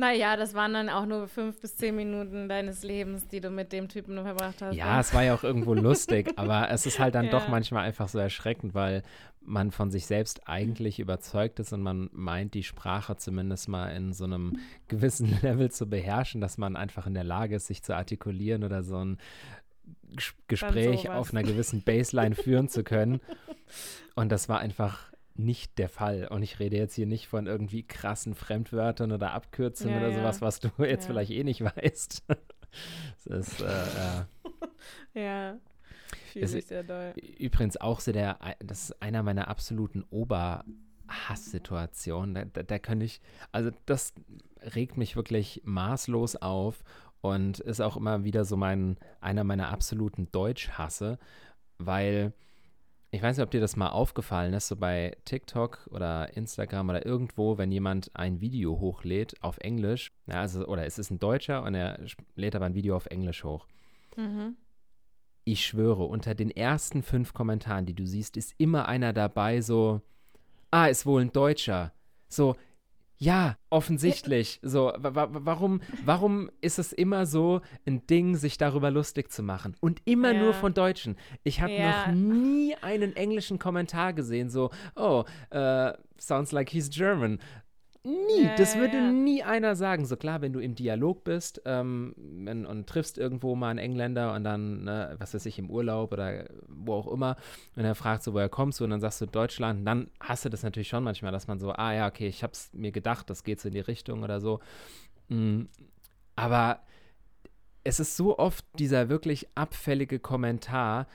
Naja, 0.00 0.36
das 0.36 0.54
waren 0.54 0.72
dann 0.72 0.88
auch 0.88 1.04
nur 1.04 1.28
fünf 1.28 1.60
bis 1.60 1.76
zehn 1.76 1.94
Minuten 1.94 2.48
deines 2.48 2.82
Lebens, 2.82 3.28
die 3.28 3.40
du 3.40 3.50
mit 3.50 3.70
dem 3.72 3.88
Typen 3.88 4.16
verbracht 4.22 4.62
hast. 4.62 4.74
ja, 4.74 4.94
ne? 4.94 5.00
es 5.00 5.12
war 5.12 5.22
ja 5.24 5.34
auch 5.34 5.44
irgendwo 5.44 5.74
lustig, 5.88 6.32
aber 6.36 6.70
es 6.70 6.86
ist 6.86 6.98
halt 6.98 7.14
dann 7.14 7.28
doch 7.30 7.44
Ja. 7.44 7.50
manchmal 7.50 7.84
einfach 7.84 8.08
so 8.08 8.18
erschreckend, 8.18 8.72
weil 8.74 9.02
man 9.42 9.70
von 9.70 9.90
sich 9.90 10.06
selbst 10.06 10.48
eigentlich 10.48 11.00
überzeugt 11.00 11.60
ist 11.60 11.72
und 11.72 11.82
man 11.82 12.08
meint, 12.12 12.54
die 12.54 12.62
Sprache 12.62 13.16
zumindest 13.16 13.68
mal 13.68 13.88
in 13.88 14.12
so 14.12 14.24
einem 14.24 14.58
gewissen 14.88 15.38
Level 15.42 15.70
zu 15.70 15.86
beherrschen, 15.88 16.40
dass 16.40 16.56
man 16.58 16.76
einfach 16.76 17.06
in 17.06 17.14
der 17.14 17.24
Lage 17.24 17.56
ist, 17.56 17.66
sich 17.66 17.82
zu 17.82 17.94
artikulieren 17.94 18.64
oder 18.64 18.82
so 18.82 18.96
ein 19.04 19.18
Ges- 20.16 20.32
Gespräch 20.48 21.08
auf 21.10 21.32
einer 21.32 21.42
gewissen 21.42 21.82
Baseline 21.82 22.34
führen 22.34 22.68
zu 22.68 22.84
können. 22.84 23.20
Und 24.14 24.30
das 24.32 24.48
war 24.48 24.58
einfach 24.60 25.10
nicht 25.34 25.78
der 25.78 25.88
Fall. 25.88 26.28
Und 26.28 26.42
ich 26.42 26.58
rede 26.60 26.76
jetzt 26.76 26.94
hier 26.94 27.06
nicht 27.06 27.26
von 27.28 27.46
irgendwie 27.46 27.82
krassen 27.82 28.34
Fremdwörtern 28.34 29.10
oder 29.12 29.32
Abkürzungen 29.32 29.94
Ja, 29.94 30.00
oder 30.00 30.10
ja. 30.10 30.18
sowas, 30.20 30.40
was 30.42 30.60
du 30.60 30.68
jetzt 30.84 31.04
Ja. 31.04 31.08
vielleicht 31.08 31.30
eh 31.32 31.42
nicht 31.44 31.62
weißt. 31.76 32.22
Das 33.24 33.26
ist, 33.26 33.60
äh, 33.62 34.24
Ja. 35.14 35.56
Fühle 36.32 36.58
ich 36.58 36.66
sehr 36.66 36.82
doll. 36.84 37.12
Übrigens 37.38 37.76
auch 37.76 37.98
so 38.00 38.12
der, 38.12 38.38
das 38.60 38.84
ist 38.90 39.02
einer 39.02 39.22
meiner 39.24 39.48
absoluten 39.48 40.04
Oberhasssituationen. 40.10 42.34
Da, 42.34 42.44
da, 42.44 42.62
da 42.62 42.78
kann 42.78 43.00
ich, 43.00 43.20
also 43.52 43.70
das 43.86 44.12
regt 44.74 44.96
mich 44.96 45.16
wirklich 45.16 45.60
maßlos 45.64 46.36
auf 46.36 46.82
und 47.20 47.58
ist 47.60 47.80
auch 47.80 47.96
immer 47.96 48.22
wieder 48.24 48.44
so 48.44 48.56
mein, 48.56 48.96
einer 49.20 49.42
meiner 49.44 49.68
absoluten 49.70 50.30
Deutschhasse, 50.30 51.18
weil 51.78 52.32
ich 53.12 53.22
weiß 53.22 53.36
nicht, 53.36 53.44
ob 53.44 53.50
dir 53.50 53.60
das 53.60 53.76
mal 53.76 53.88
aufgefallen 53.88 54.54
ist, 54.54 54.68
so 54.68 54.76
bei 54.76 55.16
TikTok 55.24 55.88
oder 55.90 56.36
Instagram 56.36 56.90
oder 56.90 57.04
irgendwo, 57.04 57.58
wenn 57.58 57.72
jemand 57.72 58.10
ein 58.14 58.40
Video 58.40 58.78
hochlädt 58.78 59.34
auf 59.42 59.58
Englisch, 59.58 60.12
ja, 60.26 60.40
also, 60.40 60.66
oder 60.66 60.86
es 60.86 60.98
ist 60.98 61.10
ein 61.10 61.18
Deutscher 61.18 61.64
und 61.64 61.74
er 61.74 61.98
lädt 62.36 62.54
aber 62.54 62.66
ein 62.66 62.74
Video 62.74 62.94
auf 62.94 63.06
Englisch 63.06 63.42
hoch. 63.42 63.66
Mhm. 64.16 64.56
Ich 65.44 65.66
schwöre, 65.66 66.04
unter 66.04 66.34
den 66.36 66.50
ersten 66.50 67.02
fünf 67.02 67.34
Kommentaren, 67.34 67.86
die 67.86 67.94
du 67.94 68.06
siehst, 68.06 68.36
ist 68.36 68.54
immer 68.58 68.86
einer 68.86 69.12
dabei, 69.12 69.60
so, 69.60 70.02
ah, 70.70 70.86
ist 70.86 71.04
wohl 71.04 71.22
ein 71.22 71.32
Deutscher. 71.32 71.92
So, 72.28 72.54
ja, 73.20 73.58
offensichtlich. 73.68 74.58
So, 74.70 74.92
warum, 74.96 75.80
warum 76.04 76.50
ist 76.60 76.78
es 76.78 76.92
immer 76.92 77.26
so 77.26 77.60
ein 77.86 78.06
Ding, 78.06 78.36
sich 78.36 78.56
darüber 78.56 78.90
lustig 78.90 79.30
zu 79.30 79.42
machen? 79.42 79.76
Und 79.80 80.00
immer 80.04 80.32
ja. 80.32 80.40
nur 80.40 80.54
von 80.54 80.74
Deutschen. 80.74 81.16
Ich 81.42 81.60
habe 81.60 81.72
ja. 81.72 82.06
noch 82.06 82.14
nie 82.14 82.74
einen 82.80 83.14
englischen 83.16 83.58
Kommentar 83.58 84.12
gesehen, 84.12 84.48
so, 84.48 84.70
oh, 84.96 85.24
uh, 85.54 85.90
sounds 86.18 86.52
like 86.52 86.70
he's 86.70 86.88
German. 86.88 87.38
Nie, 88.02 88.44
ja, 88.44 88.56
das 88.56 88.76
würde 88.78 88.96
ja. 88.96 89.12
nie 89.12 89.42
einer 89.42 89.76
sagen. 89.76 90.06
So 90.06 90.16
klar, 90.16 90.40
wenn 90.40 90.54
du 90.54 90.60
im 90.60 90.74
Dialog 90.74 91.22
bist 91.22 91.60
ähm, 91.66 92.14
wenn, 92.16 92.64
und 92.64 92.88
triffst 92.88 93.18
irgendwo 93.18 93.54
mal 93.54 93.68
einen 93.68 93.78
Engländer 93.78 94.32
und 94.32 94.42
dann, 94.42 94.84
ne, 94.84 95.16
was 95.18 95.34
weiß 95.34 95.44
ich, 95.44 95.58
im 95.58 95.68
Urlaub 95.68 96.12
oder 96.12 96.46
wo 96.66 96.94
auch 96.94 97.12
immer, 97.12 97.36
und 97.76 97.84
er 97.84 97.94
fragt 97.94 98.22
so, 98.22 98.32
woher 98.32 98.48
kommst 98.48 98.80
du? 98.80 98.84
Und 98.84 98.90
dann 98.90 99.00
sagst 99.00 99.20
du 99.20 99.26
Deutschland, 99.26 99.86
dann 99.86 100.10
hast 100.18 100.46
du 100.46 100.48
das 100.48 100.62
natürlich 100.62 100.88
schon 100.88 101.04
manchmal, 101.04 101.30
dass 101.30 101.46
man 101.46 101.58
so, 101.58 101.72
ah 101.72 101.92
ja, 101.92 102.08
okay, 102.08 102.26
ich 102.26 102.42
hab's 102.42 102.70
mir 102.72 102.90
gedacht, 102.90 103.28
das 103.28 103.44
geht 103.44 103.60
so 103.60 103.68
in 103.68 103.74
die 103.74 103.80
Richtung 103.80 104.22
oder 104.22 104.40
so. 104.40 104.60
Mhm. 105.28 105.68
Aber 106.36 106.80
es 107.84 108.00
ist 108.00 108.16
so 108.16 108.38
oft 108.38 108.64
dieser 108.78 109.10
wirklich 109.10 109.46
abfällige 109.54 110.20
Kommentar, 110.20 111.06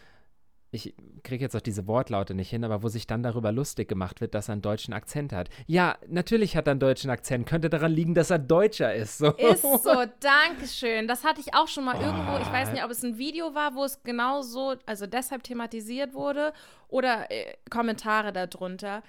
ich 0.75 0.93
kriege 1.23 1.43
jetzt 1.43 1.55
auch 1.55 1.61
diese 1.61 1.87
Wortlaute 1.87 2.33
nicht 2.33 2.49
hin, 2.49 2.63
aber 2.63 2.83
wo 2.83 2.89
sich 2.89 3.07
dann 3.07 3.23
darüber 3.23 3.51
lustig 3.51 3.87
gemacht 3.87 4.21
wird, 4.21 4.35
dass 4.35 4.49
er 4.49 4.53
einen 4.53 4.61
deutschen 4.61 4.93
Akzent 4.93 5.33
hat. 5.33 5.49
Ja, 5.65 5.97
natürlich 6.07 6.55
hat 6.55 6.67
er 6.67 6.71
einen 6.71 6.79
deutschen 6.79 7.09
Akzent. 7.09 7.47
Könnte 7.47 7.69
daran 7.69 7.91
liegen, 7.91 8.13
dass 8.13 8.29
er 8.29 8.39
Deutscher 8.39 8.93
ist. 8.93 9.17
So. 9.17 9.31
Ist 9.31 9.61
so, 9.61 10.03
Dankeschön. 10.19 11.07
Das 11.07 11.23
hatte 11.23 11.41
ich 11.41 11.53
auch 11.53 11.67
schon 11.67 11.85
mal 11.85 11.95
oh. 11.97 12.01
irgendwo. 12.01 12.37
Ich 12.37 12.51
weiß 12.51 12.71
nicht, 12.73 12.83
ob 12.83 12.91
es 12.91 13.03
ein 13.03 13.17
Video 13.17 13.55
war, 13.55 13.73
wo 13.75 13.83
es 13.85 14.03
genau 14.03 14.41
so, 14.41 14.75
also 14.85 15.07
deshalb 15.07 15.43
thematisiert 15.43 16.13
wurde 16.13 16.53
oder 16.89 17.31
äh, 17.31 17.55
Kommentare 17.69 18.31
darunter, 18.33 19.01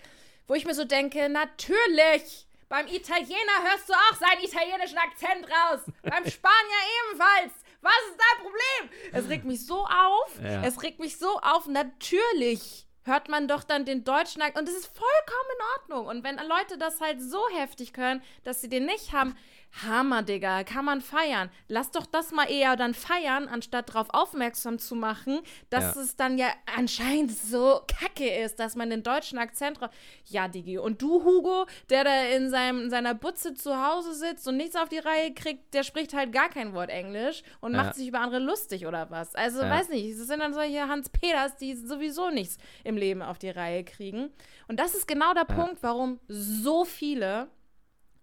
wo 0.47 0.55
ich 0.55 0.65
mir 0.65 0.75
so 0.75 0.85
denke, 0.85 1.29
natürlich. 1.29 2.47
Beim 2.69 2.87
Italiener 2.89 3.63
hörst 3.63 3.89
du 3.89 3.93
auch 3.93 4.17
seinen 4.17 4.43
italienischen 4.43 4.99
Akzent 4.99 5.45
raus. 5.45 5.81
Beim 6.03 6.27
Spanier 6.29 6.83
ebenfalls. 7.11 7.66
Was 7.81 7.93
ist 8.11 8.19
dein 8.19 8.43
Problem? 8.43 8.99
Es 9.13 9.29
regt 9.29 9.45
mich 9.45 9.67
so 9.67 9.85
auf. 9.85 10.41
Ja. 10.43 10.63
Es 10.63 10.83
regt 10.83 11.01
mich 11.01 11.19
so 11.19 11.39
auf. 11.41 11.67
Natürlich 11.67 12.87
hört 13.05 13.29
man 13.29 13.49
doch 13.49 13.63
dann 13.65 13.85
den 13.85 14.05
deutschen. 14.05 14.43
Und 14.43 14.69
es 14.69 14.75
ist 14.75 14.87
vollkommen 14.87 15.51
in 15.55 15.81
Ordnung. 15.81 16.07
Und 16.07 16.25
wenn 16.25 16.37
Leute 16.37 16.79
das 16.79 17.01
halt 17.01 17.23
so 17.23 17.41
heftig 17.55 17.93
hören, 17.97 18.23
dass 18.45 18.61
sie 18.61 18.69
den 18.69 18.87
nicht 18.87 19.13
haben, 19.13 19.37
Hammer, 19.83 20.23
Digga, 20.23 20.65
kann 20.65 20.85
man 20.85 21.01
feiern. 21.01 21.51
Lass 21.69 21.91
doch 21.91 22.07
das 22.07 22.33
mal 22.33 22.51
eher 22.51 22.77
dann 22.77 22.95
feiern, 22.95 23.49
anstatt 23.49 23.91
darauf 23.91 24.09
aufmerksam 24.11 24.79
zu 24.79 24.95
machen, 24.95 25.41
dass 25.71 25.95
ja. 25.95 26.03
es 26.03 26.17
dann 26.17 26.39
ja 26.39 26.49
anscheinend 26.77 27.37
so 27.37 27.81
kacke 27.87 28.29
ist, 28.29 28.59
dass 28.59 28.77
man 28.77 28.91
den 28.91 29.03
deutschen 29.03 29.39
Akzent 29.39 29.81
drauf. 29.81 29.91
Ja, 30.25 30.49
Digi. 30.49 30.79
Und 30.79 31.03
du, 31.03 31.25
Hugo, 31.25 31.67
der 31.91 32.05
da 32.05 32.23
in, 32.25 32.49
seinem, 32.49 32.85
in 32.85 32.91
seiner 32.91 33.15
Butze 33.15 33.55
zu 33.55 33.77
Hause 33.77 34.15
sitzt 34.15 34.49
und 34.49 34.57
nichts 34.57 34.77
auf 34.77 34.89
die 34.89 34.99
Reihe 34.99 35.35
kriegt, 35.35 35.75
der 35.75 35.83
spricht 35.83 36.15
halt 36.15 36.33
gar 36.33 36.49
kein 36.49 36.73
Wort 36.73 36.91
Englisch 36.91 37.43
und 37.61 37.75
ja. 37.75 37.83
macht 37.83 37.97
sich 37.97 38.09
über 38.09 38.21
andere 38.21 38.41
lustig 38.41 38.87
oder 38.87 39.11
was. 39.11 39.35
Also, 39.35 39.61
ja. 39.61 39.71
weiß 39.71 39.91
nicht, 39.91 40.07
es 40.07 40.27
sind 40.27 40.41
dann 40.41 40.55
solche 40.55 40.89
Hans-Peters, 40.89 41.57
die 41.57 41.75
sowieso 41.75 42.31
nichts 42.31 42.57
im 42.85 42.97
Leben 42.97 43.23
auf 43.23 43.39
die 43.39 43.51
Reihe 43.51 43.85
kriegen. 43.85 44.31
Und 44.69 44.81
das 44.81 44.95
ist 44.95 45.07
genau 45.07 45.35
der 45.35 45.45
Punkt, 45.45 45.83
warum 45.83 46.19
so 46.29 46.85
viele 46.85 47.49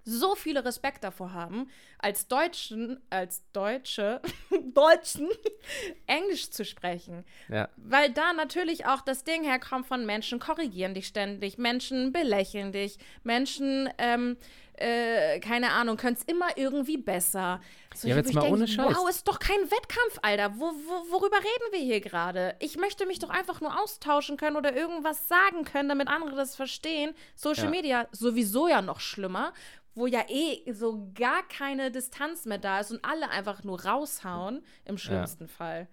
so 0.05 0.35
viele 0.35 0.65
Respekt 0.65 1.03
davor 1.03 1.33
haben, 1.33 1.69
als 1.99 2.27
Deutschen, 2.27 2.99
als 3.09 3.43
Deutsche, 3.53 4.21
Deutschen 4.73 5.29
Englisch 6.07 6.49
zu 6.51 6.65
sprechen. 6.65 7.23
Ja. 7.49 7.69
Weil 7.77 8.11
da 8.11 8.33
natürlich 8.33 8.85
auch 8.85 9.01
das 9.01 9.23
Ding 9.23 9.43
herkommt 9.43 9.87
von 9.87 10.05
Menschen 10.05 10.39
korrigieren 10.39 10.93
dich 10.93 11.07
ständig, 11.07 11.57
Menschen 11.57 12.11
belächeln 12.11 12.71
dich, 12.71 12.97
Menschen, 13.23 13.89
ähm, 13.97 14.37
äh, 14.75 15.39
keine 15.39 15.71
Ahnung, 15.71 15.97
können 15.97 16.15
es 16.15 16.23
immer 16.23 16.57
irgendwie 16.57 16.97
besser. 16.97 17.61
So, 17.93 18.07
ja, 18.07 18.15
jetzt 18.15 18.33
mal 18.33 18.41
denk, 18.41 18.53
ohne 18.53 18.67
Scheiß. 18.67 18.95
Wow, 18.95 19.09
ist 19.09 19.27
doch 19.27 19.39
kein 19.39 19.59
Wettkampf, 19.59 20.19
Alter. 20.21 20.55
Wo, 20.55 20.65
wo, 20.65 21.11
worüber 21.11 21.37
reden 21.37 21.71
wir 21.71 21.79
hier 21.79 22.01
gerade? 22.01 22.55
Ich 22.59 22.77
möchte 22.77 23.05
mich 23.05 23.19
doch 23.19 23.29
einfach 23.29 23.61
nur 23.61 23.79
austauschen 23.79 24.37
können 24.37 24.55
oder 24.55 24.75
irgendwas 24.75 25.27
sagen 25.27 25.63
können, 25.63 25.89
damit 25.89 26.07
andere 26.07 26.35
das 26.35 26.55
verstehen. 26.55 27.13
Social 27.35 27.65
ja. 27.65 27.69
Media 27.69 28.07
sowieso 28.11 28.67
ja 28.67 28.81
noch 28.81 28.99
schlimmer, 28.99 29.53
wo 29.93 30.07
ja 30.07 30.25
eh 30.27 30.71
so 30.73 31.11
gar 31.13 31.47
keine 31.47 31.91
Distanz 31.91 32.45
mehr 32.45 32.57
da 32.57 32.79
ist 32.79 32.91
und 32.91 33.05
alle 33.05 33.29
einfach 33.29 33.63
nur 33.63 33.83
raushauen, 33.85 34.65
im 34.85 34.97
schlimmsten 34.97 35.45
ja. 35.45 35.49
Fall. 35.49 35.87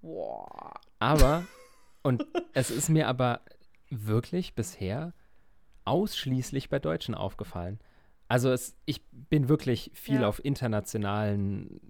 Boah. 0.00 0.72
Aber, 0.98 1.44
und 2.02 2.24
es 2.54 2.70
ist 2.70 2.88
mir 2.88 3.06
aber 3.08 3.42
wirklich 3.90 4.54
bisher 4.54 5.12
ausschließlich 5.84 6.70
bei 6.70 6.78
Deutschen 6.78 7.14
aufgefallen. 7.14 7.78
Also 8.28 8.50
es, 8.50 8.76
ich 8.86 9.02
bin 9.10 9.48
wirklich 9.48 9.90
viel 9.94 10.22
ja. 10.22 10.28
auf 10.28 10.44
internationalen 10.44 11.80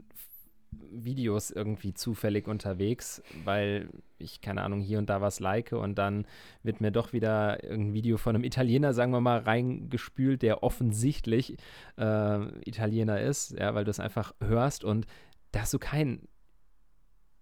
Videos 0.91 1.51
irgendwie 1.51 1.95
zufällig 1.95 2.49
unterwegs, 2.49 3.23
weil 3.45 3.89
ich, 4.19 4.41
keine 4.41 4.63
Ahnung, 4.63 4.81
hier 4.81 4.99
und 4.99 5.09
da 5.11 5.21
was 5.21 5.41
like 5.41 5.73
und 5.73 5.97
dann 5.97 6.27
wird 6.63 6.81
mir 6.81 6.91
doch 6.91 7.13
wieder 7.13 7.59
ein 7.65 7.93
Video 7.93 8.17
von 8.17 8.35
einem 8.35 8.45
Italiener, 8.45 8.93
sagen 8.93 9.13
wir 9.13 9.21
mal, 9.21 9.39
reingespült, 9.39 10.43
der 10.43 10.63
offensichtlich 10.63 11.57
äh, 11.97 12.69
Italiener 12.69 13.21
ist, 13.21 13.53
ja, 13.53 13.75
weil 13.75 13.85
du 13.85 13.91
es 13.91 14.01
einfach 14.01 14.35
hörst 14.41 14.85
und 14.85 15.07
da 15.53 15.61
hast 15.61 15.75
du 15.75 15.79
keinen 15.79 16.29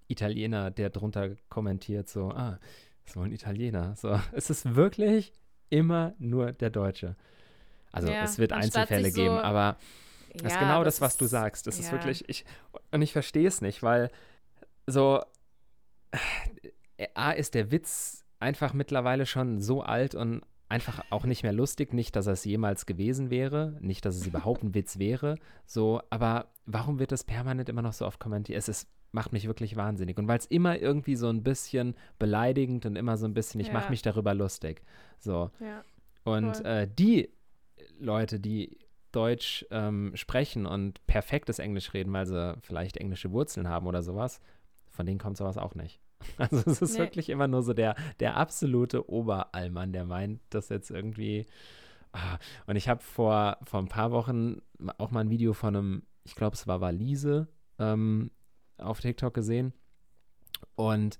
Italiener, 0.08 0.70
der 0.70 0.90
drunter 0.90 1.36
kommentiert, 1.48 2.08
so, 2.08 2.30
ah, 2.30 2.58
so 3.06 3.20
ein 3.20 3.32
Italiener. 3.32 3.94
So, 3.96 4.18
es 4.32 4.50
ist 4.50 4.74
wirklich 4.74 5.32
immer 5.70 6.14
nur 6.18 6.52
der 6.52 6.70
Deutsche. 6.70 7.16
Also 7.92 8.08
ja, 8.08 8.24
es 8.24 8.38
wird 8.38 8.52
Einzelfälle 8.52 9.12
geben, 9.12 9.36
so 9.36 9.42
aber 9.42 9.76
das 10.34 10.42
ja, 10.42 10.48
ist 10.48 10.58
genau 10.58 10.82
das, 10.84 11.00
was 11.00 11.16
du 11.16 11.26
sagst. 11.26 11.66
Das 11.66 11.78
ja. 11.78 11.84
ist 11.84 11.92
wirklich, 11.92 12.28
ich, 12.28 12.44
und 12.90 13.02
ich 13.02 13.12
verstehe 13.12 13.46
es 13.46 13.60
nicht, 13.60 13.82
weil 13.82 14.10
so, 14.86 15.22
äh, 16.96 17.06
A 17.14 17.32
ist 17.32 17.54
der 17.54 17.70
Witz 17.70 18.24
einfach 18.40 18.72
mittlerweile 18.72 19.26
schon 19.26 19.60
so 19.60 19.82
alt 19.82 20.14
und 20.14 20.42
einfach 20.68 21.04
auch 21.10 21.24
nicht 21.24 21.42
mehr 21.42 21.52
lustig. 21.52 21.92
Nicht, 21.92 22.16
dass 22.16 22.26
es 22.26 22.44
jemals 22.44 22.86
gewesen 22.86 23.30
wäre, 23.30 23.76
nicht, 23.80 24.04
dass 24.04 24.16
es 24.16 24.26
überhaupt 24.26 24.62
ein 24.62 24.74
Witz 24.74 24.98
wäre, 24.98 25.36
so, 25.66 26.00
aber 26.08 26.46
warum 26.64 26.98
wird 26.98 27.12
das 27.12 27.24
permanent 27.24 27.68
immer 27.68 27.82
noch 27.82 27.92
so 27.92 28.06
oft 28.06 28.18
kommentiert? 28.18 28.58
Es 28.58 28.68
ist, 28.68 28.88
macht 29.12 29.32
mich 29.32 29.46
wirklich 29.46 29.76
wahnsinnig. 29.76 30.16
Und 30.16 30.28
weil 30.28 30.38
es 30.38 30.46
immer 30.46 30.78
irgendwie 30.80 31.16
so 31.16 31.28
ein 31.28 31.42
bisschen 31.42 31.94
beleidigend 32.18 32.86
und 32.86 32.96
immer 32.96 33.18
so 33.18 33.26
ein 33.26 33.34
bisschen, 33.34 33.60
ich 33.60 33.68
ja. 33.68 33.74
mache 33.74 33.90
mich 33.90 34.00
darüber 34.00 34.32
lustig. 34.32 34.82
So. 35.18 35.50
Ja, 35.60 35.84
und 36.24 36.64
äh, 36.64 36.88
die 36.88 37.30
Leute, 38.02 38.40
die 38.40 38.78
Deutsch 39.12 39.64
ähm, 39.70 40.12
sprechen 40.14 40.66
und 40.66 41.06
perfektes 41.06 41.58
Englisch 41.58 41.92
reden, 41.94 42.12
weil 42.12 42.26
sie 42.26 42.56
vielleicht 42.62 42.96
englische 42.96 43.30
Wurzeln 43.30 43.68
haben 43.68 43.86
oder 43.86 44.02
sowas, 44.02 44.40
von 44.90 45.06
denen 45.06 45.18
kommt 45.18 45.36
sowas 45.36 45.58
auch 45.58 45.74
nicht. 45.74 46.00
Also 46.38 46.62
es 46.70 46.80
ist 46.80 46.94
nee. 46.94 47.00
wirklich 47.00 47.30
immer 47.30 47.48
nur 47.48 47.62
so 47.62 47.72
der, 47.72 47.96
der 48.20 48.36
absolute 48.36 49.10
Oberallmann, 49.10 49.92
der 49.92 50.04
meint, 50.04 50.40
dass 50.50 50.68
jetzt 50.68 50.90
irgendwie. 50.90 51.46
Ah. 52.12 52.38
Und 52.66 52.76
ich 52.76 52.88
habe 52.88 53.02
vor, 53.02 53.58
vor 53.64 53.80
ein 53.80 53.88
paar 53.88 54.12
Wochen 54.12 54.62
auch 54.98 55.10
mal 55.10 55.20
ein 55.20 55.30
Video 55.30 55.52
von 55.52 55.74
einem, 55.74 56.02
ich 56.22 56.36
glaube, 56.36 56.54
es 56.54 56.68
war 56.68 56.80
Walise, 56.80 57.48
ähm, 57.80 58.30
auf 58.78 59.00
TikTok 59.00 59.34
gesehen. 59.34 59.72
Und 60.76 61.18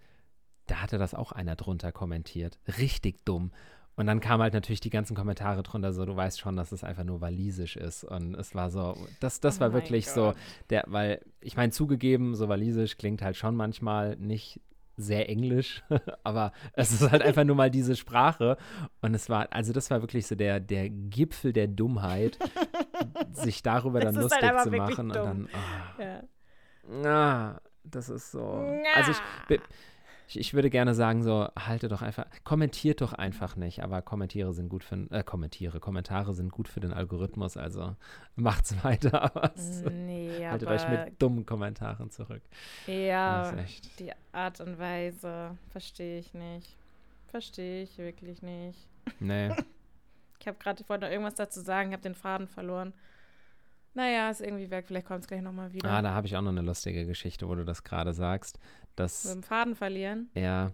da 0.66 0.82
hatte 0.82 0.98
das 0.98 1.14
auch 1.14 1.32
einer 1.32 1.56
drunter 1.56 1.92
kommentiert. 1.92 2.60
Richtig 2.78 3.24
dumm. 3.24 3.50
Und 3.94 4.06
dann 4.06 4.20
kamen 4.20 4.42
halt 4.42 4.54
natürlich 4.54 4.80
die 4.80 4.90
ganzen 4.90 5.14
Kommentare 5.14 5.62
drunter, 5.62 5.92
so 5.92 6.06
du 6.06 6.16
weißt 6.16 6.40
schon, 6.40 6.56
dass 6.56 6.72
es 6.72 6.82
einfach 6.82 7.04
nur 7.04 7.20
walisisch 7.20 7.76
ist. 7.76 8.04
Und 8.04 8.34
es 8.34 8.54
war 8.54 8.70
so, 8.70 8.96
das, 9.20 9.40
das 9.40 9.58
oh 9.58 9.60
war 9.60 9.72
wirklich 9.74 10.06
Gott. 10.06 10.14
so, 10.14 10.34
der, 10.70 10.84
weil, 10.86 11.20
ich 11.40 11.56
meine, 11.56 11.72
zugegeben, 11.72 12.34
so 12.34 12.48
walisisch 12.48 12.96
klingt 12.96 13.20
halt 13.20 13.36
schon 13.36 13.54
manchmal 13.54 14.16
nicht 14.16 14.60
sehr 14.96 15.28
englisch, 15.28 15.82
aber 16.24 16.52
es 16.72 16.92
ist 16.92 17.10
halt 17.10 17.22
einfach 17.22 17.44
nur 17.44 17.56
mal 17.56 17.70
diese 17.70 17.96
Sprache. 17.96 18.56
Und 19.00 19.14
es 19.14 19.28
war, 19.28 19.52
also 19.52 19.72
das 19.72 19.90
war 19.90 20.00
wirklich 20.00 20.26
so 20.26 20.34
der, 20.34 20.60
der 20.60 20.88
Gipfel 20.88 21.52
der 21.52 21.66
Dummheit, 21.66 22.38
sich 23.32 23.62
darüber 23.62 24.00
dann 24.00 24.14
halt 24.14 24.24
lustig 24.24 24.42
halt 24.42 24.62
zu 24.62 24.70
machen. 24.70 25.06
Und 25.10 25.16
dann, 25.16 25.48
oh, 25.98 26.02
ja. 27.04 27.52
ah, 27.54 27.60
das 27.84 28.08
ist 28.08 28.30
so. 28.30 28.40
Ja. 28.40 28.96
Also 28.96 29.12
ich 29.12 29.60
Ich, 30.28 30.38
ich 30.38 30.54
würde 30.54 30.70
gerne 30.70 30.94
sagen, 30.94 31.22
so, 31.22 31.48
halte 31.58 31.88
doch 31.88 32.00
einfach, 32.02 32.26
kommentiert 32.44 33.00
doch 33.00 33.12
einfach 33.12 33.56
nicht, 33.56 33.82
aber 33.82 34.02
Kommentiere 34.02 34.52
sind 34.52 34.68
gut 34.68 34.84
für, 34.84 35.06
äh, 35.10 35.22
Kommentiere, 35.22 35.80
Kommentare 35.80 36.32
sind 36.34 36.50
gut 36.50 36.68
für 36.68 36.80
den 36.80 36.92
Algorithmus, 36.92 37.56
also 37.56 37.96
macht's 38.36 38.74
weiter, 38.84 39.22
aber 39.22 39.52
Nee, 39.90 40.46
haltet 40.46 40.68
aber 40.68 40.76
euch 40.76 40.88
mit 40.88 41.20
dummen 41.20 41.44
Kommentaren 41.44 42.10
zurück. 42.10 42.42
ja, 42.86 43.52
die 43.98 44.12
Art 44.32 44.60
und 44.60 44.78
Weise 44.78 45.56
verstehe 45.70 46.18
ich 46.18 46.32
nicht. 46.34 46.76
Verstehe 47.28 47.82
ich 47.82 47.96
wirklich 47.98 48.42
nicht. 48.42 48.78
Nee, 49.20 49.50
Ich 50.42 50.48
habe 50.48 50.58
gerade, 50.58 50.82
ich 50.82 50.88
wollte 50.88 51.04
noch 51.04 51.12
irgendwas 51.12 51.36
dazu 51.36 51.60
sagen, 51.60 51.90
ich 51.90 51.92
habe 51.92 52.02
den 52.02 52.16
Faden 52.16 52.48
verloren. 52.48 52.92
Naja, 53.94 54.28
ist 54.30 54.40
irgendwie 54.40 54.70
weg, 54.70 54.86
vielleicht 54.88 55.06
kommt 55.06 55.20
es 55.20 55.28
gleich 55.28 55.40
nochmal 55.42 55.72
wieder. 55.72 55.88
ah, 55.88 56.02
da 56.02 56.14
habe 56.14 56.26
ich 56.26 56.34
auch 56.36 56.40
noch 56.40 56.50
eine 56.50 56.62
lustige 56.62 57.06
Geschichte, 57.06 57.46
wo 57.48 57.54
du 57.54 57.64
das 57.64 57.84
gerade 57.84 58.12
sagst. 58.12 58.58
Mit 58.92 59.00
Das, 59.00 59.22
dem 59.22 59.42
Faden 59.42 59.74
verlieren. 59.74 60.30
ja, 60.34 60.72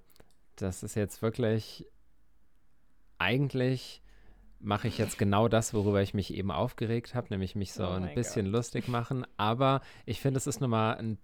das 0.57 0.83
ist 0.83 0.97
jetzt 0.97 1.23
wirklich, 1.23 1.87
eigentlich 3.19 4.03
mache 4.61 4.89
ich 4.89 4.99
jetzt 4.99 5.19
genau 5.19 5.47
das, 5.49 5.73
worüber 5.73 6.03
ich 6.03 6.15
mich 6.15 6.35
eben 6.35 6.51
aufgeregt 6.51 7.15
habe, 7.15 7.29
nämlich 7.31 7.55
mich 7.55 7.73
so 7.73 7.85
Oh 7.85 7.91
ein 7.91 8.13
bisschen 8.15 8.47
lustig 8.47 8.89
machen. 8.89 9.25
Aber 9.37 9.83
ich 10.05 10.21
finde, 10.21 10.39
es 10.39 10.49
ist 10.49 10.61
nochmal 10.61 10.97
ein 10.97 11.19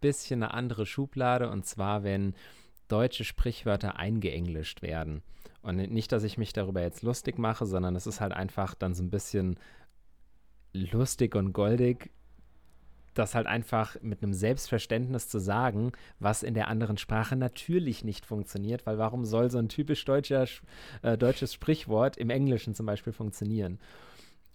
bisschen 0.00 0.42
eine 0.42 0.54
andere 0.54 0.86
Schublade 0.86 1.50
und 1.50 1.66
zwar, 1.66 2.02
wenn 2.02 2.34
deutsche 2.88 3.22
Sprichwörter 3.24 3.96
eingeenglischt 3.96 4.82
werden. 4.82 5.22
Und 5.62 5.76
nicht, 5.76 6.10
dass 6.10 6.24
ich 6.24 6.38
mich 6.38 6.52
darüber 6.52 6.80
jetzt 6.80 7.02
lustig 7.02 7.38
mache, 7.38 7.66
sondern 7.66 7.94
es 7.94 8.06
ist 8.08 8.20
halt 8.20 8.32
einfach 8.32 8.74
dann 8.74 8.94
so 8.94 9.04
ein 9.04 9.10
bisschen 9.10 9.58
lustig 10.72 11.36
und 11.36 11.52
goldig, 11.52 12.10
das 13.14 13.34
halt 13.34 13.46
einfach 13.46 13.96
mit 14.02 14.22
einem 14.22 14.32
Selbstverständnis 14.32 15.28
zu 15.28 15.38
sagen, 15.38 15.92
was 16.18 16.42
in 16.42 16.54
der 16.54 16.68
anderen 16.68 16.96
Sprache 16.96 17.36
natürlich 17.36 18.04
nicht 18.04 18.26
funktioniert, 18.26 18.86
weil 18.86 18.98
warum 18.98 19.24
soll 19.24 19.50
so 19.50 19.58
ein 19.58 19.68
typisch 19.68 20.04
deutscher, 20.04 20.46
äh, 21.02 21.18
deutsches 21.18 21.52
Sprichwort 21.52 22.16
im 22.16 22.30
Englischen 22.30 22.74
zum 22.74 22.86
Beispiel 22.86 23.12
funktionieren? 23.12 23.78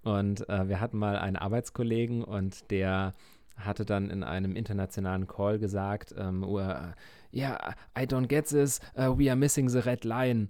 Und 0.03 0.47
äh, 0.49 0.69
wir 0.69 0.79
hatten 0.79 0.97
mal 0.97 1.17
einen 1.17 1.35
Arbeitskollegen 1.35 2.23
und 2.23 2.69
der 2.71 3.13
hatte 3.57 3.85
dann 3.85 4.09
in 4.09 4.23
einem 4.23 4.55
internationalen 4.55 5.27
Call 5.27 5.59
gesagt, 5.59 6.13
ähm, 6.17 6.43
uh, 6.43 6.91
yeah, 7.33 7.75
I 7.97 8.03
don't 8.03 8.27
get 8.27 8.47
this, 8.47 8.79
uh, 8.97 9.17
we 9.17 9.29
are 9.29 9.35
missing 9.35 9.69
the 9.69 9.79
red 9.79 10.03
line. 10.03 10.49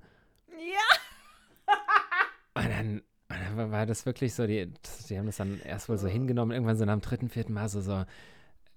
Ja! 0.50 1.74
Und 2.56 2.70
dann 2.70 3.02
war- 3.56 3.86
das 3.86 4.06
wirklich 4.06 4.34
so, 4.34 4.46
die, 4.48 4.72
die 5.10 5.18
haben 5.18 5.26
das 5.26 5.38
dann 5.38 5.60
erst 5.64 5.90
wohl 5.90 5.98
so 5.98 6.08
hingenommen, 6.08 6.52
irgendwann 6.52 6.78
so 6.78 6.86
nach 6.86 6.94
dem 6.94 7.02
dritten, 7.02 7.30
vierten 7.30 7.54
Mal 7.54 7.70
so, 7.70 7.82
so 7.82 8.04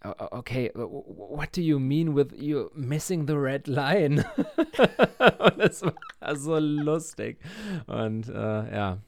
"O- 0.04 0.08
o- 0.08 0.28
okay, 0.38 0.70
what 0.74 1.56
do 1.56 1.60
you 1.60 1.78
mean 1.78 2.14
with 2.14 2.28
you 2.36 2.68
missing 2.74 3.26
the 3.26 3.34
red 3.34 3.66
line? 3.66 4.24
und 5.38 5.60
es 5.60 5.82
war 5.82 6.36
so 6.36 6.58
lustig. 6.58 7.38
Und 7.86 8.28
äh, 8.28 8.32
ja, 8.74 8.98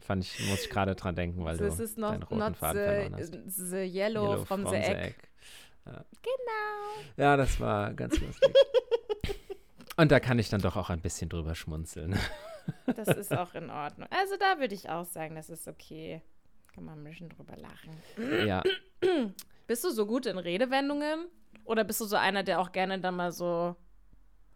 fand 0.00 0.24
ich, 0.24 0.50
muss 0.50 0.64
ich 0.64 0.70
gerade 0.70 0.94
dran 0.94 1.14
denken, 1.14 1.44
weil 1.44 1.56
das 1.56 1.76
du 1.78 1.82
ist 1.82 1.96
noch 1.98 2.10
deinen 2.10 2.22
roten 2.24 2.38
not 2.38 2.56
Faden 2.56 2.82
verloren 2.82 3.14
hast. 3.16 3.32
the, 3.32 3.64
the 3.70 3.76
yellow, 3.98 4.44
from, 4.44 4.66
the 4.66 4.74
egg. 4.76 5.14
Ja. 5.86 6.04
Genau. 6.22 7.02
ja, 7.16 7.36
das 7.36 7.58
war 7.60 7.94
ganz 7.94 8.20
lustig. 8.20 8.52
Und 9.96 10.10
da 10.12 10.20
kann 10.20 10.38
ich 10.38 10.50
dann 10.50 10.60
doch 10.60 10.76
auch 10.76 10.90
ein 10.90 11.00
bisschen 11.00 11.30
drüber 11.30 11.54
schmunzeln. 11.54 12.16
Das 12.94 13.08
ist 13.08 13.32
auch 13.32 13.54
in 13.54 13.70
Ordnung. 13.70 14.08
Also 14.10 14.36
da 14.38 14.58
würde 14.60 14.74
ich 14.74 14.88
auch 14.88 15.04
sagen, 15.04 15.34
das 15.34 15.50
ist 15.50 15.68
okay. 15.68 16.22
Kann 16.74 16.84
man 16.84 16.98
ein 16.98 17.04
bisschen 17.04 17.28
drüber 17.28 17.56
lachen. 17.56 18.46
ja, 18.46 18.62
Bist 19.66 19.84
du 19.84 19.90
so 19.90 20.06
gut 20.06 20.26
in 20.26 20.38
Redewendungen? 20.38 21.26
Oder 21.64 21.84
bist 21.84 22.00
du 22.00 22.04
so 22.04 22.16
einer, 22.16 22.42
der 22.42 22.60
auch 22.60 22.70
gerne 22.72 23.00
dann 23.00 23.16
mal 23.16 23.32
so 23.32 23.74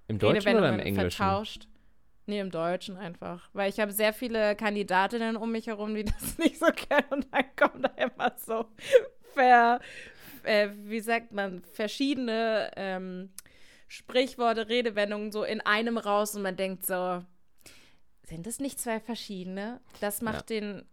im 0.07 0.19
Deutschen 0.19 0.37
oder 0.37 0.47
Redewendungen 0.47 0.81
im 0.81 0.87
Englischen? 0.87 1.11
vertauscht? 1.11 1.67
Nee, 2.27 2.41
im 2.41 2.51
Deutschen 2.51 2.97
einfach. 2.97 3.49
Weil 3.53 3.71
ich 3.71 3.81
habe 3.81 3.91
sehr 3.91 4.13
viele 4.13 4.55
Kandidatinnen 4.55 5.37
um 5.37 5.51
mich 5.51 5.67
herum, 5.67 5.95
die 5.95 6.05
das 6.21 6.39
nicht 6.39 6.59
so 6.59 6.67
kennen. 6.67 7.07
Und 7.11 7.27
dann 7.33 7.45
kommt 7.57 7.85
da 7.85 7.91
immer 8.03 8.33
so 8.37 8.67
ver, 9.35 9.81
äh, 10.45 10.69
wie 10.85 11.01
sagt 11.01 11.33
man, 11.33 11.63
verschiedene 11.63 12.71
ähm, 12.77 13.31
Sprichworte, 13.89 14.69
Redewendungen 14.69 15.33
so 15.33 15.43
in 15.43 15.61
einem 15.61 15.99
raus 15.99 16.37
und 16.37 16.43
man 16.43 16.57
denkt 16.57 16.87
so, 16.87 17.25
sind 18.31 18.47
das 18.47 18.59
nicht 18.61 18.81
zwei 18.81 19.01
verschiedene? 19.01 19.81
Das 20.01 20.23
macht 20.23 20.51
den, 20.51 20.85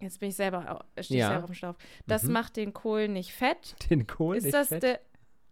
jetzt 0.00 0.20
bin 0.20 0.30
ich 0.30 0.36
selber, 0.36 0.82
au- 0.96 1.02
stehe 1.02 1.20
Ja. 1.20 1.28
selber 1.28 1.44
auf 1.44 1.50
dem 1.50 1.54
Schlauch, 1.54 1.74
das 2.06 2.24
Mhm. 2.24 2.32
macht 2.32 2.56
den 2.56 2.72
Kohl 2.72 3.08
nicht 3.08 3.32
fett. 3.32 3.76
Den 3.90 4.06
Kohl 4.06 4.36
Ist 4.36 4.44
nicht 4.44 4.54
das 4.54 4.68
fett? 4.68 4.82
der, 4.82 5.00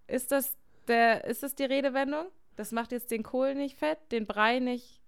ist 0.09 0.33
das 0.33 0.57
der, 0.89 1.25
ist 1.25 1.43
das 1.43 1.55
die 1.55 1.65
Redewendung? 1.65 2.27
Das 2.57 2.73
macht 2.73 2.91
jetzt 2.93 3.11
den 3.11 3.23
Kohl 3.23 3.55
nicht 3.55 3.79
fett, 3.79 3.99
den 4.11 4.27
Brei 4.27 4.59
nicht 4.59 5.01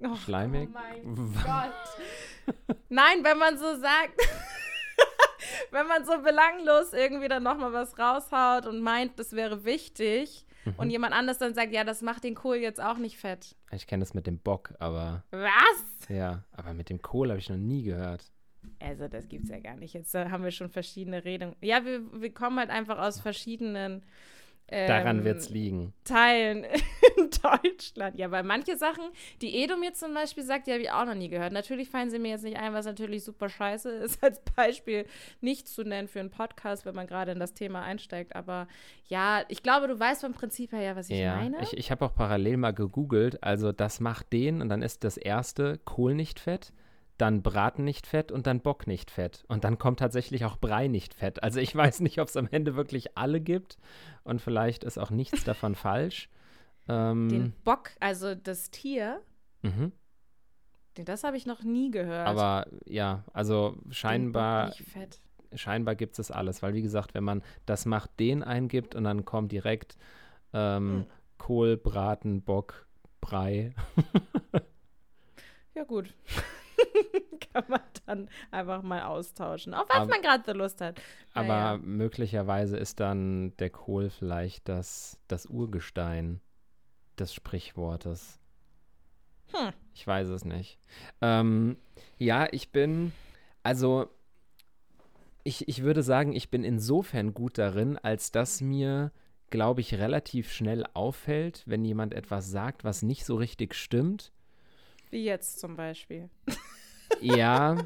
oh, 0.00 0.14
Schleimig? 0.16 0.68
Oh 0.70 0.72
mein 0.72 1.32
Gott. 1.44 2.76
Nein, 2.88 3.22
wenn 3.22 3.36
man 3.38 3.58
so 3.58 3.76
sagt, 3.76 4.18
wenn 5.70 5.86
man 5.86 6.04
so 6.04 6.18
belanglos 6.22 6.92
irgendwie 6.92 7.28
dann 7.28 7.42
nochmal 7.42 7.72
was 7.72 7.98
raushaut 7.98 8.66
und 8.66 8.80
meint, 8.80 9.18
das 9.18 9.32
wäre 9.32 9.64
wichtig 9.64 10.46
Mhm. 10.64 10.74
und 10.76 10.90
jemand 10.90 11.14
anders 11.14 11.38
dann 11.38 11.54
sagt, 11.54 11.72
ja, 11.72 11.84
das 11.84 12.02
macht 12.02 12.24
den 12.24 12.34
Kohl 12.34 12.56
jetzt 12.56 12.80
auch 12.80 12.98
nicht 12.98 13.16
fett. 13.16 13.56
Ich 13.72 13.86
kenne 13.86 14.02
das 14.02 14.14
mit 14.14 14.26
dem 14.26 14.38
Bock, 14.38 14.74
aber 14.78 15.24
Was? 15.30 16.08
ja, 16.08 16.44
aber 16.52 16.74
mit 16.74 16.90
dem 16.90 17.00
Kohl 17.02 17.30
habe 17.30 17.38
ich 17.38 17.48
noch 17.48 17.56
nie 17.56 17.82
gehört. 17.82 18.30
Also, 18.78 19.08
das 19.08 19.28
gibt's 19.28 19.48
ja 19.48 19.58
gar 19.58 19.76
nicht. 19.76 19.94
Jetzt 19.94 20.14
haben 20.14 20.44
wir 20.44 20.50
schon 20.50 20.68
verschiedene 20.68 21.24
Redungen. 21.24 21.56
Ja, 21.62 21.84
wir, 21.84 22.02
wir 22.20 22.32
kommen 22.32 22.58
halt 22.58 22.70
einfach 22.70 22.98
aus 22.98 23.18
verschiedenen 23.20 24.02
Daran 24.70 25.18
ähm, 25.18 25.24
wird's 25.24 25.50
liegen. 25.50 25.92
Teilen 26.04 26.64
in 27.16 27.30
Deutschland. 27.42 28.16
Ja, 28.16 28.30
weil 28.30 28.44
manche 28.44 28.76
Sachen, 28.76 29.02
die 29.42 29.62
Edo 29.62 29.76
mir 29.76 29.92
zum 29.94 30.14
Beispiel 30.14 30.44
sagt, 30.44 30.68
die 30.68 30.72
habe 30.72 30.82
ich 30.82 30.90
auch 30.92 31.04
noch 31.04 31.14
nie 31.14 31.28
gehört. 31.28 31.52
Natürlich 31.52 31.88
fallen 31.88 32.10
sie 32.10 32.20
mir 32.20 32.30
jetzt 32.30 32.44
nicht 32.44 32.56
ein, 32.56 32.72
was 32.72 32.86
natürlich 32.86 33.24
super 33.24 33.48
scheiße 33.48 33.90
ist, 34.04 34.22
als 34.22 34.40
Beispiel 34.56 35.06
nicht 35.40 35.68
zu 35.68 35.82
nennen 35.82 36.06
für 36.06 36.20
einen 36.20 36.30
Podcast, 36.30 36.86
wenn 36.86 36.94
man 36.94 37.08
gerade 37.08 37.32
in 37.32 37.40
das 37.40 37.54
Thema 37.54 37.82
einsteigt. 37.82 38.36
Aber 38.36 38.68
ja, 39.06 39.42
ich 39.48 39.62
glaube, 39.62 39.88
du 39.88 39.98
weißt 39.98 40.20
vom 40.20 40.34
Prinzip 40.34 40.72
her 40.72 40.82
ja, 40.82 40.96
was 40.96 41.10
ich 41.10 41.18
ja, 41.18 41.36
meine. 41.36 41.60
ich, 41.62 41.76
ich 41.76 41.90
habe 41.90 42.04
auch 42.04 42.14
parallel 42.14 42.56
mal 42.56 42.72
gegoogelt. 42.72 43.42
Also 43.42 43.72
das 43.72 43.98
macht 43.98 44.32
den 44.32 44.62
und 44.62 44.68
dann 44.68 44.82
ist 44.82 45.02
das 45.02 45.16
erste 45.16 45.78
Kohl 45.84 46.14
nicht 46.14 46.38
fett, 46.38 46.72
dann 47.20 47.42
Braten 47.42 47.84
nicht 47.84 48.06
fett 48.06 48.32
und 48.32 48.46
dann 48.46 48.60
Bock 48.60 48.86
nicht 48.86 49.10
fett. 49.10 49.44
Und 49.48 49.64
dann 49.64 49.78
kommt 49.78 49.98
tatsächlich 49.98 50.44
auch 50.44 50.56
Brei 50.56 50.88
nicht 50.88 51.14
fett. 51.14 51.42
Also 51.42 51.60
ich 51.60 51.74
weiß 51.74 52.00
nicht, 52.00 52.20
ob 52.20 52.28
es 52.28 52.36
am 52.36 52.48
Ende 52.50 52.76
wirklich 52.76 53.16
alle 53.16 53.40
gibt 53.40 53.78
und 54.24 54.40
vielleicht 54.40 54.84
ist 54.84 54.98
auch 54.98 55.10
nichts 55.10 55.44
davon 55.44 55.74
falsch. 55.76 56.28
Ähm, 56.88 57.28
Den 57.28 57.52
Bock, 57.64 57.90
also 58.00 58.34
das 58.34 58.70
Tier, 58.70 59.20
mhm. 59.62 59.92
den, 60.96 61.04
das 61.04 61.24
habe 61.24 61.36
ich 61.36 61.46
noch 61.46 61.62
nie 61.62 61.90
gehört. 61.90 62.26
Aber 62.26 62.66
ja, 62.86 63.24
also 63.32 63.76
scheinbar 63.90 64.66
nicht 64.66 64.82
fett. 64.82 65.20
scheinbar 65.54 65.94
gibt 65.94 66.18
es 66.18 66.30
alles, 66.30 66.62
weil 66.62 66.74
wie 66.74 66.82
gesagt, 66.82 67.14
wenn 67.14 67.24
man 67.24 67.42
das 67.66 67.84
macht 67.86 68.18
den 68.18 68.42
eingibt 68.42 68.94
und 68.94 69.04
dann 69.04 69.24
kommt 69.24 69.52
direkt 69.52 69.96
ähm, 70.52 71.06
Kohl, 71.38 71.76
Braten, 71.76 72.42
Bock, 72.42 72.86
Brei. 73.20 73.74
Ja, 75.74 75.84
gut. 75.84 76.12
Kann 77.52 77.64
man 77.68 77.80
dann 78.06 78.28
einfach 78.50 78.82
mal 78.82 79.02
austauschen. 79.02 79.74
Auf 79.74 79.88
was 79.88 79.96
Aber- 79.98 80.06
man 80.10 80.22
gerade 80.22 80.42
so 80.44 80.52
Lust 80.52 80.80
hat. 80.80 81.00
Aber 81.34 81.46
Naja. 81.48 81.78
möglicherweise 81.78 82.76
ist 82.76 83.00
dann 83.00 83.56
der 83.58 83.70
Kohl 83.70 84.10
vielleicht 84.10 84.68
das, 84.68 85.18
das 85.28 85.46
Urgestein 85.46 86.40
des 87.18 87.32
Sprichwortes. 87.34 88.38
Hm. 89.52 89.72
Ich 89.94 90.06
weiß 90.06 90.28
es 90.28 90.44
nicht. 90.44 90.78
Ähm, 91.20 91.76
ja, 92.18 92.46
ich 92.52 92.70
bin, 92.70 93.12
also 93.62 94.08
ich, 95.42 95.68
ich 95.68 95.82
würde 95.82 96.02
sagen, 96.02 96.32
ich 96.32 96.50
bin 96.50 96.64
insofern 96.64 97.34
gut 97.34 97.58
darin, 97.58 97.96
als 97.98 98.30
dass 98.30 98.60
mir, 98.60 99.10
glaube 99.50 99.80
ich, 99.80 99.94
relativ 99.94 100.52
schnell 100.52 100.84
auffällt, 100.94 101.62
wenn 101.66 101.84
jemand 101.84 102.14
etwas 102.14 102.48
sagt, 102.50 102.84
was 102.84 103.02
nicht 103.02 103.24
so 103.24 103.36
richtig 103.36 103.74
stimmt. 103.74 104.32
Wie 105.10 105.24
jetzt 105.24 105.58
zum 105.58 105.76
Beispiel. 105.76 106.30
Ja. 107.20 107.76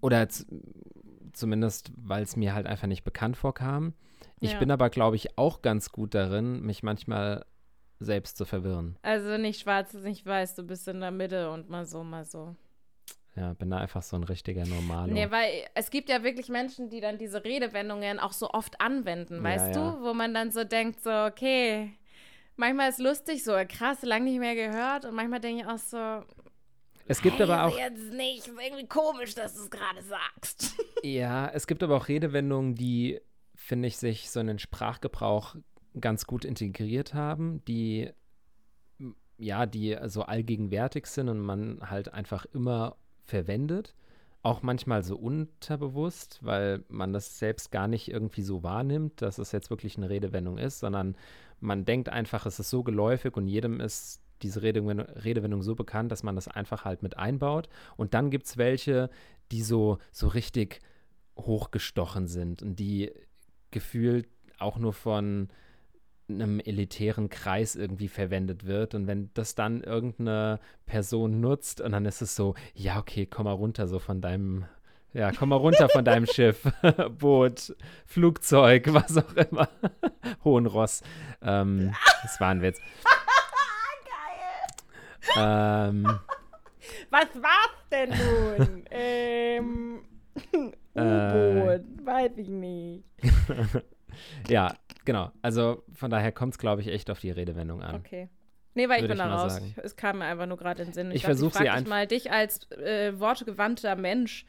Oder 0.00 0.28
zumindest, 1.32 1.92
weil 1.96 2.22
es 2.22 2.36
mir 2.36 2.54
halt 2.54 2.66
einfach 2.66 2.86
nicht 2.88 3.04
bekannt 3.04 3.36
vorkam. 3.36 3.94
Ich 4.40 4.52
Ja. 4.52 4.58
bin 4.58 4.70
aber, 4.70 4.90
glaube 4.90 5.16
ich, 5.16 5.36
auch 5.38 5.62
ganz 5.62 5.90
gut 5.90 6.14
darin, 6.14 6.62
mich 6.62 6.82
manchmal 6.82 7.44
selbst 8.00 8.36
zu 8.36 8.44
verwirren. 8.44 8.96
Also 9.02 9.36
nicht 9.38 9.60
schwarz, 9.60 9.92
nicht 9.94 10.24
weiß, 10.24 10.54
du 10.54 10.62
bist 10.62 10.86
in 10.88 11.00
der 11.00 11.10
Mitte 11.10 11.50
und 11.50 11.68
mal 11.68 11.84
so, 11.86 12.04
mal 12.04 12.24
so. 12.24 12.54
Ja, 13.34 13.52
bin 13.54 13.70
da 13.70 13.78
einfach 13.78 14.02
so 14.02 14.16
ein 14.16 14.24
richtiger 14.24 14.64
Normalo. 14.66 15.12
Nee, 15.12 15.30
weil 15.30 15.50
es 15.74 15.90
gibt 15.90 16.08
ja 16.08 16.22
wirklich 16.24 16.48
Menschen, 16.48 16.90
die 16.90 17.00
dann 17.00 17.18
diese 17.18 17.44
Redewendungen 17.44 18.18
auch 18.18 18.32
so 18.32 18.50
oft 18.50 18.80
anwenden, 18.80 19.36
Ja, 19.36 19.42
weißt 19.44 19.74
ja. 19.76 19.92
du? 19.92 20.02
Wo 20.02 20.14
man 20.14 20.34
dann 20.34 20.50
so 20.50 20.64
denkt, 20.64 21.00
so, 21.02 21.10
okay, 21.10 21.92
manchmal 22.56 22.90
ist 22.90 22.98
lustig, 22.98 23.44
so 23.44 23.52
krass, 23.68 24.02
lange 24.02 24.24
nicht 24.24 24.40
mehr 24.40 24.54
gehört. 24.56 25.04
Und 25.04 25.14
manchmal 25.14 25.40
denke 25.40 25.62
ich 25.62 25.68
auch 25.68 25.78
so, 25.78 25.96
es 27.08 27.22
gibt 27.22 27.38
hey, 27.38 27.44
aber 27.44 27.64
auch, 27.64 27.76
jetzt 27.76 28.12
nicht, 28.12 28.46
ist 28.46 28.48
irgendwie 28.48 28.86
komisch, 28.86 29.34
dass 29.34 29.54
du 29.54 29.62
es 29.62 29.70
gerade 29.70 30.02
sagst. 30.02 30.74
ja, 31.02 31.48
es 31.48 31.66
gibt 31.66 31.82
aber 31.82 31.96
auch 31.96 32.08
Redewendungen, 32.08 32.74
die, 32.74 33.20
finde 33.54 33.88
ich, 33.88 33.96
sich 33.96 34.30
so 34.30 34.40
in 34.40 34.46
den 34.46 34.58
Sprachgebrauch 34.58 35.56
ganz 36.00 36.26
gut 36.26 36.44
integriert 36.44 37.14
haben, 37.14 37.64
die 37.66 38.10
ja, 39.38 39.66
die 39.66 39.96
so 40.06 40.22
allgegenwärtig 40.22 41.06
sind 41.06 41.28
und 41.28 41.40
man 41.40 41.78
halt 41.88 42.12
einfach 42.12 42.44
immer 42.46 42.96
verwendet. 43.22 43.94
Auch 44.42 44.62
manchmal 44.62 45.02
so 45.04 45.16
unterbewusst, 45.16 46.40
weil 46.42 46.84
man 46.88 47.12
das 47.12 47.38
selbst 47.38 47.70
gar 47.70 47.88
nicht 47.88 48.08
irgendwie 48.10 48.42
so 48.42 48.62
wahrnimmt, 48.62 49.22
dass 49.22 49.38
es 49.38 49.52
jetzt 49.52 49.70
wirklich 49.70 49.96
eine 49.96 50.10
Redewendung 50.10 50.58
ist, 50.58 50.80
sondern 50.80 51.16
man 51.60 51.84
denkt 51.84 52.08
einfach, 52.08 52.46
es 52.46 52.58
ist 52.58 52.70
so 52.70 52.82
geläufig 52.82 53.36
und 53.36 53.46
jedem 53.46 53.80
ist 53.80 54.20
diese 54.42 54.62
Redewendung, 54.62 55.06
Redewendung 55.06 55.62
so 55.62 55.74
bekannt, 55.74 56.12
dass 56.12 56.22
man 56.22 56.34
das 56.34 56.48
einfach 56.48 56.84
halt 56.84 57.02
mit 57.02 57.16
einbaut. 57.16 57.68
Und 57.96 58.14
dann 58.14 58.30
gibt 58.30 58.46
es 58.46 58.56
welche, 58.56 59.10
die 59.50 59.62
so, 59.62 59.98
so 60.12 60.28
richtig 60.28 60.80
hochgestochen 61.38 62.26
sind 62.26 62.62
und 62.62 62.76
die 62.76 63.12
gefühlt 63.70 64.28
auch 64.58 64.78
nur 64.78 64.92
von 64.92 65.48
einem 66.28 66.60
elitären 66.60 67.30
Kreis 67.30 67.74
irgendwie 67.74 68.08
verwendet 68.08 68.66
wird. 68.66 68.94
Und 68.94 69.06
wenn 69.06 69.30
das 69.34 69.54
dann 69.54 69.82
irgendeine 69.82 70.60
Person 70.86 71.40
nutzt 71.40 71.80
und 71.80 71.92
dann 71.92 72.04
ist 72.04 72.20
es 72.20 72.36
so, 72.36 72.54
ja, 72.74 72.98
okay, 72.98 73.26
komm 73.26 73.44
mal 73.44 73.52
runter 73.52 73.88
so 73.88 73.98
von 73.98 74.20
deinem, 74.20 74.66
ja, 75.14 75.32
komm 75.32 75.50
mal 75.50 75.56
runter 75.56 75.88
von 75.88 76.04
deinem 76.04 76.26
Schiff, 76.32 76.70
Boot, 77.18 77.74
Flugzeug, 78.04 78.92
was 78.92 79.16
auch 79.16 79.34
immer, 79.34 79.68
Hohenross. 80.44 81.02
Ähm, 81.40 81.92
das 82.22 82.40
war 82.40 82.48
ein 82.48 82.62
Witz. 82.62 82.78
Ähm, 85.36 86.06
was 87.10 87.28
war's 87.34 87.88
denn 87.90 88.10
nun? 88.10 88.84
ähm, 88.90 90.00
U-Boot, 90.94 90.96
äh, 90.96 91.80
weiß 92.04 92.32
ich 92.36 92.48
nicht. 92.48 93.04
ja, 94.48 94.74
genau. 95.04 95.30
Also 95.42 95.84
von 95.92 96.10
daher 96.10 96.32
kommt 96.32 96.54
es, 96.54 96.58
glaube 96.58 96.82
ich, 96.82 96.88
echt 96.88 97.10
auf 97.10 97.20
die 97.20 97.30
Redewendung 97.30 97.82
an. 97.82 97.96
Okay. 97.96 98.28
Nee, 98.74 98.88
weil 98.88 99.02
ich 99.02 99.08
bin 99.08 99.18
da 99.18 99.34
raus. 99.34 99.54
Sagen. 99.54 99.74
Es 99.82 99.96
kam 99.96 100.18
mir 100.18 100.26
einfach 100.26 100.46
nur 100.46 100.56
gerade 100.56 100.82
in 100.82 100.88
den 100.88 100.94
Sinn. 100.94 101.10
Ich, 101.10 101.16
ich 101.16 101.24
versuche 101.24 101.58
sie 101.58 101.68
einfach. 101.68 101.88
mal 101.88 102.06
dich 102.06 102.30
als 102.30 102.70
äh, 102.70 103.18
wortgewandter 103.18 103.96
Mensch, 103.96 104.46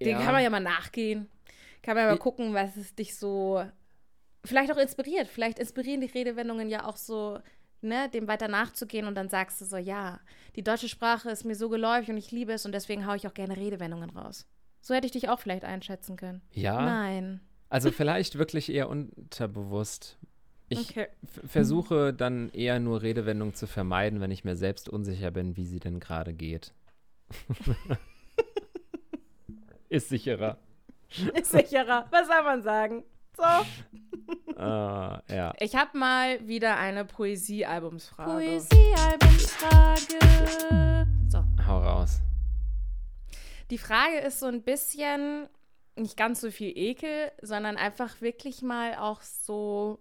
ja. 0.00 0.06
den 0.06 0.18
kann 0.18 0.32
man 0.32 0.42
ja 0.42 0.50
mal 0.50 0.60
nachgehen. 0.60 1.28
Kann 1.82 1.94
man 1.94 2.04
ja 2.04 2.10
mal 2.10 2.18
gucken, 2.18 2.54
was 2.54 2.76
es 2.76 2.94
dich 2.94 3.16
so 3.16 3.64
vielleicht 4.44 4.72
auch 4.72 4.76
inspiriert. 4.76 5.28
Vielleicht 5.28 5.58
inspirieren 5.58 6.00
die 6.00 6.08
Redewendungen 6.08 6.68
ja 6.68 6.84
auch 6.86 6.96
so, 6.96 7.38
ne, 7.82 8.08
dem 8.08 8.28
weiter 8.28 8.48
nachzugehen 8.48 9.06
und 9.06 9.14
dann 9.14 9.28
sagst 9.28 9.60
du 9.60 9.64
so, 9.64 9.76
ja, 9.76 10.20
die 10.56 10.62
deutsche 10.62 10.88
Sprache 10.88 11.30
ist 11.30 11.44
mir 11.44 11.54
so 11.54 11.68
geläufig 11.68 12.10
und 12.10 12.16
ich 12.16 12.30
liebe 12.30 12.52
es 12.52 12.66
und 12.66 12.72
deswegen 12.72 13.06
haue 13.06 13.16
ich 13.16 13.26
auch 13.26 13.34
gerne 13.34 13.56
Redewendungen 13.56 14.10
raus. 14.10 14.46
So 14.80 14.94
hätte 14.94 15.06
ich 15.06 15.12
dich 15.12 15.28
auch 15.28 15.38
vielleicht 15.38 15.64
einschätzen 15.64 16.16
können. 16.16 16.42
Ja. 16.52 16.80
Nein. 16.84 17.40
Also 17.68 17.90
vielleicht 17.90 18.36
wirklich 18.36 18.70
eher 18.70 18.88
unterbewusst. 18.88 20.18
Ich 20.68 20.90
okay. 20.90 21.06
versuche 21.46 22.12
dann 22.12 22.50
eher 22.50 22.80
nur 22.80 23.02
Redewendungen 23.02 23.54
zu 23.54 23.66
vermeiden, 23.66 24.20
wenn 24.20 24.30
ich 24.30 24.44
mir 24.44 24.56
selbst 24.56 24.88
unsicher 24.88 25.30
bin, 25.30 25.56
wie 25.56 25.66
sie 25.66 25.80
denn 25.80 26.00
gerade 26.00 26.32
geht. 26.32 26.72
Ist 29.88 30.08
sicherer. 30.08 30.58
Ist 31.34 31.52
sicherer. 31.52 32.06
Was 32.10 32.26
soll 32.26 32.42
man 32.42 32.62
sagen? 32.62 33.04
So. 33.36 33.42
Uh, 34.52 35.18
ja. 35.28 35.52
Ich 35.58 35.74
habe 35.74 35.98
mal 35.98 36.46
wieder 36.46 36.76
eine 36.76 37.04
Poesie-Albumsfrage. 37.04 38.30
Poesie-Albumsfrage. 38.30 41.06
So. 41.28 41.44
Hau 41.66 41.80
raus. 41.80 42.20
Die 43.70 43.78
Frage 43.78 44.18
ist 44.18 44.40
so 44.40 44.46
ein 44.46 44.62
bisschen 44.62 45.48
nicht 45.96 46.16
ganz 46.16 46.40
so 46.40 46.50
viel 46.50 46.76
Ekel, 46.76 47.32
sondern 47.40 47.76
einfach 47.76 48.20
wirklich 48.20 48.62
mal 48.62 48.96
auch 48.96 49.22
so 49.22 50.00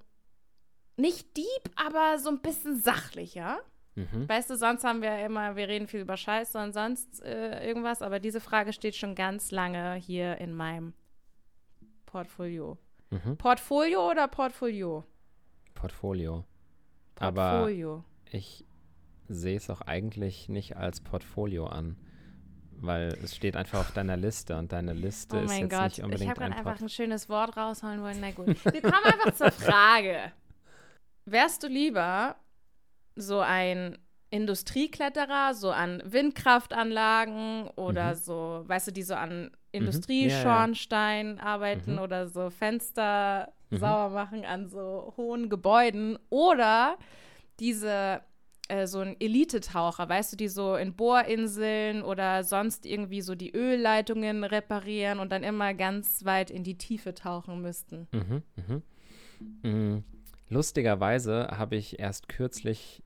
nicht 0.97 1.35
deep, 1.37 1.71
aber 1.75 2.19
so 2.19 2.29
ein 2.29 2.41
bisschen 2.41 2.79
sachlicher. 2.79 3.59
Mhm. 3.95 4.27
Weißt 4.27 4.49
du, 4.49 4.57
sonst 4.57 4.83
haben 4.83 5.01
wir 5.01 5.25
immer, 5.25 5.55
wir 5.55 5.67
reden 5.67 5.87
viel 5.87 6.01
über 6.01 6.15
Scheiße 6.15 6.57
und 6.57 6.73
sonst 6.73 7.21
äh, 7.23 7.65
irgendwas, 7.65 8.01
aber 8.01 8.19
diese 8.19 8.39
Frage 8.39 8.71
steht 8.71 8.95
schon 8.95 9.15
ganz 9.15 9.51
lange 9.51 9.95
hier 9.95 10.37
in 10.37 10.53
meinem 10.53 10.93
Portfolio. 12.05 12.77
Mhm. 13.11 13.37
Portfolio 13.37 14.09
oder 14.09 14.27
Portfolio? 14.27 15.05
Portfolio. 15.75 16.43
Portfolio. 17.15 17.93
Aber 17.93 18.03
ich 18.31 18.65
sehe 19.27 19.57
es 19.57 19.69
auch 19.69 19.81
eigentlich 19.81 20.49
nicht 20.49 20.75
als 20.75 21.01
Portfolio 21.01 21.67
an 21.67 21.95
weil 22.81 23.15
es 23.23 23.35
steht 23.35 23.55
einfach 23.55 23.79
auf 23.79 23.91
deiner 23.91 24.17
Liste 24.17 24.57
und 24.57 24.71
deine 24.71 24.93
Liste 24.93 25.37
oh 25.37 25.43
ist 25.43 25.57
jetzt 25.57 25.69
Gott. 25.69 25.83
nicht 25.83 26.03
unbedingt 26.03 26.21
Ich 26.21 26.29
habe 26.29 26.39
gerade 26.39 26.55
einfach 26.55 26.81
ein 26.81 26.89
schönes 26.89 27.29
Wort 27.29 27.55
rausholen 27.55 28.01
wollen. 28.01 28.17
Na 28.19 28.31
gut. 28.31 28.63
Wir 28.65 28.81
kommen 28.81 29.03
einfach 29.03 29.33
zur 29.33 29.51
Frage. 29.51 30.31
Wärst 31.25 31.63
du 31.63 31.67
lieber 31.67 32.35
so 33.15 33.39
ein 33.39 33.97
Industriekletterer, 34.31 35.53
so 35.53 35.71
an 35.71 36.01
Windkraftanlagen 36.05 37.67
oder 37.75 38.11
mhm. 38.11 38.15
so, 38.15 38.63
weißt 38.65 38.87
du, 38.87 38.91
die 38.91 39.03
so 39.03 39.13
an 39.13 39.43
mhm. 39.43 39.49
Industrieschornstein 39.73 41.27
ja, 41.27 41.35
ja. 41.35 41.43
arbeiten 41.43 41.93
mhm. 41.93 41.99
oder 41.99 42.27
so 42.27 42.49
Fenster 42.49 43.51
mhm. 43.69 43.77
sauber 43.77 44.09
machen 44.09 44.45
an 44.45 44.67
so 44.67 45.13
hohen 45.17 45.49
Gebäuden 45.49 46.17
oder 46.29 46.97
diese 47.59 48.21
äh, 48.69 48.87
so 48.87 48.99
ein 48.99 49.19
Elitetaucher, 49.19 50.07
weißt 50.07 50.31
du, 50.31 50.37
die 50.37 50.47
so 50.47 50.77
in 50.77 50.95
Bohrinseln 50.95 52.01
oder 52.01 52.45
sonst 52.45 52.85
irgendwie 52.85 53.21
so 53.21 53.35
die 53.35 53.53
Ölleitungen 53.53 54.45
reparieren 54.45 55.19
und 55.19 55.29
dann 55.33 55.43
immer 55.43 55.73
ganz 55.73 56.23
weit 56.23 56.49
in 56.49 56.63
die 56.63 56.77
Tiefe 56.77 57.13
tauchen 57.13 57.61
müssten. 57.61 58.07
Mhm, 58.13 58.43
mhm. 58.55 58.81
Mhm. 59.61 60.03
Lustigerweise 60.47 61.49
habe 61.51 61.75
ich 61.75 61.99
erst 61.99 62.29
kürzlich 62.29 63.00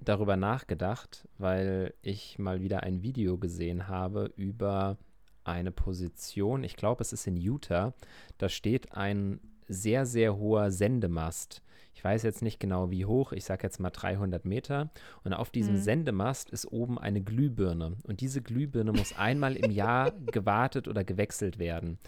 darüber 0.00 0.36
nachgedacht, 0.36 1.28
weil 1.38 1.94
ich 2.02 2.38
mal 2.38 2.60
wieder 2.60 2.82
ein 2.82 3.02
Video 3.02 3.38
gesehen 3.38 3.88
habe 3.88 4.32
über 4.36 4.98
eine 5.44 5.70
Position, 5.70 6.64
ich 6.64 6.76
glaube, 6.76 7.02
es 7.02 7.12
ist 7.12 7.26
in 7.26 7.36
Utah, 7.36 7.94
da 8.38 8.48
steht 8.48 8.92
ein 8.92 9.40
sehr, 9.68 10.06
sehr 10.06 10.36
hoher 10.36 10.70
Sendemast 10.70 11.62
ich 11.96 12.04
weiß 12.04 12.24
jetzt 12.24 12.42
nicht 12.42 12.60
genau 12.60 12.90
wie 12.90 13.06
hoch, 13.06 13.32
ich 13.32 13.46
sage 13.46 13.62
jetzt 13.62 13.80
mal 13.80 13.88
300 13.88 14.44
Meter. 14.44 14.90
Und 15.24 15.32
auf 15.32 15.48
diesem 15.48 15.76
mhm. 15.76 15.80
Sendemast 15.80 16.50
ist 16.50 16.66
oben 16.66 16.98
eine 16.98 17.22
Glühbirne. 17.22 17.96
Und 18.02 18.20
diese 18.20 18.42
Glühbirne 18.42 18.92
muss 18.92 19.16
einmal 19.16 19.56
im 19.56 19.70
Jahr 19.70 20.12
gewartet 20.26 20.88
oder 20.88 21.04
gewechselt 21.04 21.58
werden. 21.58 21.98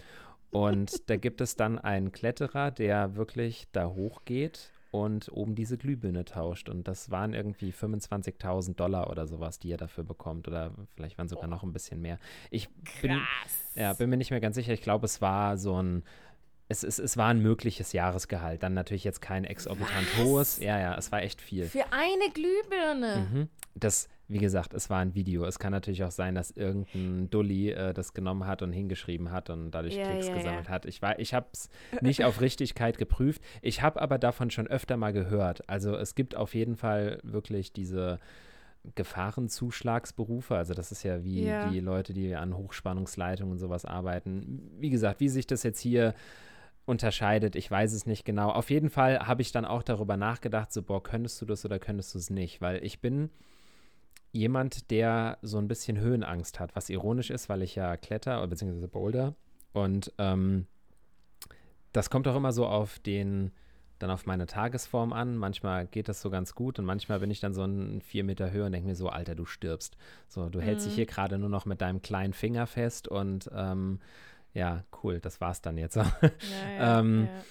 Und 0.51 1.09
da 1.09 1.17
gibt 1.17 1.41
es 1.41 1.55
dann 1.55 1.79
einen 1.79 2.11
Kletterer, 2.11 2.69
der 2.69 3.15
wirklich 3.15 3.67
da 3.71 3.87
hochgeht 3.87 4.71
und 4.91 5.31
oben 5.31 5.55
diese 5.55 5.77
Glühbirne 5.77 6.25
tauscht. 6.25 6.69
Und 6.69 6.87
das 6.87 7.11
waren 7.11 7.33
irgendwie 7.33 7.71
25.000 7.71 8.75
Dollar 8.75 9.09
oder 9.09 9.27
sowas, 9.27 9.59
die 9.59 9.71
er 9.71 9.77
dafür 9.77 10.03
bekommt. 10.03 10.47
Oder 10.47 10.71
vielleicht 10.95 11.17
waren 11.17 11.27
sogar 11.27 11.47
noch 11.47 11.63
ein 11.63 11.73
bisschen 11.73 12.01
mehr. 12.01 12.17
Ich 12.49 12.69
bin, 13.01 13.19
ja, 13.75 13.93
bin 13.93 14.09
mir 14.09 14.17
nicht 14.17 14.31
mehr 14.31 14.39
ganz 14.39 14.55
sicher. 14.55 14.73
Ich 14.73 14.81
glaube, 14.81 15.05
es 15.05 15.21
war 15.21 15.57
so 15.57 15.81
ein 15.81 16.03
es, 16.69 16.83
es, 16.83 16.99
es 16.99 17.17
war 17.17 17.27
ein 17.27 17.41
mögliches 17.41 17.93
Jahresgehalt. 17.93 18.61
Dann 18.61 18.75
natürlich 18.75 19.03
jetzt 19.03 19.21
kein 19.21 19.43
exorbitant 19.43 20.07
Was? 20.17 20.23
hohes. 20.23 20.59
Ja, 20.59 20.79
ja, 20.79 20.95
es 20.95 21.11
war 21.11 21.23
echt 21.23 21.41
viel. 21.41 21.65
Für 21.65 21.85
eine 21.91 22.31
Glühbirne. 22.31 23.27
Mhm. 23.31 23.49
Das, 23.73 24.07
wie 24.27 24.37
gesagt, 24.37 24.75
es 24.75 24.87
war 24.87 24.99
ein 24.99 25.15
Video. 25.15 25.45
Es 25.45 25.57
kann 25.57 25.71
natürlich 25.71 26.03
auch 26.03 26.11
sein, 26.11 26.35
dass 26.35 26.51
irgendein 26.51 27.31
Dulli 27.31 27.71
äh, 27.71 27.93
das 27.93 28.13
genommen 28.13 28.45
hat 28.45 28.61
und 28.61 28.71
hingeschrieben 28.71 29.31
hat 29.31 29.49
und 29.49 29.71
dadurch 29.71 29.95
ja, 29.95 30.05
Klicks 30.11 30.27
ja, 30.27 30.35
gesammelt 30.35 30.67
ja. 30.67 30.71
hat. 30.71 30.85
Ich, 30.85 31.01
ich 31.17 31.33
habe 31.33 31.47
es 31.51 31.69
nicht 32.01 32.23
auf 32.23 32.39
Richtigkeit 32.39 32.99
geprüft. 32.99 33.41
Ich 33.63 33.81
habe 33.81 33.99
aber 33.99 34.19
davon 34.19 34.51
schon 34.51 34.67
öfter 34.67 34.95
mal 34.95 35.11
gehört. 35.11 35.67
Also 35.67 35.95
es 35.95 36.13
gibt 36.13 36.35
auf 36.35 36.53
jeden 36.53 36.75
Fall 36.75 37.19
wirklich 37.23 37.73
diese 37.73 38.19
Gefahrenzuschlagsberufe. 38.93 40.55
Also 40.55 40.75
das 40.75 40.91
ist 40.91 41.01
ja 41.01 41.23
wie 41.23 41.51
die 41.71 41.79
Leute, 41.79 42.13
die 42.13 42.35
an 42.35 42.55
Hochspannungsleitungen 42.55 43.53
und 43.53 43.57
sowas 43.57 43.85
arbeiten. 43.85 44.69
Wie 44.77 44.91
gesagt, 44.91 45.19
wie 45.19 45.29
sich 45.29 45.47
das 45.47 45.63
jetzt 45.63 45.79
hier 45.79 46.13
unterscheidet. 46.89 47.55
Ich 47.55 47.69
weiß 47.69 47.93
es 47.93 48.05
nicht 48.05 48.25
genau. 48.25 48.49
Auf 48.49 48.69
jeden 48.69 48.89
Fall 48.89 49.19
habe 49.19 49.41
ich 49.41 49.51
dann 49.51 49.63
auch 49.63 49.83
darüber 49.83 50.17
nachgedacht, 50.17 50.73
so, 50.73 50.81
boah, 50.81 51.01
könntest 51.01 51.41
du 51.41 51.45
das 51.45 51.63
oder 51.63 51.79
könntest 51.79 52.13
du 52.13 52.19
es 52.19 52.29
nicht? 52.29 52.61
Weil 52.61 52.83
ich 52.83 52.99
bin 52.99 53.29
jemand, 54.31 54.91
der 54.91 55.37
so 55.41 55.57
ein 55.57 55.67
bisschen 55.67 55.99
Höhenangst 55.99 56.59
hat, 56.59 56.75
was 56.75 56.89
ironisch 56.89 57.29
ist, 57.29 57.47
weil 57.47 57.61
ich 57.61 57.75
ja 57.75 57.95
kletter, 57.95 58.45
beziehungsweise 58.47 58.87
boulder. 58.87 59.35
Und 59.71 60.11
ähm, 60.17 60.65
das 61.91 62.09
kommt 62.09 62.27
auch 62.27 62.35
immer 62.35 62.51
so 62.51 62.65
auf 62.65 62.99
den, 62.99 63.51
dann 63.99 64.11
auf 64.11 64.25
meine 64.25 64.45
Tagesform 64.45 65.13
an. 65.13 65.37
Manchmal 65.37 65.87
geht 65.87 66.09
das 66.09 66.21
so 66.21 66.29
ganz 66.29 66.55
gut 66.55 66.79
und 66.79 66.85
manchmal 66.85 67.19
bin 67.19 67.31
ich 67.31 67.39
dann 67.39 67.53
so 67.53 67.63
ein 67.63 68.01
vier 68.01 68.23
Meter 68.23 68.51
Höhe 68.51 68.65
und 68.65 68.71
denke 68.71 68.87
mir 68.87 68.95
so, 68.95 69.09
Alter, 69.09 69.35
du 69.35 69.45
stirbst. 69.45 69.95
So, 70.27 70.49
du 70.49 70.59
mhm. 70.59 70.63
hältst 70.63 70.85
dich 70.85 70.93
mhm. 70.93 70.97
hier 70.97 71.05
gerade 71.05 71.37
nur 71.37 71.49
noch 71.49 71.65
mit 71.65 71.81
deinem 71.81 72.01
kleinen 72.01 72.33
Finger 72.33 72.67
fest 72.67 73.07
und 73.07 73.49
ähm, 73.55 73.99
ja, 74.53 74.83
cool, 75.03 75.19
das 75.19 75.41
war's 75.41 75.61
dann 75.61 75.77
jetzt. 75.77 75.95
Ja, 75.97 76.03
ja, 76.77 76.99
ähm, 76.99 77.27
ja. 77.31 77.41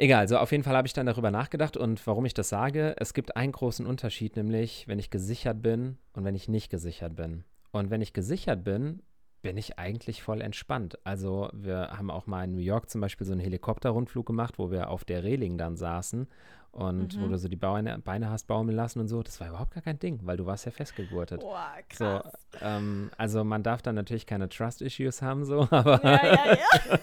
Egal, 0.00 0.28
so 0.28 0.38
auf 0.38 0.52
jeden 0.52 0.62
Fall 0.62 0.76
habe 0.76 0.86
ich 0.86 0.92
dann 0.92 1.06
darüber 1.06 1.32
nachgedacht 1.32 1.76
und 1.76 2.06
warum 2.06 2.24
ich 2.24 2.32
das 2.32 2.48
sage, 2.48 2.94
es 2.98 3.14
gibt 3.14 3.36
einen 3.36 3.50
großen 3.50 3.84
Unterschied, 3.84 4.36
nämlich 4.36 4.86
wenn 4.86 5.00
ich 5.00 5.10
gesichert 5.10 5.60
bin 5.60 5.98
und 6.12 6.24
wenn 6.24 6.36
ich 6.36 6.48
nicht 6.48 6.70
gesichert 6.70 7.16
bin. 7.16 7.42
Und 7.72 7.90
wenn 7.90 8.00
ich 8.00 8.12
gesichert 8.12 8.62
bin, 8.62 9.02
bin 9.42 9.56
ich 9.56 9.78
eigentlich 9.78 10.22
voll 10.22 10.40
entspannt. 10.40 10.98
Also 11.04 11.50
wir 11.52 11.90
haben 11.96 12.12
auch 12.12 12.26
mal 12.26 12.44
in 12.44 12.52
New 12.52 12.60
York 12.60 12.88
zum 12.90 13.00
Beispiel 13.00 13.26
so 13.26 13.32
einen 13.32 13.40
Helikopterrundflug 13.40 14.24
gemacht, 14.24 14.58
wo 14.58 14.70
wir 14.70 14.88
auf 14.88 15.04
der 15.04 15.24
Reling 15.24 15.58
dann 15.58 15.76
saßen 15.76 16.28
und 16.72 17.16
mhm. 17.16 17.22
wo 17.22 17.28
du 17.28 17.38
so 17.38 17.48
die 17.48 17.56
Beine, 17.56 17.98
Beine 17.98 18.30
hast 18.30 18.46
baumeln 18.46 18.76
lassen 18.76 19.00
und 19.00 19.08
so. 19.08 19.22
Das 19.22 19.40
war 19.40 19.48
überhaupt 19.48 19.74
gar 19.74 19.82
kein 19.82 19.98
Ding, 19.98 20.20
weil 20.24 20.36
du 20.36 20.46
warst 20.46 20.66
ja 20.66 20.70
festgegurtet. 20.70 21.40
Boah, 21.40 21.72
krass. 21.88 22.32
So, 22.52 22.58
ähm, 22.60 23.10
also 23.16 23.44
man 23.44 23.62
darf 23.62 23.82
dann 23.82 23.94
natürlich 23.94 24.26
keine 24.26 24.48
Trust-Issues 24.48 25.22
haben, 25.22 25.44
so, 25.44 25.60
aber. 25.70 26.02
Ja, 26.04 26.26
ja, 26.26 26.44
ja. 26.90 26.98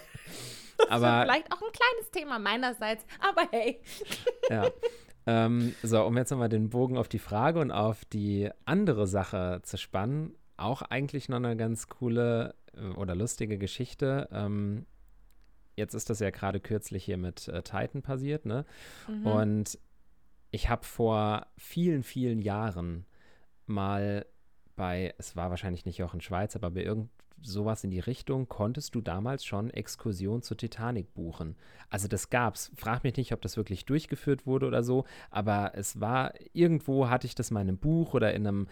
aber 0.89 1.23
vielleicht 1.23 1.51
auch 1.51 1.61
ein 1.61 1.71
kleines 1.71 2.11
Thema 2.11 2.39
meinerseits, 2.39 3.05
aber 3.19 3.47
hey. 3.51 3.81
ja. 4.49 4.67
Ähm, 5.27 5.73
so, 5.81 6.03
um 6.05 6.15
jetzt 6.17 6.29
nochmal 6.29 6.49
den 6.49 6.69
Bogen 6.69 6.97
auf 6.97 7.07
die 7.07 7.19
Frage 7.19 7.59
und 7.59 7.71
auf 7.71 8.05
die 8.05 8.49
andere 8.65 9.07
Sache 9.07 9.59
zu 9.63 9.77
spannen, 9.77 10.35
auch 10.55 10.83
eigentlich 10.83 11.29
noch 11.29 11.37
eine 11.37 11.57
ganz 11.57 11.89
coole 11.89 12.53
äh, 12.75 12.95
oder 12.95 13.15
lustige 13.15 13.57
Geschichte. 13.57 14.29
Ähm, 14.31 14.85
jetzt 15.75 15.93
ist 15.93 16.09
das 16.09 16.19
ja 16.19 16.29
gerade 16.29 16.59
kürzlich 16.59 17.03
hier 17.03 17.17
mit 17.17 17.47
äh, 17.47 17.61
Titan 17.61 18.01
passiert, 18.01 18.45
ne? 18.45 18.65
Mhm. 19.07 19.25
Und 19.25 19.79
ich 20.51 20.69
habe 20.69 20.85
vor 20.85 21.47
vielen, 21.57 22.03
vielen 22.03 22.41
Jahren 22.41 23.05
mal 23.65 24.25
bei, 24.75 25.13
es 25.17 25.35
war 25.35 25.49
wahrscheinlich 25.49 25.85
nicht 25.85 25.97
Jochen 25.97 26.21
Schweiz, 26.21 26.55
aber 26.55 26.71
bei 26.71 26.83
irgend 26.83 27.09
sowas 27.41 27.83
in 27.83 27.91
die 27.91 27.99
Richtung, 27.99 28.47
konntest 28.47 28.95
du 28.95 29.01
damals 29.01 29.45
schon 29.45 29.69
Exkursion 29.69 30.41
zur 30.41 30.57
Titanic 30.57 31.13
buchen. 31.13 31.55
Also 31.89 32.07
das 32.07 32.29
gab's. 32.29 32.71
Frag 32.75 33.03
mich 33.03 33.17
nicht, 33.17 33.33
ob 33.33 33.41
das 33.41 33.57
wirklich 33.57 33.85
durchgeführt 33.85 34.45
wurde 34.45 34.65
oder 34.65 34.83
so, 34.83 35.05
aber 35.29 35.73
es 35.75 35.99
war, 35.99 36.33
irgendwo 36.53 37.09
hatte 37.09 37.27
ich 37.27 37.35
das 37.35 37.51
mal 37.51 37.61
in 37.61 37.69
einem 37.69 37.77
Buch 37.77 38.13
oder 38.13 38.33
in 38.33 38.47
einem 38.47 38.67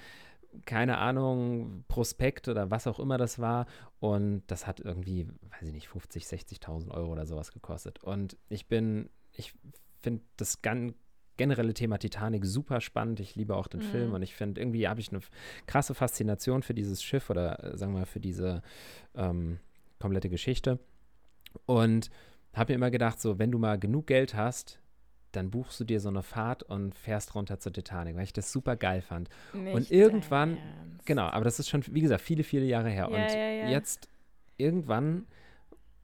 keine 0.66 0.98
Ahnung, 0.98 1.84
Prospekt 1.88 2.48
oder 2.48 2.72
was 2.72 2.88
auch 2.88 3.00
immer 3.00 3.18
das 3.18 3.40
war. 3.40 3.66
Und 4.00 4.44
das 4.48 4.68
hat 4.68 4.80
irgendwie, 4.80 5.28
weiß 5.52 5.68
ich 5.68 5.74
nicht, 5.74 5.88
50, 5.88 6.26
60.000 6.26 6.92
Euro 6.92 7.12
oder 7.12 7.26
sowas 7.26 7.52
gekostet. 7.52 8.04
Und 8.04 8.38
ich 8.50 8.68
bin, 8.68 9.10
ich 9.32 9.54
finde 10.02 10.24
das 10.38 10.62
gan 10.62 10.94
generelle 11.36 11.74
Thema 11.74 11.98
Titanic 11.98 12.46
super 12.46 12.80
spannend. 12.80 13.20
Ich 13.20 13.36
liebe 13.36 13.56
auch 13.56 13.68
den 13.68 13.82
mhm. 13.82 13.86
Film 13.86 14.14
und 14.14 14.22
ich 14.22 14.36
finde, 14.36 14.62
irgendwie 14.62 14.88
habe 14.88 15.00
ich 15.00 15.10
eine 15.10 15.22
krasse 15.66 15.96
Faszination 15.96 16.62
für 16.62 16.76
dieses 16.76 17.02
Schiff 17.02 17.30
oder 17.32 17.64
äh, 17.64 17.78
sagen 17.78 17.94
wir 17.94 18.00
mal 18.00 18.06
für 18.06 18.20
diese 18.20 18.62
ähm, 19.16 19.60
komplette 20.00 20.30
Geschichte. 20.30 20.80
Und 21.66 22.10
habe 22.54 22.74
mir 22.74 22.76
immer 22.76 22.92
gedacht, 22.92 23.20
so, 23.20 23.40
wenn 23.40 23.52
du 23.52 23.58
mal 23.58 23.80
genug 23.80 24.08
Geld 24.08 24.36
hast, 24.36 24.80
dann 25.36 25.52
buchst 25.52 25.80
du 25.80 25.84
dir 25.84 26.00
so 26.00 26.10
eine 26.10 26.24
Fahrt 26.24 26.64
und 26.64 26.96
fährst 26.96 27.36
runter 27.36 27.60
zur 27.60 27.74
Titanic, 27.74 28.16
weil 28.16 28.24
ich 28.24 28.34
das 28.34 28.52
super 28.52 28.76
geil 28.76 29.02
fand. 29.02 29.30
Nicht 29.54 29.76
und 29.76 29.92
irgendwann, 29.92 30.58
genau, 31.06 31.26
aber 31.26 31.44
das 31.44 31.60
ist 31.60 31.70
schon, 31.70 31.84
wie 31.92 32.02
gesagt, 32.02 32.22
viele, 32.22 32.44
viele 32.44 32.66
Jahre 32.66 32.90
her. 32.90 33.08
Ja, 33.12 33.24
und 33.24 33.34
ja, 33.34 33.50
ja. 33.50 33.70
jetzt 33.70 34.08
irgendwann, 34.58 35.28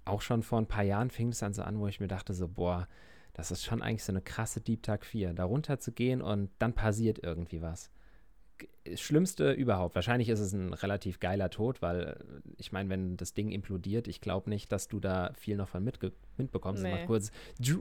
auch 0.06 0.22
schon 0.22 0.44
vor 0.44 0.60
ein 0.60 0.68
paar 0.68 0.84
Jahren, 0.84 1.10
fing 1.10 1.30
es 1.30 1.40
dann 1.40 1.54
so 1.54 1.62
an, 1.62 1.80
wo 1.80 1.88
ich 1.88 2.00
mir 2.00 2.08
dachte, 2.08 2.34
so, 2.34 2.48
boah, 2.48 2.88
das 3.34 3.52
ist 3.52 3.64
schon 3.64 3.82
eigentlich 3.82 4.04
so 4.04 4.12
eine 4.12 4.22
krasse 4.22 4.60
Deep 4.60 4.84
Tag 4.84 5.06
4, 5.06 5.34
da 5.34 5.46
runter 5.46 5.80
zu 5.80 5.92
gehen 5.92 6.22
und 6.22 6.50
dann 6.60 6.74
passiert 6.74 7.20
irgendwie 7.24 7.62
was. 7.62 7.92
Schlimmste 8.96 9.52
überhaupt. 9.52 9.96
Wahrscheinlich 9.96 10.30
ist 10.30 10.40
es 10.40 10.54
ein 10.54 10.74
relativ 10.74 11.20
geiler 11.20 11.50
Tod, 11.50 11.82
weil 11.82 12.02
äh, 12.02 12.16
ich 12.58 12.72
meine, 12.72 12.90
wenn 12.90 13.18
das 13.18 13.34
Ding 13.34 13.52
implodiert, 13.52 14.08
ich 14.08 14.22
glaube 14.22 14.50
nicht, 14.50 14.72
dass 14.72 14.88
du 14.88 15.00
da 15.00 15.32
viel 15.34 15.58
noch 15.58 15.70
von 15.70 15.84
mitbekommst. 15.84 16.84
Nee. 16.84 17.06
kurz 17.06 17.32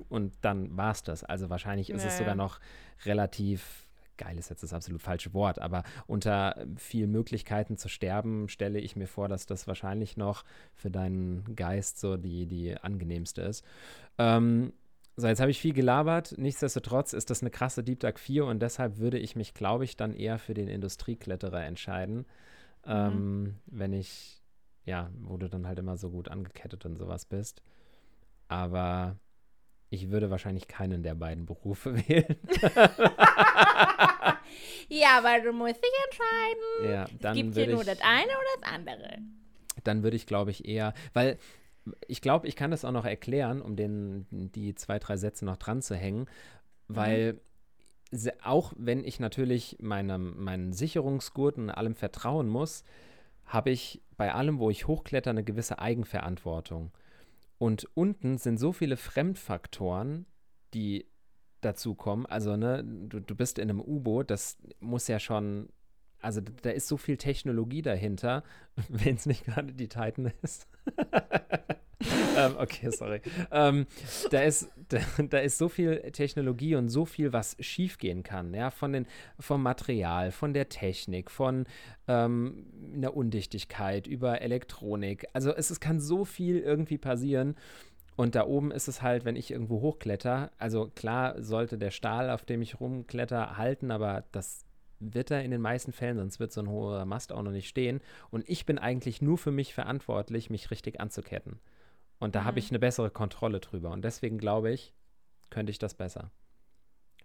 und 0.09 0.33
dann 0.43 0.77
war 0.77 0.93
es 0.93 1.03
das. 1.03 1.25
Also 1.25 1.51
wahrscheinlich 1.51 1.91
ist 1.91 2.03
ja, 2.03 2.09
es 2.09 2.19
sogar 2.19 2.35
noch 2.35 2.61
relativ 3.05 3.89
geil 4.19 4.37
ist 4.37 4.51
jetzt 4.51 4.63
das 4.63 4.75
absolut 4.75 5.01
falsche 5.01 5.33
Wort, 5.33 5.61
aber 5.61 5.85
unter 6.07 6.67
vielen 6.77 7.11
Möglichkeiten 7.11 7.79
zu 7.79 7.89
sterben, 7.89 8.49
stelle 8.49 8.81
ich 8.81 8.97
mir 8.97 9.07
vor, 9.07 9.29
dass 9.29 9.47
das 9.47 9.67
wahrscheinlich 9.67 10.17
noch 10.17 10.45
für 10.75 10.91
deinen 10.91 11.55
Geist 11.57 12.01
so 12.01 12.17
die, 12.17 12.47
die 12.47 12.77
angenehmste 12.77 13.43
ist. 13.43 13.65
Ähm, 14.19 14.73
so, 15.19 15.27
jetzt 15.27 15.41
habe 15.41 15.51
ich 15.51 15.61
viel 15.61 15.73
gelabert. 15.73 16.37
Nichtsdestotrotz 16.39 17.13
ist 17.13 17.29
das 17.29 17.43
eine 17.43 17.51
krasse 17.51 17.83
Deep 17.83 17.99
Dark 17.99 18.21
4 18.21 18.45
und 18.45 18.61
deshalb 18.61 18.99
würde 18.99 19.19
ich 19.19 19.35
mich, 19.35 19.53
glaube 19.53 19.83
ich, 19.83 19.97
dann 19.97 20.15
eher 20.15 20.39
für 20.39 20.55
den 20.55 20.69
Industriekletterer 20.69 21.65
entscheiden. 21.65 22.19
Mhm. 22.87 22.93
Ähm, 22.93 23.59
wenn 23.67 23.93
ich, 23.93 24.41
ja, 24.85 25.11
wo 25.21 25.37
du 25.37 25.49
dann 25.49 25.67
halt 25.67 25.81
immer 25.81 25.97
so 25.97 26.11
gut 26.11 26.29
angekettet 26.29 26.87
und 26.87 26.95
sowas 26.95 27.25
bist. 27.25 27.63
Aber 28.47 29.17
ich 29.91 30.09
würde 30.11 30.31
wahrscheinlich 30.31 30.69
keinen 30.69 31.03
der 31.03 31.17
beiden 31.17 31.47
Berufe 31.47 31.97
wählen. 32.09 32.37
ja, 34.89 35.19
aber 35.19 35.41
du 35.41 35.53
musst 35.53 35.83
dich 35.83 35.93
entscheiden. 36.05 36.93
Ja, 36.93 37.07
dann 37.21 37.37
es 37.37 37.43
gibt 37.43 37.55
hier 37.57 37.75
nur 37.75 37.83
das 37.83 38.01
eine 38.03 38.31
oder 38.31 38.61
das 38.61 38.73
andere. 38.73 39.19
Dann 39.83 40.05
würde 40.05 40.17
ich, 40.17 40.27
glaube 40.27 40.53
ich, 40.53 40.65
eher, 40.65 40.95
weil 41.13 41.39
ich 42.07 42.21
glaube, 42.21 42.47
ich 42.47 42.57
kann 42.57 42.71
das 42.71 42.85
auch 42.85 42.93
noch 42.93 43.05
erklären, 43.05 43.61
um 43.63 43.77
den, 43.77 44.27
die 44.31 44.75
zwei, 44.75 44.99
drei 44.99 45.17
Sätze 45.17 45.45
noch 45.45 45.57
dran 45.57 45.83
zu 45.83 45.95
hängen, 45.95 46.27
weil 46.87 47.41
mhm. 48.13 48.31
auch 48.43 48.73
wenn 48.77 49.05
ich 49.05 49.21
natürlich 49.21 49.77
meinem, 49.81 50.43
meinen 50.43 50.73
Sicherungsgurten 50.73 51.65
und 51.65 51.71
allem 51.71 51.95
vertrauen 51.95 52.49
muss, 52.49 52.85
habe 53.45 53.71
ich 53.71 54.03
bei 54.17 54.33
allem, 54.35 54.59
wo 54.59 54.71
ich 54.71 54.87
hochkletter, 54.87 55.31
eine 55.31 55.45
gewisse 55.45 55.79
Eigenverantwortung. 55.79 56.93
Und 57.59 57.89
unten 57.95 58.39
sind 58.39 58.59
so 58.59 58.73
viele 58.73 58.97
Fremdfaktoren, 58.97 60.27
die 60.75 61.07
dazu 61.61 61.95
kommen. 61.95 62.27
Also, 62.27 62.57
ne, 62.57 62.85
du, 62.85 63.21
du 63.21 63.35
bist 63.35 63.59
in 63.59 63.71
einem 63.71 63.81
U-Boot, 63.81 64.31
das 64.31 64.59
muss 64.81 65.09
ja 65.09 65.19
schon, 65.19 65.69
also 66.21 66.41
da 66.63 66.71
ist 66.71 66.89
so 66.89 66.97
viel 66.97 67.17
Technologie 67.17 67.83
dahinter, 67.83 68.43
wenn 68.89 69.17
es 69.17 69.27
nicht 69.27 69.45
gerade 69.45 69.73
die 69.73 69.89
Titan 69.89 70.33
ist. 70.43 70.67
ähm, 72.37 72.57
okay, 72.59 72.91
sorry. 72.91 73.21
Ähm, 73.51 73.87
da, 74.31 74.41
ist, 74.43 74.69
da, 74.89 74.99
da, 75.29 75.39
ist 75.39 75.59
so 75.59 75.69
viel 75.69 76.01
Technologie 76.13 76.75
und 76.75 76.89
so 76.89 77.05
viel, 77.05 77.33
was 77.33 77.57
schiefgehen 77.61 78.23
kann, 78.23 78.55
ja, 78.55 78.71
von 78.71 78.93
den, 78.93 79.07
vom 79.39 79.63
Material, 79.63 80.31
von 80.31 80.53
der 80.55 80.69
Technik, 80.69 81.31
von 81.31 81.67
ähm, 82.07 82.67
einer 82.95 83.17
Undichtigkeit 83.17 84.07
über 84.07 84.41
Elektronik. 84.41 85.27
Also 85.33 85.55
es, 85.55 85.71
es 85.71 85.81
kann 85.81 86.01
so 86.01 86.25
viel 86.25 86.59
irgendwie 86.59 86.99
passieren. 86.99 87.57
Und 88.17 88.35
da 88.35 88.47
oben 88.47 88.73
ist 88.73 88.89
es 88.89 89.01
halt, 89.01 89.25
wenn 89.25 89.37
ich 89.37 89.53
irgendwo 89.53 89.81
hochkletter, 89.81 90.51
also 90.59 90.91
klar 90.97 91.41
sollte 91.41 91.79
der 91.79 91.93
Stahl, 91.93 92.31
auf 92.31 92.45
dem 92.45 92.63
ich 92.63 92.81
rumkletter, 92.81 93.57
halten, 93.57 93.93
aber 93.93 94.25
das 94.33 94.65
wird 95.01 95.31
er 95.31 95.45
in 95.45 95.51
den 95.51 95.61
meisten 95.61 95.93
Fällen, 95.93 96.17
sonst 96.17 96.41
wird 96.41 96.53
so 96.53 96.61
ein 96.61 96.69
hoher 96.69 97.05
Mast 97.05 97.33
auch 97.33 97.43
noch 97.43 97.53
nicht 97.53 97.69
stehen. 97.69 98.01
Und 98.31 98.49
ich 98.49 98.67
bin 98.67 98.79
eigentlich 98.79 99.23
nur 99.23 99.39
für 99.39 99.53
mich 99.53 99.75
verantwortlich, 99.75 100.51
mich 100.51 100.71
richtig 100.71 101.01
anzuketten. 101.01 101.61
Und 102.19 102.35
da 102.35 102.41
mhm. 102.41 102.45
habe 102.47 102.59
ich 102.59 102.71
eine 102.71 102.79
bessere 102.79 103.11
Kontrolle 103.11 103.61
drüber. 103.61 103.91
Und 103.91 104.05
deswegen 104.05 104.39
glaube 104.39 104.73
ich, 104.73 104.95
könnte 105.51 105.71
ich 105.71 105.79
das 105.79 105.95
besser. 105.95 106.31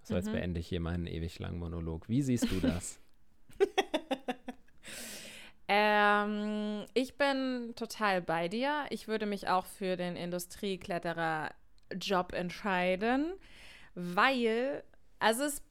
So, 0.04 0.16
jetzt 0.16 0.28
mhm. 0.28 0.34
beende 0.34 0.60
ich 0.60 0.68
hier 0.68 0.82
meinen 0.82 1.08
ewig 1.08 1.40
langen 1.40 1.58
Monolog. 1.60 2.10
Wie 2.10 2.22
siehst 2.22 2.52
du 2.52 2.60
das? 2.60 3.00
ähm, 5.68 6.86
ich 6.94 7.18
bin 7.18 7.74
total 7.76 8.22
bei 8.22 8.50
dir. 8.50 8.86
Ich 8.90 9.08
würde 9.08 9.26
mich 9.26 9.48
auch 9.48 9.66
für 9.66 9.96
den 9.96 10.16
Industriekletterer-Job 10.16 12.34
entscheiden, 12.34 13.34
weil, 13.96 14.84
also 15.20 15.44
es 15.44 15.64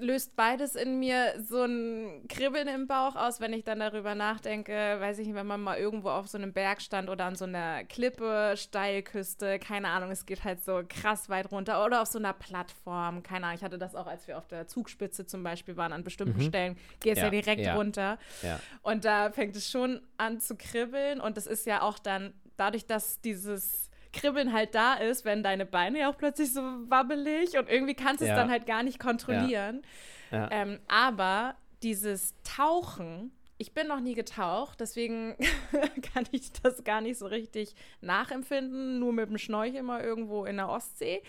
löst 0.00 0.36
beides 0.36 0.74
in 0.74 0.98
mir 0.98 1.34
so 1.42 1.64
ein 1.64 2.26
Kribbeln 2.28 2.68
im 2.68 2.86
Bauch 2.86 3.16
aus, 3.16 3.40
wenn 3.40 3.52
ich 3.52 3.64
dann 3.64 3.80
darüber 3.80 4.14
nachdenke, 4.14 4.72
weiß 4.72 5.18
ich 5.18 5.26
nicht, 5.26 5.36
wenn 5.36 5.46
man 5.46 5.60
mal 5.60 5.78
irgendwo 5.78 6.10
auf 6.10 6.28
so 6.28 6.38
einem 6.38 6.52
Berg 6.52 6.80
stand 6.80 7.08
oder 7.08 7.24
an 7.24 7.36
so 7.36 7.44
einer 7.44 7.84
Klippe, 7.84 8.54
Steilküste, 8.56 9.58
keine 9.58 9.88
Ahnung, 9.88 10.10
es 10.10 10.26
geht 10.26 10.44
halt 10.44 10.64
so 10.64 10.82
krass 10.88 11.28
weit 11.28 11.50
runter 11.50 11.84
oder 11.84 12.02
auf 12.02 12.08
so 12.08 12.18
einer 12.18 12.32
Plattform, 12.32 13.22
keine 13.22 13.46
Ahnung, 13.46 13.56
ich 13.56 13.64
hatte 13.64 13.78
das 13.78 13.94
auch, 13.94 14.06
als 14.06 14.28
wir 14.28 14.38
auf 14.38 14.46
der 14.46 14.66
Zugspitze 14.66 15.26
zum 15.26 15.42
Beispiel 15.42 15.76
waren, 15.76 15.92
an 15.92 16.04
bestimmten 16.04 16.38
mhm. 16.38 16.48
Stellen, 16.48 16.78
geht 17.00 17.14
es 17.14 17.18
ja, 17.18 17.24
ja, 17.24 17.30
direkt 17.30 17.62
ja. 17.62 17.74
runter 17.74 18.18
ja. 18.42 18.60
und 18.82 19.04
da 19.04 19.30
fängt 19.30 19.56
es 19.56 19.70
schon 19.70 20.00
an 20.16 20.40
zu 20.40 20.56
kribbeln 20.56 21.20
und 21.20 21.36
das 21.36 21.46
ist 21.46 21.66
ja 21.66 21.82
auch 21.82 21.98
dann 21.98 22.32
dadurch, 22.56 22.86
dass 22.86 23.20
dieses 23.20 23.87
Kribbeln 24.12 24.52
halt 24.52 24.74
da 24.74 24.94
ist, 24.94 25.24
wenn 25.24 25.42
deine 25.42 25.66
Beine 25.66 26.00
ja 26.00 26.10
auch 26.10 26.16
plötzlich 26.16 26.52
so 26.52 26.60
wabbelig 26.60 27.58
und 27.58 27.68
irgendwie 27.68 27.94
kannst 27.94 28.20
du 28.20 28.26
ja. 28.26 28.32
es 28.32 28.38
dann 28.38 28.50
halt 28.50 28.66
gar 28.66 28.82
nicht 28.82 28.98
kontrollieren. 28.98 29.82
Ja. 30.30 30.48
Ähm, 30.50 30.80
aber 30.88 31.54
dieses 31.82 32.34
Tauchen, 32.42 33.32
ich 33.56 33.72
bin 33.72 33.86
noch 33.88 34.00
nie 34.00 34.14
getaucht, 34.14 34.80
deswegen 34.80 35.36
kann 36.14 36.24
ich 36.32 36.52
das 36.52 36.84
gar 36.84 37.00
nicht 37.00 37.18
so 37.18 37.26
richtig 37.26 37.74
nachempfinden, 38.00 38.98
nur 38.98 39.12
mit 39.12 39.28
dem 39.28 39.38
Schnorchel 39.38 39.82
mal 39.82 40.02
irgendwo 40.02 40.44
in 40.44 40.56
der 40.56 40.68
Ostsee. 40.68 41.22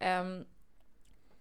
Ähm, 0.00 0.46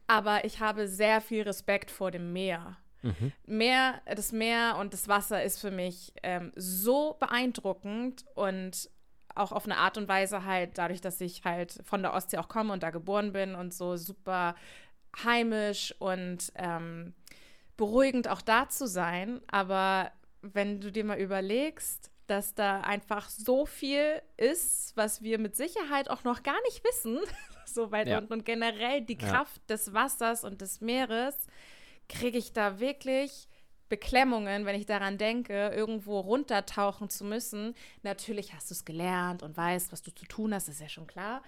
aber 0.08 0.46
ich 0.46 0.60
habe 0.60 0.88
sehr 0.88 1.22
viel 1.22 1.44
Respekt 1.44 1.90
vor 1.90 2.12
dem 2.12 2.32
Meer. 2.34 2.78
Mhm. 3.02 3.32
Meer, 3.46 4.02
das 4.06 4.32
Meer 4.32 4.78
und 4.80 4.94
das 4.94 5.08
Wasser 5.08 5.44
ist 5.44 5.60
für 5.60 5.72
mich 5.72 6.14
ähm, 6.24 6.52
so 6.56 7.16
beeindruckend 7.20 8.26
und 8.34 8.90
auch 9.36 9.52
auf 9.52 9.66
eine 9.66 9.78
Art 9.78 9.98
und 9.98 10.08
Weise 10.08 10.46
halt, 10.46 10.78
dadurch, 10.78 11.02
dass 11.02 11.22
ich 11.22 11.44
halt 11.44 11.80
von 11.84 12.02
der 12.02 12.14
Ostsee 12.14 12.38
auch 12.38 12.48
komme 12.48 12.74
und 12.74 12.84
da 12.84 12.90
geboren 12.90 13.32
bin 13.34 13.56
und 13.56 13.74
so 13.74 13.98
super 13.98 14.56
heimisch 15.24 15.94
und 16.00 16.52
ähm, 16.56 17.14
beruhigend 17.78 18.28
auch 18.28 18.42
da 18.42 18.68
zu 18.70 18.88
sein. 18.88 19.42
Aber 19.48 20.12
wenn 20.42 20.82
du 20.82 20.92
dir 20.92 21.04
mal 21.04 21.20
überlegst, 21.20 22.12
dass 22.28 22.56
da 22.56 22.82
einfach 22.82 23.30
so 23.30 23.66
viel 23.66 24.22
ist, 24.38 24.96
was 24.98 25.22
wir 25.22 25.38
mit 25.38 25.56
Sicherheit 25.56 26.10
auch 26.10 26.24
noch 26.24 26.42
gar 26.44 26.60
nicht 26.64 26.84
wissen, 26.84 27.20
so 27.66 27.92
weit 27.92 28.08
Ja. 28.08 28.18
unten. 28.18 28.34
Und 28.34 28.46
generell 28.46 29.02
die 29.02 29.18
Ja. 29.18 29.28
Kraft 29.28 29.70
des 29.70 29.94
Wassers 29.94 30.44
und 30.44 30.62
des 30.62 30.82
Meeres, 30.82 31.36
kriege 32.10 32.38
ich 32.38 32.54
da 32.54 32.80
wirklich 32.80 33.48
Beklemmungen, 33.90 34.66
wenn 34.66 34.76
ich 34.76 34.86
daran 34.86 35.18
denke, 35.18 35.70
irgendwo 35.70 36.20
runtertauchen 36.20 37.10
zu 37.10 37.24
müssen. 37.24 37.76
Natürlich 38.04 38.54
hast 38.54 38.70
du 38.70 38.74
es 38.74 38.86
gelernt 38.86 39.44
und 39.44 39.56
weißt, 39.56 39.92
was 39.92 40.02
du 40.02 40.12
zu 40.14 40.26
tun 40.26 40.54
hast, 40.54 40.68
ist 40.70 40.82
ja 40.82 40.90
schon 40.90 41.08
klar. 41.08 41.44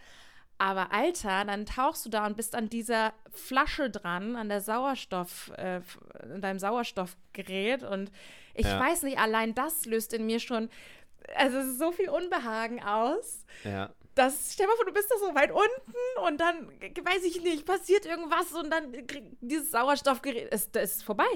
Aber 0.60 0.92
Alter, 0.92 1.46
dann 1.46 1.66
tauchst 1.66 2.06
du 2.06 2.10
da 2.10 2.26
und 2.26 2.36
bist 2.36 2.56
an 2.56 2.68
dieser 2.70 3.14
Flasche 3.32 3.90
dran, 3.92 4.36
an 4.36 4.50
der 4.50 4.62
Sauerstoff, 4.62 5.52
äh, 5.56 5.82
an 6.22 6.42
deinem 6.42 6.58
Sauerstoffgerät. 6.60 7.84
Und 7.84 8.12
ich 8.56 8.66
Ja. 8.66 8.80
weiß 8.80 9.04
nicht, 9.04 9.20
allein 9.20 9.54
das 9.54 9.86
löst 9.86 10.14
in 10.14 10.26
mir 10.26 10.40
schon, 10.40 10.70
also 11.36 11.58
es 11.58 11.68
ist 11.68 11.80
so 11.80 11.92
viel 11.92 12.10
Unbehagen 12.10 12.82
aus. 12.84 13.46
Ja. 13.64 13.92
Das, 14.16 14.52
stell 14.54 14.66
dir 14.66 14.72
mal 14.72 14.78
vor, 14.78 14.86
du 14.86 14.94
bist 14.94 15.12
da 15.12 15.18
so 15.20 15.36
weit 15.36 15.52
unten 15.52 16.26
und 16.28 16.40
dann, 16.42 16.68
weiß 16.70 17.24
ich 17.24 17.44
nicht, 17.44 17.66
passiert 17.68 18.08
irgendwas 18.08 18.52
und 18.54 18.72
dann 18.72 18.96
dieses 19.42 19.70
Sauerstoffgerät, 19.70 20.52
ist, 20.52 20.76
ist 20.76 21.04
vorbei. 21.04 21.30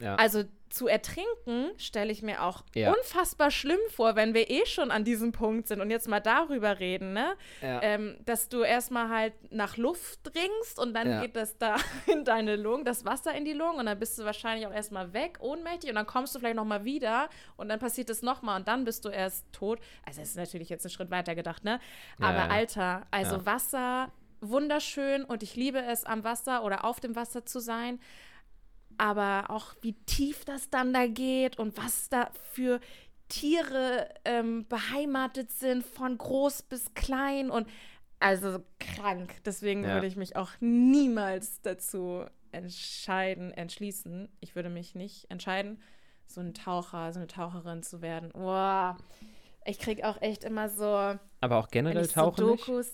Ja. 0.00 0.16
Also 0.16 0.44
zu 0.68 0.88
ertrinken 0.88 1.70
stelle 1.78 2.10
ich 2.12 2.22
mir 2.22 2.42
auch 2.42 2.64
Ja. 2.74 2.92
unfassbar 2.92 3.50
schlimm 3.52 3.78
vor, 3.88 4.16
wenn 4.16 4.34
wir 4.34 4.50
eh 4.50 4.66
schon 4.66 4.90
an 4.90 5.04
diesem 5.04 5.30
Punkt 5.32 5.68
sind 5.68 5.80
und 5.80 5.90
jetzt 5.90 6.08
mal 6.08 6.20
darüber 6.20 6.80
reden, 6.80 7.12
ne? 7.12 7.34
ja. 7.62 7.80
Ähm, 7.82 8.16
dass 8.26 8.48
du 8.48 8.62
erstmal 8.62 9.08
halt 9.08 9.32
nach 9.52 9.76
Luft 9.76 10.18
dringst 10.24 10.78
und 10.78 10.92
dann 10.92 11.08
Ja. 11.08 11.20
geht 11.22 11.36
das 11.36 11.56
da 11.56 11.76
in 12.06 12.24
deine 12.24 12.56
Lungen, 12.56 12.84
das 12.84 13.04
Wasser 13.04 13.32
in 13.34 13.44
die 13.44 13.52
Lungen 13.52 13.78
und 13.78 13.86
dann 13.86 13.98
bist 13.98 14.18
du 14.18 14.24
wahrscheinlich 14.24 14.66
auch 14.66 14.72
erstmal 14.74 15.12
weg, 15.12 15.38
ohnmächtig 15.40 15.88
und 15.88 15.96
dann 15.96 16.06
kommst 16.06 16.34
du 16.34 16.40
vielleicht 16.40 16.56
nochmal 16.56 16.84
wieder 16.84 17.28
und 17.56 17.68
dann 17.68 17.78
passiert 17.78 18.10
es 18.10 18.22
nochmal 18.22 18.58
und 18.58 18.66
dann 18.68 18.84
bist 18.84 19.04
du 19.04 19.08
erst 19.08 19.50
tot. 19.52 19.78
Also 20.04 20.20
das 20.20 20.30
ist 20.30 20.36
natürlich 20.36 20.68
jetzt 20.68 20.84
einen 20.84 20.90
Schritt 20.92 21.10
weiter 21.12 21.34
gedacht, 21.36 21.64
ne? 21.64 21.80
Aber. 22.20 22.50
Alter, 22.50 23.06
also. 23.12 23.46
Wasser, 23.46 24.10
wunderschön 24.40 25.24
und 25.24 25.42
ich 25.42 25.56
liebe 25.56 25.78
es, 25.80 26.04
am 26.04 26.24
Wasser 26.24 26.64
oder 26.64 26.84
auf 26.84 27.00
dem 27.00 27.16
Wasser 27.16 27.46
zu 27.46 27.60
sein 27.60 27.98
aber 28.98 29.46
auch 29.50 29.74
wie 29.82 29.94
tief 30.04 30.44
das 30.44 30.70
dann 30.70 30.92
da 30.92 31.06
geht 31.06 31.58
und 31.58 31.76
was 31.76 32.08
da 32.08 32.30
für 32.52 32.80
Tiere 33.28 34.08
ähm, 34.24 34.66
beheimatet 34.68 35.50
sind, 35.52 35.84
von 35.84 36.16
groß 36.16 36.62
bis 36.62 36.94
klein 36.94 37.50
und 37.50 37.68
also 38.20 38.60
krank. 38.78 39.34
Deswegen 39.44 39.84
Ja. 39.84 39.94
würde 39.94 40.06
ich 40.06 40.16
mich 40.16 40.36
auch 40.36 40.50
niemals 40.60 41.60
dazu 41.62 42.24
entscheiden, 42.52 43.52
entschließen. 43.52 44.28
Ich 44.40 44.54
würde 44.56 44.70
mich 44.70 44.94
nicht 44.94 45.30
entscheiden, 45.30 45.82
so 46.26 46.40
ein 46.40 46.54
Taucher, 46.54 47.12
so 47.12 47.18
eine 47.18 47.26
Taucherin 47.26 47.82
zu 47.82 48.00
werden. 48.02 48.30
Boah. 48.32 48.96
Ich 49.64 49.78
kriege 49.78 50.08
auch 50.08 50.20
echt 50.22 50.44
immer 50.44 50.68
so, 50.68 51.18
Aber 51.40 51.56
auch 51.58 51.68
generell 51.68 52.06
so 52.06 52.14
tauchen 52.14 52.46
nicht? 52.46 52.60
Dokus, 52.60 52.90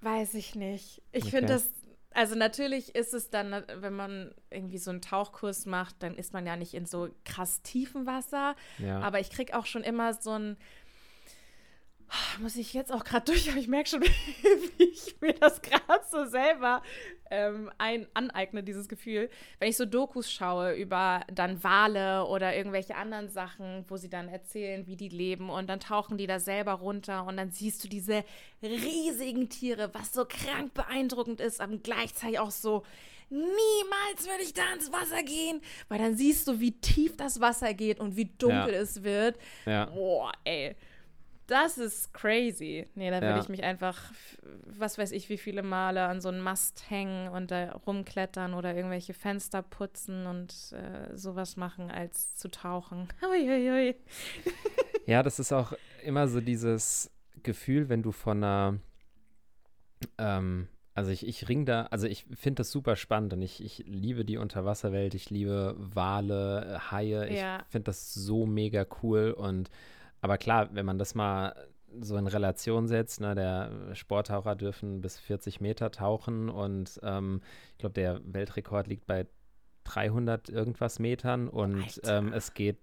weiß 0.00 0.34
ich 0.34 0.54
nicht. 0.54 1.02
Ich 1.12 1.24
Okay. 1.24 1.30
finde 1.30 1.54
das, 1.54 1.70
also 2.14 2.34
natürlich 2.34 2.94
ist 2.94 3.14
es 3.14 3.30
dann, 3.30 3.64
wenn 3.76 3.94
man 3.94 4.34
irgendwie 4.50 4.78
so 4.78 4.90
einen 4.90 5.02
Tauchkurs 5.02 5.66
macht, 5.66 6.02
dann 6.02 6.16
ist 6.16 6.32
man 6.32 6.46
ja 6.46 6.56
nicht 6.56 6.74
in 6.74 6.86
so 6.86 7.10
krass 7.24 7.62
tiefen 7.62 8.06
Wasser. 8.06 8.56
Ja. 8.78 9.00
Aber 9.00 9.20
ich 9.20 9.30
kriege 9.30 9.56
auch 9.56 9.66
schon 9.66 9.82
immer 9.82 10.14
so 10.14 10.32
ein, 10.32 10.56
muss 12.40 12.56
ich 12.56 12.72
jetzt 12.74 12.92
auch 12.92 13.04
gerade 13.04 13.26
durch, 13.32 13.50
aber 13.50 13.58
ich 13.58 13.68
merke 13.68 13.88
schon, 13.88 14.02
wie 14.78 14.84
ich 14.84 15.20
mir 15.20 15.34
das 15.34 15.60
gerade 15.60 16.04
so 16.10 16.24
selber 16.26 16.82
ähm, 17.30 17.70
ein, 17.78 18.06
aneigne, 18.14 18.62
dieses 18.62 18.88
Gefühl. 18.88 19.28
Wenn 19.58 19.68
ich 19.68 19.76
so 19.76 19.84
Dokus 19.84 20.32
schaue 20.32 20.72
über 20.74 21.22
dann 21.32 21.62
Wale 21.62 22.24
oder 22.26 22.56
irgendwelche 22.56 22.96
anderen 22.96 23.28
Sachen, 23.28 23.84
wo 23.88 23.96
sie 23.96 24.08
dann 24.08 24.28
erzählen, 24.28 24.86
wie 24.86 24.96
die 24.96 25.08
leben 25.10 25.50
und 25.50 25.68
dann 25.68 25.80
tauchen 25.80 26.16
die 26.16 26.26
da 26.26 26.40
selber 26.40 26.72
runter 26.74 27.26
und 27.26 27.36
dann 27.36 27.50
siehst 27.50 27.84
du 27.84 27.88
diese 27.88 28.24
riesigen 28.62 29.48
Tiere, 29.50 29.92
was 29.92 30.12
so 30.12 30.24
krank 30.24 30.72
beeindruckend 30.74 31.40
ist, 31.40 31.60
aber 31.60 31.76
gleichzeitig 31.76 32.38
auch 32.38 32.50
so, 32.50 32.84
niemals 33.30 34.26
würde 34.26 34.42
ich 34.42 34.54
da 34.54 34.62
ins 34.74 34.90
Wasser 34.92 35.22
gehen, 35.22 35.60
weil 35.88 35.98
dann 35.98 36.16
siehst 36.16 36.48
du, 36.48 36.60
wie 36.60 36.72
tief 36.72 37.16
das 37.16 37.40
Wasser 37.40 37.74
geht 37.74 38.00
und 38.00 38.16
wie 38.16 38.26
dunkel 38.38 38.72
Ja. 38.74 38.80
es 38.80 39.02
wird. 39.02 39.38
ja. 39.66 39.84
Boah, 39.86 40.32
ey. 40.44 40.74
Das 41.48 41.78
ist 41.78 42.12
crazy. 42.12 42.86
Nee, 42.94 43.10
da 43.10 43.16
würde 43.22 43.38
Ja. 43.38 43.40
ich 43.40 43.48
mich 43.48 43.64
einfach, 43.64 44.12
was 44.66 44.98
weiß 44.98 45.12
ich, 45.12 45.28
wie 45.30 45.38
viele 45.38 45.62
Male 45.62 46.04
an 46.04 46.20
so 46.20 46.28
einen 46.28 46.40
Mast 46.40 46.88
hängen 46.90 47.28
und 47.28 47.50
da 47.50 47.72
rumklettern 47.72 48.52
oder 48.52 48.74
irgendwelche 48.76 49.14
Fenster 49.14 49.62
putzen 49.62 50.26
und 50.26 50.52
äh, 50.72 51.16
sowas 51.16 51.56
machen, 51.56 51.90
als 51.90 52.36
zu 52.36 52.48
tauchen. 52.48 53.08
Uiuiui. 53.22 53.96
Ja, 55.06 55.22
das 55.22 55.38
ist 55.38 55.52
auch 55.52 55.72
immer 56.04 56.28
so 56.28 56.40
dieses 56.42 57.10
Gefühl, 57.42 57.88
wenn 57.88 58.02
du 58.02 58.12
von 58.12 58.44
einer, 58.44 58.78
ähm, 60.18 60.68
also 60.94 61.10
ich, 61.10 61.26
ich 61.26 61.48
ring 61.48 61.64
da, 61.64 61.86
also 61.86 62.06
ich 62.06 62.26
finde 62.34 62.56
das 62.60 62.70
super 62.70 62.96
spannend 62.96 63.32
und 63.32 63.40
ich, 63.42 63.62
ich 63.64 63.84
liebe 63.86 64.24
die 64.24 64.36
Unterwasserwelt, 64.36 65.14
ich 65.14 65.30
liebe 65.30 65.74
Wale, 65.78 66.74
äh, 66.76 66.90
Haie, 66.90 67.28
ich 67.28 67.40
Ja. 67.40 67.64
finde 67.68 67.84
das 67.84 68.12
so 68.12 68.46
mega 68.46 68.84
cool 69.02 69.30
und 69.30 69.70
aber 70.20 70.38
klar, 70.38 70.68
wenn 70.72 70.86
man 70.86 70.98
das 70.98 71.14
mal 71.14 71.54
so 72.00 72.16
in 72.16 72.26
Relation 72.26 72.86
setzt, 72.86 73.20
ne, 73.20 73.34
der 73.34 73.94
Sporttaucher 73.94 74.54
dürfen 74.56 75.00
bis 75.00 75.18
40 75.18 75.60
Meter 75.60 75.90
tauchen 75.90 76.48
und 76.50 77.00
ähm, 77.02 77.40
ich 77.72 77.78
glaube, 77.78 77.94
der 77.94 78.20
Weltrekord 78.24 78.86
liegt 78.88 79.06
bei 79.06 79.26
300 79.84 80.50
irgendwas 80.50 80.98
Metern 80.98 81.48
und 81.48 82.00
ähm, 82.04 82.32
es 82.34 82.52
geht 82.52 82.76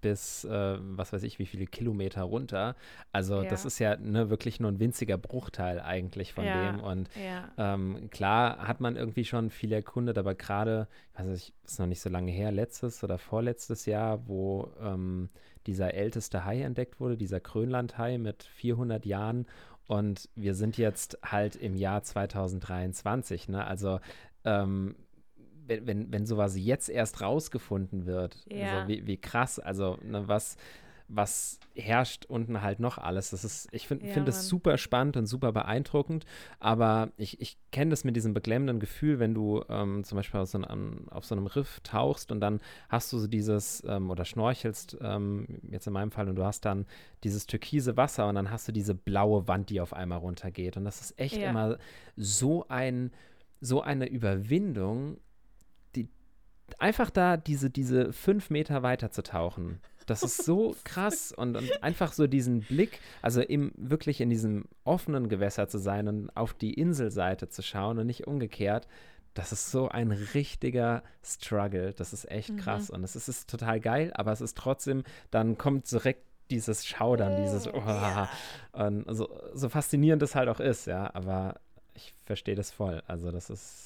bis, 0.00 0.44
äh, 0.44 0.78
was 0.80 1.12
weiß 1.12 1.22
ich, 1.22 1.38
wie 1.38 1.46
viele 1.46 1.66
Kilometer 1.66 2.22
runter. 2.22 2.76
Also 3.12 3.42
das 3.44 3.64
Ja. 3.64 3.66
ist 3.66 3.78
ja 3.78 3.96
ne, 3.96 4.30
wirklich 4.30 4.60
nur 4.60 4.70
ein 4.70 4.78
winziger 4.78 5.18
Bruchteil 5.18 5.80
eigentlich 5.80 6.32
von 6.32 6.46
Ja. 6.46 6.52
dem. 6.52 6.80
Und 6.80 7.08
Ja. 7.14 7.50
ähm, 7.74 8.08
klar 8.10 8.66
hat 8.68 8.80
man 8.80 8.96
irgendwie 8.96 9.24
schon 9.24 9.50
viel 9.50 9.72
erkundet, 9.72 10.16
aber 10.18 10.34
gerade, 10.34 10.88
ich 11.12 11.18
weiß 11.18 11.26
nicht, 11.26 11.54
ist 11.64 11.78
noch 11.80 11.86
nicht 11.86 12.00
so 12.00 12.08
lange 12.08 12.30
her, 12.30 12.52
letztes 12.52 13.02
oder 13.04 13.18
vorletztes 13.18 13.84
Jahr, 13.86 14.26
wo 14.28 14.70
ähm, 14.80 15.28
dieser 15.66 15.94
älteste 15.94 16.44
Hai 16.44 16.62
entdeckt 16.62 17.00
wurde, 17.00 17.16
dieser 17.16 17.40
Grönlandhai 17.40 18.18
mit 18.18 18.42
400 18.42 19.04
Jahren. 19.06 19.46
Und 19.86 20.28
wir 20.34 20.54
sind 20.54 20.78
jetzt 20.78 21.18
halt 21.24 21.56
im 21.56 21.76
Jahr 21.76 22.02
2023, 22.02 23.48
ne? 23.48 23.64
Also 23.66 24.00
ähm, 24.44 24.96
wenn, 25.66 25.86
wenn, 25.86 26.12
wenn 26.12 26.26
sowas 26.26 26.56
jetzt 26.56 26.88
erst 26.88 27.20
rausgefunden 27.20 28.06
wird, 28.06 28.44
Ja. 28.48 28.78
also 28.80 28.88
wie, 28.88 29.06
wie 29.06 29.16
krass, 29.16 29.58
also 29.58 29.98
ne, 30.02 30.26
was, 30.28 30.56
was 31.08 31.58
herrscht 31.74 32.24
unten 32.26 32.62
halt 32.62 32.80
noch 32.80 32.98
alles. 32.98 33.30
Das 33.30 33.44
ist, 33.44 33.68
ich 33.72 33.86
finde 33.86 34.06
Ja, 34.06 34.12
find 34.12 34.26
das 34.28 34.48
super 34.48 34.76
spannend 34.78 35.16
und 35.16 35.26
super 35.26 35.52
beeindruckend, 35.52 36.24
aber 36.58 37.10
ich, 37.16 37.40
ich 37.40 37.58
kenne 37.70 37.90
das 37.90 38.02
mit 38.04 38.16
diesem 38.16 38.34
beklemmenden 38.34 38.80
Gefühl, 38.80 39.18
wenn 39.18 39.34
du 39.34 39.62
ähm, 39.68 40.02
zum 40.04 40.16
Beispiel 40.16 40.40
auf 40.40 40.48
so, 40.48 40.58
einem, 40.58 41.08
auf 41.10 41.24
so 41.24 41.34
einem 41.34 41.46
Riff 41.46 41.80
tauchst 41.82 42.32
und 42.32 42.40
dann 42.40 42.60
hast 42.88 43.12
du 43.12 43.18
so 43.18 43.26
dieses 43.26 43.84
ähm, 43.86 44.10
oder 44.10 44.24
schnorchelst, 44.24 44.96
ähm, 45.00 45.46
jetzt 45.70 45.86
in 45.86 45.92
meinem 45.92 46.10
Fall, 46.10 46.28
und 46.28 46.36
du 46.36 46.44
hast 46.44 46.64
dann 46.64 46.86
dieses 47.24 47.46
türkise 47.46 47.96
Wasser 47.96 48.28
und 48.28 48.34
dann 48.34 48.50
hast 48.50 48.66
du 48.68 48.72
diese 48.72 48.94
blaue 48.94 49.46
Wand, 49.48 49.70
die 49.70 49.80
auf 49.80 49.92
einmal 49.92 50.18
runtergeht. 50.18 50.76
Und 50.76 50.84
das 50.84 51.00
ist 51.00 51.18
echt 51.18 51.36
Ja. 51.36 51.50
immer 51.50 51.78
so 52.16 52.66
ein, 52.68 53.12
so 53.60 53.80
eine 53.82 54.08
Überwindung, 54.08 55.18
die 55.94 56.08
einfach 56.78 57.10
da 57.10 57.36
diese, 57.36 57.70
diese 57.70 58.12
fünf 58.12 58.50
Meter 58.50 58.82
weiter 58.82 59.10
zu 59.10 59.22
tauchen. 59.22 59.80
Das 60.06 60.22
ist 60.22 60.44
so 60.44 60.74
krass 60.84 61.32
und, 61.32 61.56
und 61.56 61.82
einfach 61.82 62.12
so 62.12 62.26
diesen 62.26 62.60
Blick, 62.60 63.00
also 63.22 63.40
im, 63.40 63.72
wirklich 63.76 64.20
in 64.20 64.30
diesem 64.30 64.64
offenen 64.84 65.28
Gewässer 65.28 65.68
zu 65.68 65.78
sein 65.78 66.06
und 66.08 66.36
auf 66.36 66.54
die 66.54 66.74
Inselseite 66.74 67.48
zu 67.48 67.62
schauen 67.62 67.98
und 67.98 68.06
nicht 68.06 68.26
umgekehrt. 68.26 68.86
Das 69.34 69.52
ist 69.52 69.70
so 69.70 69.88
ein 69.88 70.12
richtiger 70.12 71.02
Struggle. 71.22 71.92
Das 71.92 72.12
ist 72.12 72.30
echt 72.30 72.50
Mhm. 72.50 72.56
krass. 72.56 72.88
Und 72.88 73.04
es 73.04 73.16
ist, 73.16 73.28
ist 73.28 73.50
total 73.50 73.80
geil, 73.80 74.10
aber 74.14 74.32
es 74.32 74.40
ist 74.40 74.56
trotzdem, 74.56 75.02
dann 75.30 75.58
kommt 75.58 75.90
direkt 75.90 76.22
dieses 76.50 76.86
Schaudern, 76.86 77.42
dieses, 77.42 77.66
Oh, 77.66 77.72
oh, 77.74 77.80
ja. 77.88 78.28
und 78.72 79.04
so, 79.14 79.28
so 79.52 79.68
faszinierend 79.68 80.22
es 80.22 80.34
halt 80.36 80.48
auch 80.48 80.60
ist, 80.60 80.86
ja, 80.86 81.10
aber 81.12 81.56
ich 81.94 82.14
verstehe 82.24 82.54
das 82.54 82.70
voll. 82.70 83.02
Also 83.08 83.30
das 83.32 83.50
ist 83.50 83.85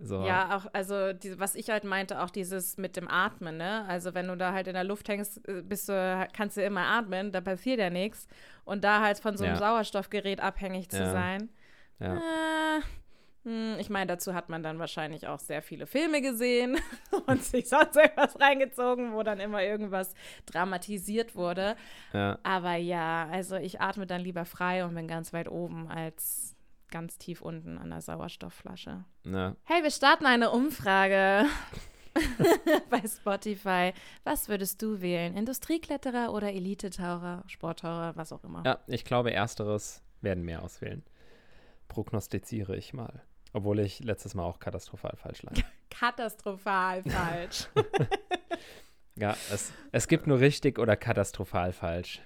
so. 0.00 0.24
Ja, 0.26 0.56
auch, 0.56 0.66
also 0.72 1.12
die, 1.12 1.38
was 1.38 1.54
ich 1.54 1.70
halt 1.70 1.84
meinte, 1.84 2.20
auch 2.22 2.30
dieses 2.30 2.76
mit 2.76 2.96
dem 2.96 3.08
Atmen, 3.08 3.56
ne? 3.56 3.84
Also 3.88 4.14
wenn 4.14 4.28
du 4.28 4.36
da 4.36 4.52
halt 4.52 4.66
in 4.66 4.74
der 4.74 4.84
Luft 4.84 5.08
hängst, 5.08 5.46
äh, 5.48 5.62
bist 5.62 5.88
du, 5.88 6.28
kannst 6.32 6.56
du 6.56 6.62
immer 6.64 6.82
atmen, 6.86 7.32
da 7.32 7.40
passiert 7.40 7.78
ja 7.80 7.90
nichts. 7.90 8.26
Und 8.64 8.84
da 8.84 9.00
halt 9.02 9.18
von 9.18 9.36
so 9.36 9.44
einem 9.44 9.54
Ja. 9.54 9.58
Sauerstoffgerät 9.60 10.40
abhängig 10.40 10.90
zu 10.90 10.98
Ja. 10.98 11.10
sein. 11.12 11.48
Ja. 12.00 12.16
Äh, 12.16 12.80
hm, 13.44 13.76
ich 13.78 13.90
meine, 13.90 14.06
dazu 14.06 14.32
hat 14.34 14.48
man 14.48 14.62
dann 14.62 14.78
wahrscheinlich 14.78 15.26
auch 15.28 15.38
sehr 15.38 15.60
viele 15.60 15.86
Filme 15.86 16.22
gesehen 16.22 16.78
und 17.26 17.44
sich 17.44 17.68
sonst 17.68 17.94
irgendwas 17.96 18.40
reingezogen, 18.40 19.12
wo 19.12 19.22
dann 19.22 19.38
immer 19.38 19.62
irgendwas 19.62 20.14
dramatisiert 20.46 21.36
wurde. 21.36 21.76
ja. 22.12 22.38
Aber 22.42 22.74
ja, 22.76 23.28
also 23.30 23.56
ich 23.56 23.80
atme 23.80 24.06
dann 24.06 24.22
lieber 24.22 24.44
frei 24.46 24.84
und 24.84 24.94
bin 24.94 25.06
ganz 25.08 25.32
weit 25.32 25.48
oben 25.50 25.88
als 25.88 26.53
ganz 26.94 27.18
tief 27.18 27.42
unten 27.42 27.76
an 27.76 27.90
der 27.90 28.00
Sauerstoffflasche. 28.00 29.04
ja. 29.24 29.56
Hey, 29.64 29.82
wir 29.82 29.90
starten 29.90 30.26
eine 30.26 30.50
Umfrage. 30.50 31.44
bei 32.90 33.02
Spotify. 33.04 33.92
Was 34.22 34.48
würdest 34.48 34.80
du 34.80 35.00
wählen? 35.00 35.36
Industriekletterer 35.36 36.32
oder 36.32 36.52
Elitetaucher, 36.52 37.42
Sporttaucher, 37.48 38.12
was 38.14 38.32
auch 38.32 38.44
immer? 38.44 38.62
Ja, 38.64 38.78
ich 38.86 39.04
glaube, 39.04 39.32
ersteres 39.32 40.04
werden 40.20 40.44
mehr 40.44 40.62
auswählen. 40.62 41.02
Prognostiziere 41.88 42.76
ich 42.76 42.92
mal. 42.92 43.22
Obwohl 43.52 43.80
ich 43.80 43.98
letztes 43.98 44.34
Mal 44.34 44.44
auch 44.44 44.60
katastrophal 44.60 45.16
falsch 45.16 45.42
lag. 45.42 45.54
katastrophal 45.90 47.02
falsch. 47.02 47.68
ja, 49.16 49.36
es, 49.50 49.72
es 49.90 50.06
gibt 50.06 50.28
nur 50.28 50.38
richtig 50.38 50.78
oder 50.78 50.94
katastrophal 50.94 51.72
falsch. 51.72 52.22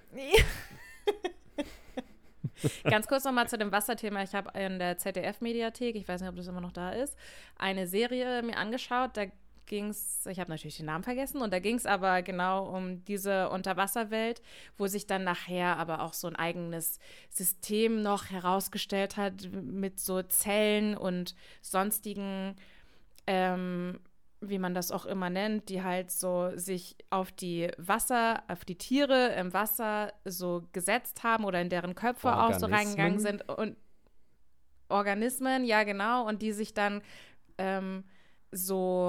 Ganz 2.83 3.07
kurz 3.07 3.23
nochmal 3.23 3.47
zu 3.47 3.57
dem 3.57 3.71
Wasserthema. 3.71 4.23
Ich 4.23 4.33
habe 4.33 4.57
in 4.59 4.79
der 4.79 4.97
ZDF-Mediathek, 4.97 5.95
ich 5.95 6.07
weiß 6.07 6.21
nicht, 6.21 6.29
ob 6.29 6.35
das 6.35 6.47
immer 6.47 6.61
noch 6.61 6.71
da 6.71 6.91
ist, 6.91 7.15
eine 7.57 7.87
Serie 7.87 8.41
mir 8.43 8.57
angeschaut. 8.57 9.11
Da 9.15 9.25
ging 9.69 9.89
es, 9.89 10.25
ich 10.25 10.39
habe 10.39 10.49
natürlich 10.49 10.77
den 10.77 10.87
Namen 10.87 11.03
vergessen, 11.03 11.41
und 11.41 11.53
da 11.53 11.59
ging 11.59 11.75
es 11.75 11.85
aber 11.85 12.21
genau 12.21 12.65
um 12.65 13.05
diese 13.05 13.49
Unterwasserwelt, 13.49 14.41
wo 14.77 14.87
sich 14.87 15.07
dann 15.07 15.23
nachher 15.23 15.77
aber 15.77 16.01
auch 16.01 16.13
so 16.13 16.27
ein 16.27 16.35
eigenes 16.35 16.99
System 17.29 18.01
noch 18.01 18.29
herausgestellt 18.29 19.15
hat 19.15 19.49
mit 19.53 19.99
so 19.99 20.21
Zellen 20.23 20.97
und 20.97 21.35
sonstigen 21.61 22.55
ähm, 23.27 23.99
wie 24.41 24.59
man 24.59 24.73
das 24.73 24.91
auch 24.91 25.05
immer 25.05 25.29
nennt, 25.29 25.69
die 25.69 25.83
halt 25.83 26.11
so 26.11 26.51
sich 26.55 26.95
auf 27.09 27.31
die 27.31 27.69
Wasser, 27.77 28.43
auf 28.47 28.63
die 28.63 28.77
Tiere 28.77 29.33
im 29.35 29.53
Wasser 29.53 30.13
so 30.25 30.63
gesetzt 30.71 31.23
haben 31.23 31.43
oder 31.43 31.61
in 31.61 31.69
deren 31.69 31.95
Köpfe 31.95 32.35
auch 32.35 32.53
so 32.53 32.67
reingegangen 32.67 33.19
sind 33.19 33.47
und 33.49 33.75
Organismen, 34.87 35.65
ja 35.65 35.83
genau, 35.83 36.27
und 36.27 36.41
die 36.41 36.51
sich 36.51 36.73
dann 36.73 37.01
ähm, 37.57 38.03
so 38.51 39.05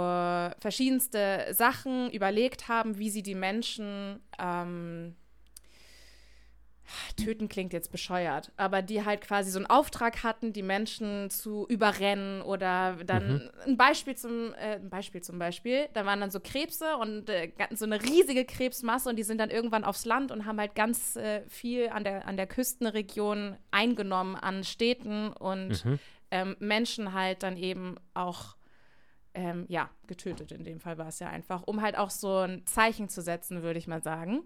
verschiedenste 0.58 1.46
Sachen 1.52 2.10
überlegt 2.10 2.68
haben, 2.68 2.98
wie 2.98 3.10
sie 3.10 3.22
die 3.22 3.34
Menschen 3.34 4.20
ähm, 4.38 5.16
töten 7.16 7.48
klingt 7.48 7.72
jetzt 7.72 7.92
bescheuert, 7.92 8.52
aber 8.56 8.82
die 8.82 9.04
halt 9.04 9.20
quasi 9.20 9.50
so 9.50 9.58
einen 9.58 9.66
Auftrag 9.66 10.22
hatten, 10.22 10.52
die 10.52 10.62
Menschen 10.62 11.30
zu 11.30 11.66
überrennen 11.68 12.42
oder 12.42 12.96
dann 13.04 13.34
mhm. 13.34 13.50
ein 13.66 13.76
Beispiel 13.76 14.16
zum 14.16 14.54
äh, 14.54 14.76
ein 14.76 14.90
Beispiel 14.90 15.22
zum 15.22 15.38
Beispiel, 15.38 15.88
da 15.92 16.04
waren 16.06 16.20
dann 16.20 16.30
so 16.30 16.40
Krebse 16.40 16.96
und 16.96 17.28
äh, 17.28 17.52
so 17.72 17.84
eine 17.84 18.02
riesige 18.02 18.44
Krebsmasse 18.44 19.08
und 19.08 19.16
die 19.16 19.22
sind 19.22 19.38
dann 19.38 19.50
irgendwann 19.50 19.84
aufs 19.84 20.04
Land 20.04 20.32
und 20.32 20.46
haben 20.46 20.58
halt 20.58 20.74
ganz 20.74 21.16
äh, 21.16 21.42
viel 21.48 21.88
an 21.88 22.04
der 22.04 22.26
an 22.26 22.36
der 22.36 22.46
Küstenregion 22.46 23.56
eingenommen 23.70 24.36
an 24.36 24.64
Städten 24.64 25.32
und 25.32 25.84
mhm. 25.84 25.98
ähm, 26.30 26.56
Menschen 26.58 27.12
halt 27.12 27.42
dann 27.42 27.56
eben 27.56 27.96
auch 28.14 28.56
ähm, 29.34 29.66
ja 29.68 29.90
getötet. 30.06 30.52
In 30.52 30.64
dem 30.64 30.80
Fall 30.80 30.98
war 30.98 31.08
es 31.08 31.18
ja 31.18 31.28
einfach, 31.28 31.62
um 31.62 31.82
halt 31.82 31.96
auch 31.96 32.10
so 32.10 32.38
ein 32.38 32.66
Zeichen 32.66 33.08
zu 33.08 33.22
setzen, 33.22 33.62
würde 33.62 33.78
ich 33.78 33.86
mal 33.86 34.02
sagen. 34.02 34.42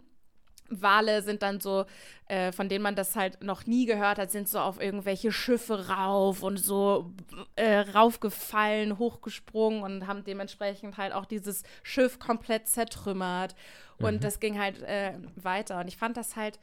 Wale 0.68 1.22
sind 1.22 1.42
dann 1.42 1.60
so, 1.60 1.84
äh, 2.28 2.52
von 2.52 2.68
denen 2.68 2.82
man 2.82 2.96
das 2.96 3.16
halt 3.16 3.42
noch 3.42 3.66
nie 3.66 3.86
gehört 3.86 4.18
hat, 4.18 4.30
sind 4.30 4.48
so 4.48 4.58
auf 4.58 4.80
irgendwelche 4.80 5.30
Schiffe 5.30 5.88
rauf 5.88 6.42
und 6.42 6.56
so 6.56 7.12
äh, 7.56 7.80
raufgefallen, 7.80 8.98
hochgesprungen 8.98 9.82
und 9.82 10.06
haben 10.06 10.24
dementsprechend 10.24 10.96
halt 10.96 11.12
auch 11.12 11.26
dieses 11.26 11.62
Schiff 11.82 12.18
komplett 12.18 12.68
zertrümmert. 12.68 13.54
Und 13.98 14.14
mhm. 14.14 14.20
das 14.20 14.40
ging 14.40 14.58
halt 14.58 14.82
äh, 14.82 15.14
weiter. 15.36 15.80
Und 15.80 15.88
ich 15.88 15.96
fand 15.96 16.16
das 16.16 16.36
halt 16.36 16.58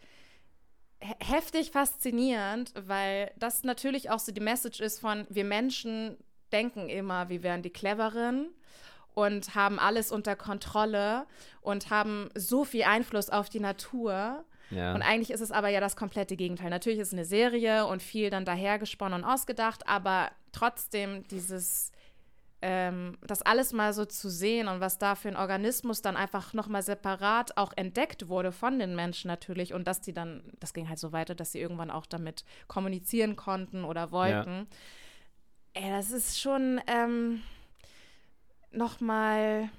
heftig 1.19 1.71
faszinierend, 1.71 2.73
weil 2.75 3.31
das 3.37 3.63
natürlich 3.63 4.09
auch 4.09 4.19
so 4.19 4.31
die 4.31 4.41
Message 4.41 4.79
ist 4.79 4.99
von, 4.99 5.25
wir 5.29 5.45
Menschen 5.45 6.17
denken 6.51 6.89
immer, 6.89 7.29
wir 7.29 7.43
wären 7.43 7.61
die 7.61 7.69
Cleveren 7.69 8.49
und 9.14 9.55
haben 9.55 9.80
alles 9.80 10.12
unter 10.12 10.36
Kontrolle 10.36 11.26
und 11.62 11.89
haben 11.89 12.30
so 12.36 12.64
viel 12.64 12.84
Einfluss 12.84 13.30
auf 13.30 13.49
die 13.49 13.59
Natur. 13.59 14.43
Ja. 14.70 14.95
Und 14.95 15.01
eigentlich 15.01 15.32
ist 15.32 15.41
es 15.41 15.51
aber 15.51 15.70
ja 15.70 15.80
das 15.80 15.95
komplette 15.95 16.38
Gegenteil. 16.38 16.70
Natürlich 16.70 16.99
ist 16.99 17.09
es 17.09 17.14
eine 17.14 17.26
Serie 17.26 17.86
und 17.86 18.01
viel 18.01 18.30
dann 18.30 18.45
dahergesponnen 18.45 19.22
und 19.22 19.30
ausgedacht, 19.30 19.88
aber 19.88 20.32
trotzdem 20.53 21.28
dieses, 21.28 21.91
ähm, 22.62 23.18
das 23.22 23.41
alles 23.41 23.74
mal 23.74 23.93
so 23.93 24.05
zu 24.05 24.30
sehen 24.30 24.70
und 24.70 24.80
was 24.80 24.97
da 24.97 25.16
für 25.16 25.28
ein 25.28 25.36
Organismus 25.36 26.01
dann 26.01 26.16
einfach 26.16 26.53
nochmal 26.53 26.84
separat 26.84 27.57
auch 27.57 27.74
entdeckt 27.76 28.30
wurde 28.30 28.51
von 28.51 28.80
den 28.80 28.95
Menschen 28.95 29.28
natürlich 29.28 29.74
und 29.74 29.88
dass 29.88 29.99
die 29.99 30.14
dann, 30.14 30.43
das 30.59 30.74
ging 30.74 30.88
halt 30.88 30.99
so 30.99 31.12
weiter, 31.12 31.36
dass 31.36 31.51
sie 31.51 31.59
irgendwann 31.59 31.91
auch 31.91 32.05
damit 32.05 32.45
kommunizieren 32.68 33.36
konnten 33.36 33.84
oder 33.84 34.12
wollten. 34.12 34.68
Ja. 35.76 35.84
Ey, 35.86 35.89
das 35.89 36.12
ist 36.12 36.39
schon, 36.39 36.80
ähm, 36.88 37.41
nochmal, 38.72 39.69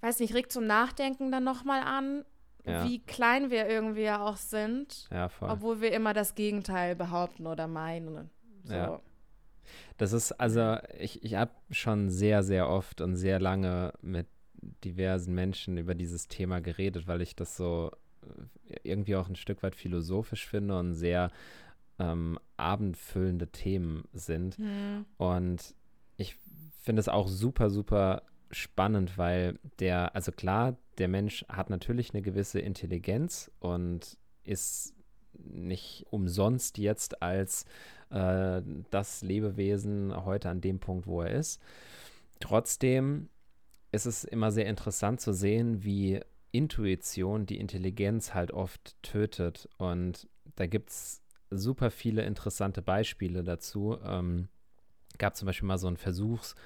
weiß 0.00 0.20
nicht, 0.20 0.34
regt 0.34 0.52
zum 0.52 0.66
Nachdenken 0.66 1.30
dann 1.30 1.44
nochmal 1.44 1.82
an, 1.82 2.24
ja. 2.64 2.84
wie 2.84 3.00
klein 3.00 3.50
wir 3.50 3.68
irgendwie 3.68 4.10
auch 4.10 4.36
sind. 4.36 5.08
Ja. 5.10 5.30
Obwohl 5.40 5.80
wir 5.80 5.92
immer 5.92 6.14
das 6.14 6.34
Gegenteil 6.34 6.96
behaupten 6.96 7.46
oder 7.46 7.66
meinen. 7.66 8.30
So. 8.64 8.74
Ja. 8.74 9.00
Das 9.96 10.12
ist, 10.12 10.32
also 10.32 10.78
ich, 10.98 11.22
ich 11.22 11.34
habe 11.34 11.52
schon 11.70 12.10
sehr, 12.10 12.42
sehr 12.42 12.68
oft 12.68 13.00
und 13.00 13.16
sehr 13.16 13.40
lange 13.40 13.92
mit 14.00 14.26
diversen 14.84 15.34
Menschen 15.34 15.76
über 15.76 15.94
dieses 15.94 16.28
Thema 16.28 16.60
geredet, 16.60 17.06
weil 17.06 17.20
ich 17.20 17.34
das 17.34 17.56
so 17.56 17.90
äh, 18.22 18.76
irgendwie 18.82 19.16
auch 19.16 19.28
ein 19.28 19.36
Stück 19.36 19.62
weit 19.62 19.74
philosophisch 19.74 20.46
finde 20.46 20.78
und 20.78 20.94
sehr 20.94 21.30
ähm, 21.98 22.38
abendfüllende 22.56 23.48
Themen 23.48 24.04
sind. 24.12 24.58
Mhm. 24.58 25.06
Und 25.18 25.74
ich 26.16 26.36
finde 26.82 27.00
es 27.00 27.08
auch 27.08 27.28
super, 27.28 27.70
super 27.70 28.22
spannend, 28.50 29.16
weil 29.16 29.58
der, 29.78 30.14
also 30.14 30.30
klar, 30.32 30.76
der 30.98 31.08
Mensch 31.08 31.44
hat 31.48 31.70
natürlich 31.70 32.12
eine 32.12 32.22
gewisse 32.22 32.60
Intelligenz 32.60 33.50
und 33.60 34.18
ist 34.44 34.94
nicht 35.34 36.06
umsonst 36.10 36.78
jetzt 36.78 37.22
als 37.22 37.64
äh, 38.10 38.60
das 38.90 39.22
Lebewesen 39.22 40.14
heute 40.24 40.50
an 40.50 40.60
dem 40.60 40.78
Punkt, 40.78 41.06
wo 41.06 41.22
er 41.22 41.30
ist. 41.30 41.60
Trotzdem 42.40 43.30
ist 43.90 44.06
es 44.06 44.24
immer 44.24 44.50
sehr 44.52 44.66
interessant 44.66 45.20
zu 45.20 45.32
sehen, 45.32 45.84
wie 45.84 46.20
Intuition 46.50 47.46
die 47.46 47.58
Intelligenz 47.58 48.34
halt 48.34 48.52
oft 48.52 49.02
tötet. 49.02 49.68
Und 49.78 50.28
da 50.56 50.66
gibt 50.66 50.90
es 50.90 51.22
super 51.50 51.90
viele 51.90 52.24
interessante 52.24 52.82
Beispiele 52.82 53.42
dazu. 53.42 53.98
Ähm, 54.04 54.48
gab 55.22 55.36
zum 55.36 55.46
Beispiel 55.46 55.68
mal 55.68 55.78
so 55.78 55.86
einen 55.86 55.96
Versuchsstand, 55.96 56.56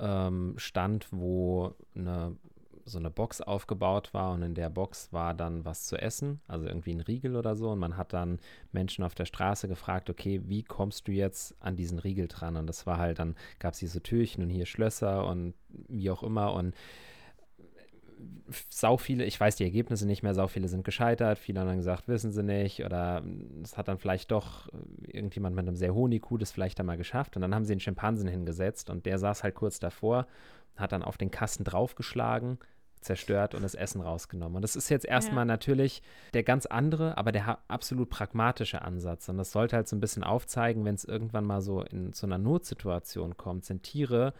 ähm, 0.00 1.08
wo 1.12 1.74
eine, 1.94 2.36
so 2.84 2.98
eine 2.98 3.08
Box 3.08 3.40
aufgebaut 3.40 4.12
war 4.12 4.32
und 4.32 4.42
in 4.42 4.54
der 4.56 4.68
Box 4.68 5.12
war 5.12 5.32
dann 5.32 5.64
was 5.64 5.86
zu 5.86 5.96
essen, 5.96 6.40
also 6.48 6.66
irgendwie 6.66 6.90
ein 6.90 7.00
Riegel 7.00 7.36
oder 7.36 7.54
so. 7.54 7.70
Und 7.70 7.78
man 7.78 7.96
hat 7.96 8.12
dann 8.12 8.40
Menschen 8.72 9.04
auf 9.04 9.14
der 9.14 9.26
Straße 9.26 9.68
gefragt, 9.68 10.10
okay, 10.10 10.42
wie 10.44 10.64
kommst 10.64 11.06
du 11.06 11.12
jetzt 11.12 11.54
an 11.60 11.76
diesen 11.76 12.00
Riegel 12.00 12.26
dran? 12.26 12.56
Und 12.56 12.66
das 12.66 12.84
war 12.84 12.98
halt, 12.98 13.20
dann 13.20 13.36
gab 13.60 13.74
es 13.74 13.78
diese 13.78 14.02
Türchen 14.02 14.42
und 14.42 14.50
hier 14.50 14.66
Schlösser 14.66 15.24
und 15.26 15.54
wie 15.68 16.10
auch 16.10 16.24
immer. 16.24 16.52
Und 16.52 16.74
sau 18.68 18.96
viele, 18.96 19.24
ich 19.24 19.38
weiß 19.38 19.56
die 19.56 19.64
Ergebnisse 19.64 20.06
nicht 20.06 20.22
mehr, 20.22 20.34
sau 20.34 20.48
viele 20.48 20.68
sind 20.68 20.84
gescheitert, 20.84 21.38
viele 21.38 21.60
haben 21.60 21.68
dann 21.68 21.78
gesagt, 21.78 22.08
wissen 22.08 22.32
sie 22.32 22.42
nicht 22.42 22.84
oder 22.84 23.22
es 23.62 23.76
hat 23.76 23.88
dann 23.88 23.98
vielleicht 23.98 24.30
doch 24.30 24.68
irgendjemand 25.06 25.56
mit 25.56 25.66
einem 25.66 25.76
sehr 25.76 25.94
hohen 25.94 26.12
IQ 26.12 26.38
das 26.38 26.52
vielleicht 26.52 26.78
einmal 26.80 26.96
geschafft 26.96 27.36
und 27.36 27.42
dann 27.42 27.54
haben 27.54 27.64
sie 27.64 27.72
einen 27.72 27.80
Schimpansen 27.80 28.28
hingesetzt 28.28 28.90
und 28.90 29.06
der 29.06 29.18
saß 29.18 29.42
halt 29.42 29.54
kurz 29.54 29.78
davor, 29.78 30.26
hat 30.76 30.92
dann 30.92 31.02
auf 31.02 31.16
den 31.16 31.30
Kasten 31.30 31.64
draufgeschlagen, 31.64 32.58
zerstört 33.00 33.54
und 33.54 33.62
das 33.62 33.74
Essen 33.74 34.00
rausgenommen. 34.00 34.56
Und 34.56 34.62
das 34.62 34.76
ist 34.76 34.88
jetzt 34.88 35.04
erstmal 35.04 35.42
ja. 35.42 35.52
natürlich 35.52 36.02
der 36.32 36.42
ganz 36.42 36.66
andere, 36.66 37.16
aber 37.18 37.32
der 37.32 37.58
absolut 37.68 38.08
pragmatische 38.08 38.82
Ansatz. 38.82 39.28
Und 39.28 39.36
das 39.36 39.52
sollte 39.52 39.76
halt 39.76 39.88
so 39.88 39.94
ein 39.94 40.00
bisschen 40.00 40.24
aufzeigen, 40.24 40.84
wenn 40.84 40.94
es 40.94 41.04
irgendwann 41.04 41.44
mal 41.44 41.60
so 41.60 41.82
in 41.82 42.12
so 42.14 42.26
einer 42.26 42.38
Notsituation 42.38 43.36
kommt, 43.36 43.66
sind 43.66 43.82
Tiere 43.82 44.32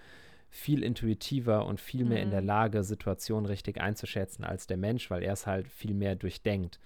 viel 0.54 0.84
intuitiver 0.84 1.66
und 1.66 1.80
viel 1.80 2.04
mehr 2.04 2.18
mhm. 2.18 2.24
in 2.24 2.30
der 2.30 2.40
mhm. 2.40 2.46
Lage, 2.46 2.84
Situationen 2.84 3.44
richtig 3.44 3.80
einzuschätzen 3.80 4.44
als 4.44 4.68
der 4.68 4.76
Mensch, 4.76 5.10
weil 5.10 5.24
er 5.24 5.32
es 5.32 5.48
halt 5.48 5.66
viel 5.66 5.94
mehr 5.94 6.14
durchdenkt. 6.14 6.78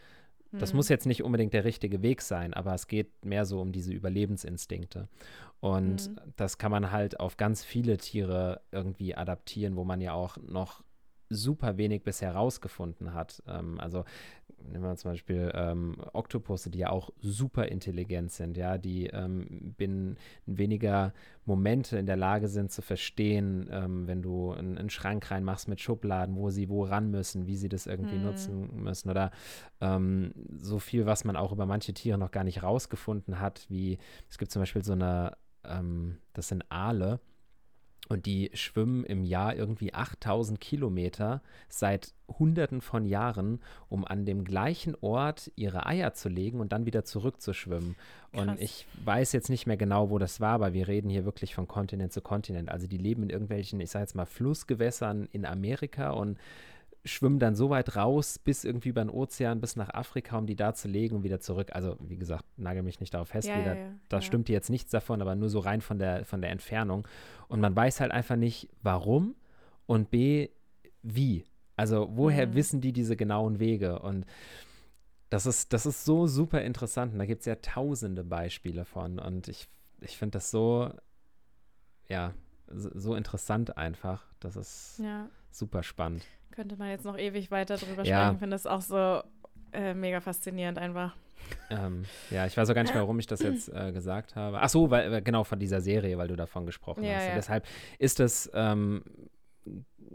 Das 0.53 0.73
mhm. 0.73 0.79
muss 0.79 0.89
jetzt 0.89 1.05
nicht 1.05 1.23
unbedingt 1.23 1.53
der 1.53 1.65
richtige 1.65 2.01
Weg 2.01 2.23
sein, 2.23 2.55
aber 2.55 2.73
es 2.73 2.87
geht 2.87 3.27
mehr 3.27 3.45
so 3.45 3.61
um 3.61 3.71
diese 3.71 3.93
Überlebensinstinkte. 3.93 5.09
Und 5.61 6.09
mhm. 6.09 6.17
das 6.37 6.57
kann 6.57 6.71
man 6.71 6.91
halt 6.91 7.21
auf 7.21 7.37
ganz 7.37 7.63
viele 7.63 7.99
Tiere 7.99 8.63
irgendwie 8.73 9.15
adaptieren, 9.15 9.77
wo 9.77 9.85
man 9.85 10.01
ja 10.01 10.15
auch 10.15 10.39
noch 10.39 10.83
super 11.29 11.77
wenig 11.77 12.05
bisher 12.05 12.35
rausgefunden 12.35 13.13
hat. 13.13 13.43
Ähm, 13.47 13.79
also 13.81 14.07
nehmen 14.63 14.85
wir 14.85 14.97
zum 14.97 15.13
Beispiel 15.13 15.51
ähm, 15.55 15.97
Oktopusse, 16.13 16.71
die 16.71 16.79
ja 16.79 16.91
auch 16.91 17.11
super 17.21 17.67
intelligent 17.67 18.31
sind, 18.33 18.57
ja, 18.57 18.79
die 18.79 19.07
ähm, 19.07 19.75
binnen 19.77 20.17
weniger 20.47 21.13
Momente 21.45 21.99
in 21.99 22.07
der 22.07 22.17
Lage 22.17 22.49
sind 22.49 22.71
zu 22.71 22.83
verstehen, 22.83 23.69
ähm, 23.71 24.07
wenn 24.07 24.23
du 24.23 24.53
einen, 24.53 24.79
einen, 24.79 24.91
Schrank 24.91 25.31
reinmachst 25.31 25.69
mit 25.69 25.81
Schubladen, 25.81 26.37
wo 26.37 26.51
sie 26.51 26.69
wo 26.69 26.85
ran 26.85 27.11
müssen, 27.11 27.47
wie 27.47 27.57
sie 27.57 27.69
das 27.69 27.87
irgendwie 27.87 28.17
hm. 28.17 28.25
nutzen 28.25 28.83
müssen 28.83 29.11
oder 29.11 29.31
ähm, 29.81 30.33
so 30.59 30.79
viel, 30.79 31.07
was 31.07 31.25
man 31.25 31.37
auch 31.37 31.53
über 31.53 31.67
manche 31.67 31.95
Tiere 31.95 32.19
noch 32.19 32.31
gar 32.31 32.45
nicht 32.45 32.63
rausgefunden 32.63 33.41
hat, 33.41 33.67
wie 33.69 33.99
es 34.29 34.39
gibt 34.39 34.53
zum 34.53 34.63
Beispiel 34.63 34.85
so 34.85 34.93
eine, 34.93 35.37
ähm, 35.65 36.19
das 36.35 36.49
sind 36.49 36.65
Aale, 36.71 37.21
Und 38.09 38.27
die 38.27 38.51
schwimmen 38.55 39.05
im 39.05 39.25
Jahr 39.25 39.55
irgendwie 39.55 39.93
8000 39.93 40.61
Kilometer 40.61 41.43
seit 41.69 42.15
Hunderten 42.39 42.81
von 42.81 43.05
Jahren, 43.05 43.61
um 43.89 44.05
an 44.05 44.25
dem 44.25 44.45
gleichen 44.45 44.95
Ort 45.01 45.51
ihre 45.57 45.87
Eier 45.87 46.15
zu 46.15 46.29
legen 46.29 46.61
und 46.61 46.73
dann 46.73 46.87
wieder 46.87 47.05
zurückzuschwimmen. 47.05 47.97
Und 48.33 48.61
ich 48.61 48.87
weiß 49.05 49.33
jetzt 49.33 49.49
nicht 49.49 49.67
mehr 49.67 49.77
genau, 49.77 50.11
wo 50.11 50.19
das 50.19 50.41
war, 50.41 50.53
aber 50.53 50.73
wir 50.73 50.89
reden 50.89 51.09
hier 51.09 51.25
wirklich 51.25 51.55
von 51.55 51.67
Kontinent 51.67 52.13
zu 52.13 52.21
Kontinent. 52.21 52.71
Also 52.71 52.87
die 52.87 52.99
leben 52.99 53.23
in 53.23 53.31
irgendwelchen, 53.31 53.81
ich 53.81 53.91
sage 53.91 54.05
jetzt 54.05 54.15
mal, 54.15 54.27
Flussgewässern 54.27 55.29
in 55.33 55.47
Amerika 55.47 56.11
und 56.11 56.39
schwimmen 57.09 57.39
dann 57.39 57.55
so 57.57 57.71
weit 57.71 57.97
raus, 57.97 58.39
bis 58.39 58.65
irgendwie 58.65 58.91
über 58.91 59.03
den 59.05 59.11
Ozean, 59.11 59.61
bis 59.61 59.77
nach 59.77 59.91
Afrika, 59.91 60.39
um 60.39 60.47
die 60.47 60.57
da 60.57 60.75
zu 60.75 60.89
legen 60.89 61.17
und 61.17 61.23
wieder 61.25 61.41
zurück. 61.41 61.71
Also, 61.73 61.97
wie 62.01 62.17
gesagt, 62.17 62.45
nagel 62.57 62.83
mich 62.83 63.01
nicht 63.01 63.13
darauf 63.15 63.29
fest, 63.29 63.49
Ja, 63.49 63.55
wie 63.57 63.63
da, 63.65 63.75
ja, 63.75 63.81
ja, 63.81 63.91
da 64.09 64.17
ja. 64.19 64.23
stimmt 64.23 64.49
jetzt 64.49 64.71
nichts 64.71 64.91
davon, 64.91 65.21
aber 65.23 65.35
nur 65.35 65.49
so 65.49 65.59
rein 65.59 65.81
von 65.81 65.99
der, 65.99 66.25
von 66.25 66.41
der 66.41 66.51
Entfernung. 66.51 67.07
Und 67.49 67.61
man 67.61 67.75
weiß 67.75 68.01
halt 68.01 68.13
einfach 68.13 68.37
nicht, 68.37 68.69
warum 68.83 69.35
und 69.87 70.11
B, 70.11 70.49
wie. 71.03 71.45
Also, 71.77 72.09
woher 72.13 72.47
Mhm. 72.49 72.55
wissen 72.55 72.81
die 72.81 72.93
diese 72.93 73.17
genauen 73.17 73.59
Wege? 73.59 73.99
Und 74.01 74.27
das 75.31 75.47
ist, 75.47 75.73
das 75.73 75.87
ist 75.87 76.05
so 76.05 76.27
super 76.27 76.63
interessant. 76.63 77.13
Und 77.13 77.19
da 77.19 77.27
gibt 77.27 77.41
es 77.41 77.47
ja 77.47 77.57
tausende 77.57 78.25
Beispiele 78.25 78.85
von. 78.85 79.19
Und 79.19 79.49
ich, 79.49 79.69
ich 80.01 80.17
finde 80.17 80.39
das 80.39 80.51
so, 80.51 80.91
ja, 82.09 82.35
so, 82.71 82.91
so 82.95 83.15
interessant 83.15 83.77
einfach. 83.77 84.25
Das 84.41 84.57
ist 84.57 84.99
Ja, 85.03 85.29
super 85.51 85.83
spannend. 85.83 86.23
könnte 86.51 86.77
man 86.77 86.89
jetzt 86.91 87.05
noch 87.05 87.17
ewig 87.19 87.51
weiter 87.51 87.77
drüber 87.77 88.05
Ja. 88.05 88.17
sprechen. 88.23 88.33
Ich 88.35 88.39
finde 88.41 88.55
das 88.55 88.67
auch 88.67 88.81
so 88.81 89.23
äh, 89.73 89.95
mega 89.95 90.21
faszinierend 90.21 90.79
einfach. 90.79 91.15
Ähm, 91.71 92.05
ja, 92.31 92.47
ich 92.47 92.57
weiß 92.57 92.69
auch 92.69 92.75
gar 92.75 92.83
nicht 92.83 92.93
mehr, 92.95 93.03
warum 93.03 93.19
ich 93.21 93.27
das 93.29 93.41
jetzt 93.43 93.69
äh, 93.73 93.93
gesagt 93.93 94.35
habe. 94.37 94.61
Ach 94.61 94.69
so, 94.69 94.91
weil, 94.91 95.23
genau 95.23 95.45
von 95.45 95.59
dieser 95.61 95.81
Serie, 95.81 96.19
weil 96.19 96.29
du 96.29 96.37
davon 96.37 96.67
gesprochen 96.67 97.05
Ja, 97.05 97.15
hast. 97.17 97.29
Ja. 97.29 97.35
deshalb 97.37 97.67
ist 97.99 98.19
es, 98.21 98.51
ähm, 98.55 99.05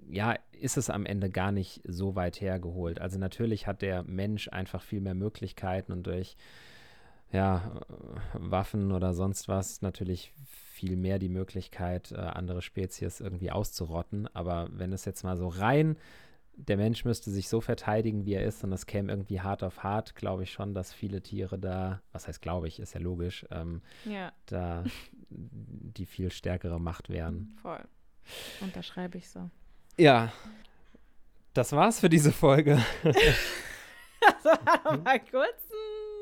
ja, 0.10 0.36
ist 0.52 0.78
es 0.78 0.90
am 0.90 1.06
Ende 1.06 1.30
gar 1.30 1.52
nicht 1.52 1.82
so 1.88 2.16
weit 2.16 2.42
hergeholt. 2.42 3.00
Also 3.00 3.20
natürlich 3.20 3.66
hat 3.68 3.82
der 3.82 4.04
Mensch 4.04 4.50
einfach 4.50 4.82
viel 4.82 5.02
mehr 5.02 5.16
Möglichkeiten 5.16 5.92
und 5.92 6.06
durch 6.08 6.36
ja, 7.32 7.82
äh, 7.90 8.38
Waffen 8.40 8.92
oder 8.92 9.14
sonst 9.14 9.48
was 9.48 9.82
natürlich 9.82 10.34
viel 10.74 10.96
mehr 10.96 11.20
die 11.20 11.30
Möglichkeit, 11.30 12.12
äh, 12.12 12.16
andere 12.18 12.62
Spezies 12.62 13.20
irgendwie 13.20 13.52
auszurotten. 13.52 14.28
Aber 14.34 14.68
wenn 14.72 14.92
es 14.92 15.06
jetzt 15.06 15.24
mal 15.24 15.38
so 15.38 15.48
rein 15.48 15.98
der 16.56 16.78
Mensch 16.78 17.04
müsste 17.04 17.32
sich 17.32 17.50
so 17.50 17.62
verteidigen, 17.62 18.26
wie 18.26 18.34
er 18.34 18.44
ist, 18.46 18.64
und 18.64 18.72
es 18.74 18.86
käme 18.86 19.12
irgendwie 19.12 19.42
hart 19.42 19.64
auf 19.64 19.84
hart, 19.84 20.16
glaube 20.16 20.44
ich 20.44 20.52
schon, 20.52 20.74
dass 20.74 20.94
viele 20.94 21.22
Tiere 21.22 21.58
da, 21.58 22.02
was 22.12 22.28
heißt 22.28 22.42
glaube 22.42 22.68
ich, 22.68 22.80
ist 22.80 22.94
ja 22.94 23.00
logisch, 23.00 23.46
ähm, 23.52 23.82
Ja, 24.06 24.32
da 24.46 24.84
die 25.30 26.06
viel 26.06 26.32
stärkere 26.32 26.80
Macht 26.80 27.10
wären. 27.10 27.58
voll. 27.62 27.84
Unterschreibe 28.62 29.18
ich 29.18 29.30
so. 29.30 29.50
Ja, 29.98 30.32
das 31.54 31.72
war's 31.72 32.00
für 32.00 32.10
diese 32.10 32.32
Folge. 32.32 32.84
Das 34.26 34.46
war 34.46 34.98
mal 35.00 35.20
kurz 35.20 35.70
ein 35.70 36.13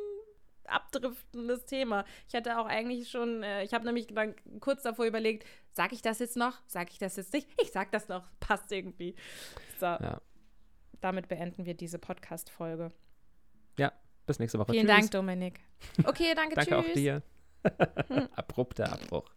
abdriftendes 0.71 1.65
Thema. 1.65 2.05
Ich 2.27 2.35
hatte 2.35 2.57
auch 2.57 2.65
eigentlich 2.65 3.09
schon, 3.09 3.43
äh, 3.43 3.63
ich 3.63 3.73
habe 3.73 3.85
nämlich 3.85 4.07
dann 4.07 4.35
kurz 4.59 4.83
davor 4.83 5.05
überlegt, 5.05 5.45
sag 5.71 5.93
ich 5.93 6.01
das 6.01 6.19
jetzt 6.19 6.37
noch? 6.37 6.59
Sag 6.67 6.91
ich 6.91 6.97
das 6.97 7.15
jetzt 7.15 7.33
nicht? 7.33 7.47
Ich 7.61 7.71
sag 7.71 7.91
das 7.91 8.07
noch. 8.07 8.23
Passt 8.39 8.71
irgendwie. 8.71 9.15
So. 9.79 9.85
Ja. 9.85 10.21
Damit 11.01 11.27
beenden 11.27 11.65
wir 11.65 11.73
diese 11.73 11.97
Podcast-Folge. 11.97 12.91
Bis 14.25 14.39
nächste 14.39 14.59
Woche. 14.59 14.71
Vielen 14.71 14.87
Tschüss. 14.87 14.95
Dank, 14.97 15.11
Dominik. 15.11 15.59
Okay, 16.05 16.33
danke, 16.35 16.55
Danke 16.55 16.71
tschüss. 16.71 16.85
auch 16.85 16.93
dir. 16.93 17.23
Abrupter 18.35 18.91
Abbruch. 18.93 19.29